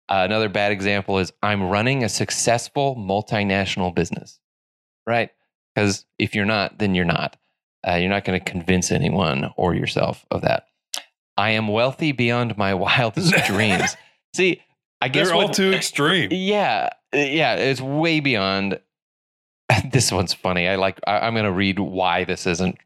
another 0.10 0.50
bad 0.50 0.72
example 0.72 1.20
is 1.20 1.32
I'm 1.42 1.64
running 1.70 2.04
a 2.04 2.10
successful 2.10 2.96
multinational 2.96 3.94
business, 3.96 4.40
right? 5.06 5.30
Because 5.74 6.06
if 6.20 6.36
you're 6.36 6.46
not, 6.46 6.78
then 6.80 6.94
you're 6.96 7.06
not. 7.06 7.38
Uh, 7.88 7.96
you're 7.96 8.10
not 8.10 8.26
going 8.26 8.38
to 8.40 8.44
convince 8.44 8.92
anyone 8.92 9.50
or 9.56 9.74
yourself 9.74 10.26
of 10.32 10.42
that. 10.42 10.68
I 11.38 11.52
am 11.52 11.68
wealthy 11.68 12.12
beyond 12.12 12.58
my 12.58 12.74
wildest 12.74 13.34
dreams. 13.48 13.96
See, 14.36 14.62
I 15.02 15.08
guess 15.08 15.28
They're 15.28 15.36
all 15.36 15.46
what- 15.46 15.54
too 15.54 15.72
extreme. 15.72 16.30
yeah, 16.32 16.90
uh, 17.14 17.18
yeah, 17.18 17.56
it's 17.56 17.80
way 17.80 18.20
beyond. 18.20 18.80
This 19.92 20.12
one's 20.12 20.34
funny. 20.34 20.68
I 20.68 20.76
like. 20.76 21.00
I, 21.08 21.20
I'm 21.20 21.34
going 21.34 21.46
to 21.46 21.52
read 21.52 21.80
why 21.80 22.24
this 22.24 22.46
isn't 22.48 22.78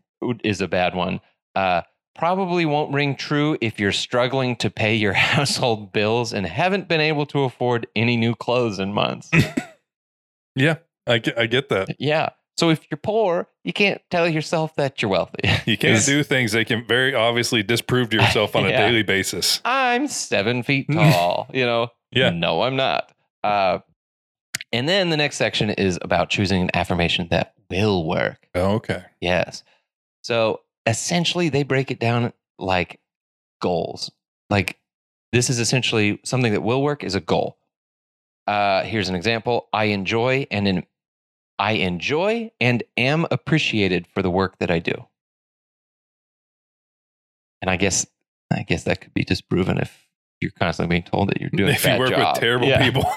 is 0.43 0.61
a 0.61 0.67
bad 0.67 0.95
one. 0.95 1.19
Uh, 1.55 1.81
probably 2.15 2.65
won't 2.65 2.93
ring 2.93 3.15
true 3.15 3.57
if 3.61 3.79
you're 3.79 3.91
struggling 3.91 4.55
to 4.57 4.69
pay 4.69 4.95
your 4.95 5.13
household 5.35 5.91
bills 5.93 6.33
and 6.33 6.45
haven't 6.45 6.87
been 6.87 7.01
able 7.01 7.25
to 7.27 7.43
afford 7.43 7.87
any 7.95 8.17
new 8.17 8.35
clothes 8.35 8.79
in 8.79 8.93
months. 8.93 9.29
Yeah, 10.55 10.75
I 11.07 11.19
get, 11.19 11.37
I 11.39 11.45
get 11.45 11.69
that. 11.69 11.95
yeah. 11.97 12.29
So 12.57 12.69
if 12.69 12.85
you're 12.91 12.97
poor, 12.97 13.47
you 13.63 13.71
can't 13.73 14.01
tell 14.11 14.27
yourself 14.27 14.75
that 14.75 15.01
you're 15.01 15.09
wealthy. 15.09 15.49
You 15.65 15.77
can't 15.77 16.05
do 16.05 16.21
things 16.23 16.51
that 16.51 16.67
can 16.67 16.85
very 16.85 17.15
obviously 17.15 17.63
disprove 17.63 18.09
to 18.09 18.17
yourself 18.17 18.55
on 18.55 18.65
a 18.65 18.69
daily 18.69 19.01
basis. 19.03 19.61
I'm 19.63 20.07
seven 20.09 20.61
feet 20.61 20.87
tall. 20.91 21.47
you 21.53 21.65
know, 21.65 21.87
Yeah. 22.11 22.31
No, 22.31 22.61
I'm 22.63 22.75
not. 22.75 23.11
Uh, 23.43 23.79
and 24.73 24.87
then 24.87 25.09
the 25.09 25.17
next 25.17 25.37
section 25.37 25.69
is 25.69 25.97
about 26.01 26.29
choosing 26.29 26.61
an 26.63 26.69
affirmation 26.73 27.27
that 27.31 27.53
will 27.69 28.05
work. 28.07 28.47
Oh, 28.55 28.75
okay. 28.75 29.03
Yes. 29.19 29.63
So 30.23 30.61
essentially, 30.85 31.49
they 31.49 31.63
break 31.63 31.91
it 31.91 31.99
down 31.99 32.33
like 32.59 32.99
goals. 33.61 34.11
Like 34.49 34.77
this 35.31 35.49
is 35.49 35.59
essentially 35.59 36.19
something 36.23 36.51
that 36.53 36.61
will 36.61 36.81
work 36.83 37.03
is 37.03 37.15
a 37.15 37.21
goal. 37.21 37.57
Uh, 38.47 38.83
here's 38.83 39.07
an 39.09 39.15
example. 39.15 39.67
I 39.71 39.85
enjoy 39.85 40.47
and 40.51 40.67
in, 40.67 40.83
I 41.59 41.73
enjoy 41.73 42.51
and 42.59 42.83
am 42.97 43.25
appreciated 43.31 44.07
for 44.13 44.21
the 44.21 44.29
work 44.31 44.57
that 44.59 44.69
I 44.71 44.79
do. 44.79 44.93
And 47.61 47.69
I 47.69 47.77
guess 47.77 48.05
I 48.53 48.63
guess 48.63 48.83
that 48.83 48.99
could 49.01 49.13
be 49.13 49.23
disproven 49.23 49.77
if 49.77 49.95
you're 50.41 50.51
constantly 50.57 50.95
being 50.95 51.03
told 51.03 51.29
that 51.29 51.39
you're 51.39 51.51
doing. 51.51 51.69
a 51.69 51.73
if 51.73 51.85
you 51.85 51.97
work 51.97 52.09
job. 52.09 52.33
with 52.35 52.39
terrible 52.41 52.67
Yeah. 52.67 52.81
people. 52.83 53.05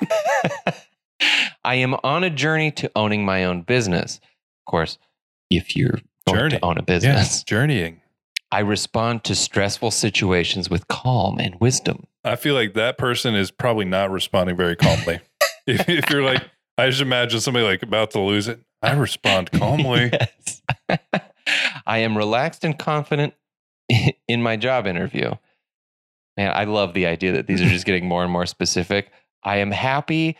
I 1.64 1.76
am 1.76 1.94
on 2.04 2.24
a 2.24 2.30
journey 2.30 2.70
to 2.72 2.90
owning 2.94 3.24
my 3.24 3.44
own 3.44 3.62
business. 3.62 4.20
Of 4.66 4.70
course, 4.70 4.98
if 5.50 5.76
you're 5.76 5.98
going 6.26 6.38
Journey. 6.38 6.58
to 6.58 6.64
own 6.64 6.78
a 6.78 6.82
business, 6.82 7.42
journeying. 7.46 8.00
I 8.52 8.60
respond 8.60 9.24
to 9.24 9.34
stressful 9.34 9.90
situations 9.90 10.70
with 10.70 10.86
calm 10.88 11.38
and 11.40 11.56
wisdom. 11.60 12.06
I 12.22 12.36
feel 12.36 12.54
like 12.54 12.74
that 12.74 12.98
person 12.98 13.34
is 13.34 13.50
probably 13.50 13.84
not 13.84 14.10
responding 14.10 14.56
very 14.56 14.76
calmly. 14.76 15.20
if, 15.66 15.88
if 15.88 16.08
you're 16.08 16.22
like, 16.22 16.42
I 16.78 16.88
just 16.88 17.02
imagine 17.02 17.40
somebody 17.40 17.64
like 17.64 17.82
about 17.82 18.12
to 18.12 18.20
lose 18.20 18.46
it. 18.48 18.60
I 18.82 18.92
respond 18.92 19.50
calmly. 19.50 20.12
Yes. 20.88 21.00
I 21.86 21.98
am 21.98 22.16
relaxed 22.16 22.64
and 22.64 22.78
confident 22.78 23.34
in 24.28 24.42
my 24.42 24.56
job 24.56 24.86
interview. 24.86 25.32
Man, 26.36 26.52
I 26.54 26.64
love 26.64 26.94
the 26.94 27.06
idea 27.06 27.32
that 27.32 27.46
these 27.46 27.60
are 27.60 27.68
just 27.68 27.84
getting 27.84 28.06
more 28.06 28.22
and 28.22 28.32
more 28.32 28.46
specific. 28.46 29.10
I 29.42 29.58
am 29.58 29.70
happy 29.70 30.36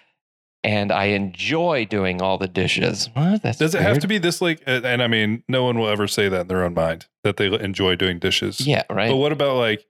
and 0.64 0.90
I 0.90 1.04
enjoy 1.06 1.84
doing 1.84 2.22
all 2.22 2.38
the 2.38 2.48
dishes. 2.48 3.10
What? 3.12 3.42
That's 3.42 3.58
Does 3.58 3.74
it 3.74 3.82
have 3.82 3.98
to 4.00 4.08
be 4.08 4.18
this 4.18 4.40
like? 4.40 4.62
And 4.66 4.84
and 4.84 5.02
I 5.02 5.06
mean, 5.06 5.44
no 5.46 5.62
one 5.62 5.78
will 5.78 5.88
ever 5.88 6.08
say 6.08 6.28
that 6.30 6.40
in 6.42 6.46
their 6.48 6.64
own 6.64 6.74
mind 6.74 7.06
that 7.22 7.36
they 7.36 7.46
enjoy 7.46 7.94
doing 7.94 8.18
dishes. 8.18 8.66
Yeah, 8.66 8.82
right. 8.90 9.10
But 9.10 9.16
what 9.16 9.30
about 9.30 9.56
like, 9.56 9.84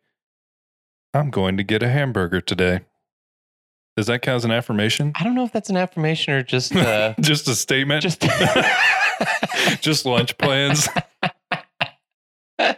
I'm 1.15 1.31
going 1.31 1.57
to 1.57 1.63
get 1.63 1.83
a 1.83 1.89
hamburger 1.89 2.41
today? 2.41 2.81
Does 3.97 4.09
that 4.09 4.23
count 4.23 4.37
as 4.37 4.45
an 4.45 4.51
affirmation? 4.51 5.13
I 5.15 5.23
don't 5.23 5.37
know 5.37 5.45
if 5.45 5.53
that's 5.53 5.71
an 5.71 5.77
affirmation 5.77 6.35
or 6.35 6.43
just 6.43 6.75
uh, 6.75 7.15
Just 7.21 7.47
a 7.47 7.55
statement. 7.55 8.03
just 8.03 8.21
Just 9.81 10.05
lunch 10.05 10.37
plans. 10.37 10.89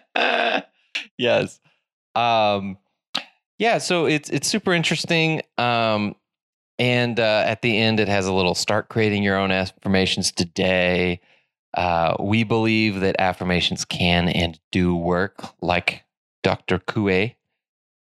yes. 1.18 1.58
Um, 2.14 2.76
yeah, 3.58 3.78
so 3.78 4.04
it's 4.04 4.28
it's 4.28 4.46
super 4.46 4.74
interesting. 4.74 5.40
Um, 5.56 6.14
and 6.78 7.18
uh, 7.18 7.44
at 7.46 7.62
the 7.62 7.78
end, 7.78 8.00
it 8.00 8.08
has 8.08 8.26
a 8.26 8.32
little 8.32 8.54
start 8.54 8.88
creating 8.88 9.22
your 9.22 9.36
own 9.36 9.50
affirmations 9.50 10.30
today. 10.30 11.20
Uh, 11.74 12.16
we 12.20 12.44
believe 12.44 13.00
that 13.00 13.16
affirmations 13.18 13.84
can 13.84 14.28
and 14.28 14.58
do 14.72 14.94
work, 14.96 15.42
like 15.60 16.04
Dr. 16.42 16.78
Coué. 16.78 17.34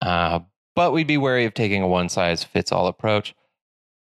Uh, 0.03 0.41
but 0.75 0.93
we'd 0.93 1.07
be 1.07 1.17
wary 1.17 1.47
of 1.47 1.55
taking 1.55 1.83
a 1.83 1.89
one 1.89 2.09
size 2.09 2.45
fits 2.45 2.73
all 2.73 2.87
approach. 2.87 3.35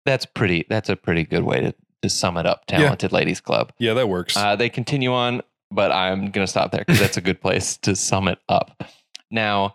That's 0.05 0.26
pretty. 0.26 0.64
That's 0.68 0.88
a 0.88 0.97
pretty 0.97 1.24
good 1.24 1.45
way 1.45 1.61
to, 1.61 1.74
to 2.03 2.09
sum 2.09 2.36
it 2.36 2.47
up. 2.47 2.64
Yeah. 2.70 2.78
Talented 2.78 3.12
Ladies 3.12 3.40
Club. 3.40 3.72
Yeah, 3.78 3.95
that 3.95 4.09
works. 4.09 4.36
Uh, 4.36 4.57
they 4.57 4.68
continue 4.68 5.12
on, 5.12 5.43
but 5.70 5.93
I'm 5.93 6.30
going 6.30 6.45
to 6.45 6.51
stop 6.51 6.70
there 6.72 6.84
because 6.84 7.01
that's 7.01 7.16
a 7.16 7.20
good 7.20 7.40
place 7.40 7.76
to 7.78 7.95
sum 7.97 8.28
it 8.28 8.38
up. 8.49 8.82
Now, 9.30 9.74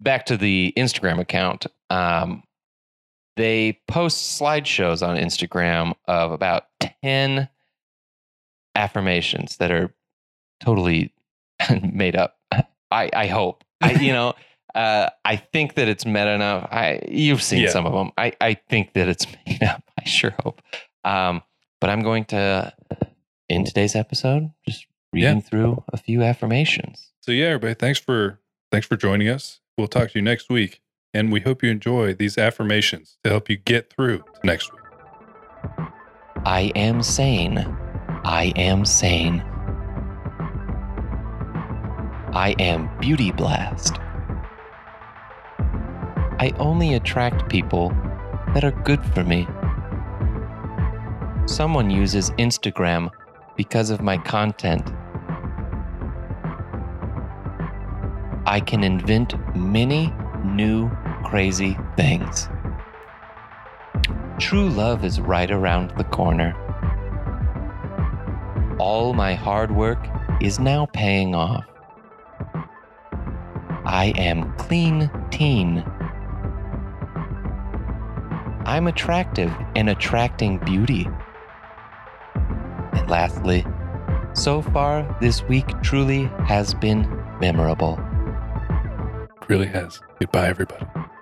back 0.00 0.26
to 0.26 0.36
the 0.36 0.72
Instagram 0.76 1.20
account. 1.20 1.66
Um, 1.90 2.42
they 3.36 3.80
post 3.88 4.40
slideshows 4.40 5.06
on 5.06 5.16
Instagram 5.16 5.94
of 6.06 6.32
about 6.32 6.64
10 7.02 7.48
affirmations 8.74 9.56
that 9.58 9.70
are 9.70 9.94
totally 10.62 11.12
made 11.82 12.16
up. 12.16 12.38
I, 12.90 13.10
I 13.12 13.26
hope. 13.26 13.64
I, 13.80 13.92
you 13.92 14.12
know, 14.12 14.34
uh, 14.74 15.08
I 15.24 15.36
think 15.36 15.74
that 15.74 15.88
it's 15.88 16.04
meta 16.06 16.30
enough. 16.30 16.68
I 16.70 17.00
you've 17.08 17.42
seen 17.42 17.62
Yeah. 17.62 17.70
some 17.70 17.86
of 17.86 17.92
them. 17.92 18.10
I, 18.18 18.32
I 18.40 18.54
think 18.54 18.92
that 18.94 19.08
it's 19.08 19.26
made 19.46 19.62
up. 19.62 19.82
I 19.98 20.04
sure 20.04 20.34
hope. 20.42 20.60
Um, 21.04 21.42
but 21.80 21.90
I'm 21.90 22.02
going 22.02 22.24
to 22.26 22.72
in 23.48 23.64
today's 23.64 23.94
episode 23.96 24.50
just 24.66 24.86
reading 25.12 25.42
through 25.42 25.82
a 25.92 25.96
few 25.98 26.22
affirmations. 26.22 27.12
so 27.20 27.32
yeah, 27.32 27.46
everybody, 27.46 27.74
thanks 27.74 27.98
for 27.98 28.40
thanks 28.70 28.86
for 28.86 28.96
joining 28.96 29.28
us. 29.28 29.60
We'll 29.76 29.88
talk 29.88 30.10
to 30.12 30.18
you 30.18 30.22
next 30.22 30.48
week, 30.48 30.80
and 31.14 31.30
we 31.30 31.40
hope 31.40 31.62
you 31.62 31.70
enjoy 31.70 32.14
these 32.14 32.38
affirmations 32.38 33.18
to 33.22 33.30
help 33.30 33.50
you 33.50 33.56
get 33.56 33.92
through 33.92 34.18
to 34.18 34.40
next 34.44 34.72
week. 34.72 34.80
I 36.44 36.72
am 36.74 37.02
sane. 37.02 37.58
I 38.24 38.52
am 38.56 38.84
sane. 38.84 39.40
I 42.32 42.54
am 42.58 42.88
beauty 42.98 43.30
blast. 43.30 43.96
I 46.38 46.52
only 46.58 46.94
attract 46.94 47.48
people 47.48 47.90
that 48.54 48.64
are 48.64 48.72
good 48.84 49.04
for 49.14 49.22
me. 49.22 49.46
Someone 51.46 51.90
uses 51.90 52.30
Instagram 52.32 53.10
because 53.56 53.90
of 53.90 54.00
my 54.00 54.16
content. 54.16 54.90
I 58.46 58.60
can 58.60 58.82
invent 58.82 59.34
many 59.54 60.12
new 60.44 60.90
crazy 61.24 61.76
things. 61.96 62.48
True 64.38 64.68
love 64.68 65.04
is 65.04 65.20
right 65.20 65.50
around 65.50 65.92
the 65.96 66.04
corner. 66.04 66.54
All 68.78 69.14
my 69.14 69.34
hard 69.34 69.70
work 69.70 70.04
is 70.40 70.58
now 70.58 70.86
paying 70.86 71.34
off. 71.34 71.64
I 73.84 74.12
am 74.16 74.52
clean 74.56 75.10
teen. 75.30 75.84
I'm 78.64 78.86
attractive 78.86 79.52
and 79.76 79.90
attracting 79.90 80.58
beauty. 80.58 81.08
And 82.34 83.10
lastly, 83.10 83.66
so 84.34 84.62
far 84.62 85.16
this 85.20 85.42
week 85.44 85.68
truly 85.82 86.24
has 86.46 86.74
been 86.74 87.02
memorable. 87.40 87.98
It 89.42 89.48
really 89.48 89.66
has. 89.66 90.00
Goodbye, 90.18 90.48
everybody. 90.48 90.86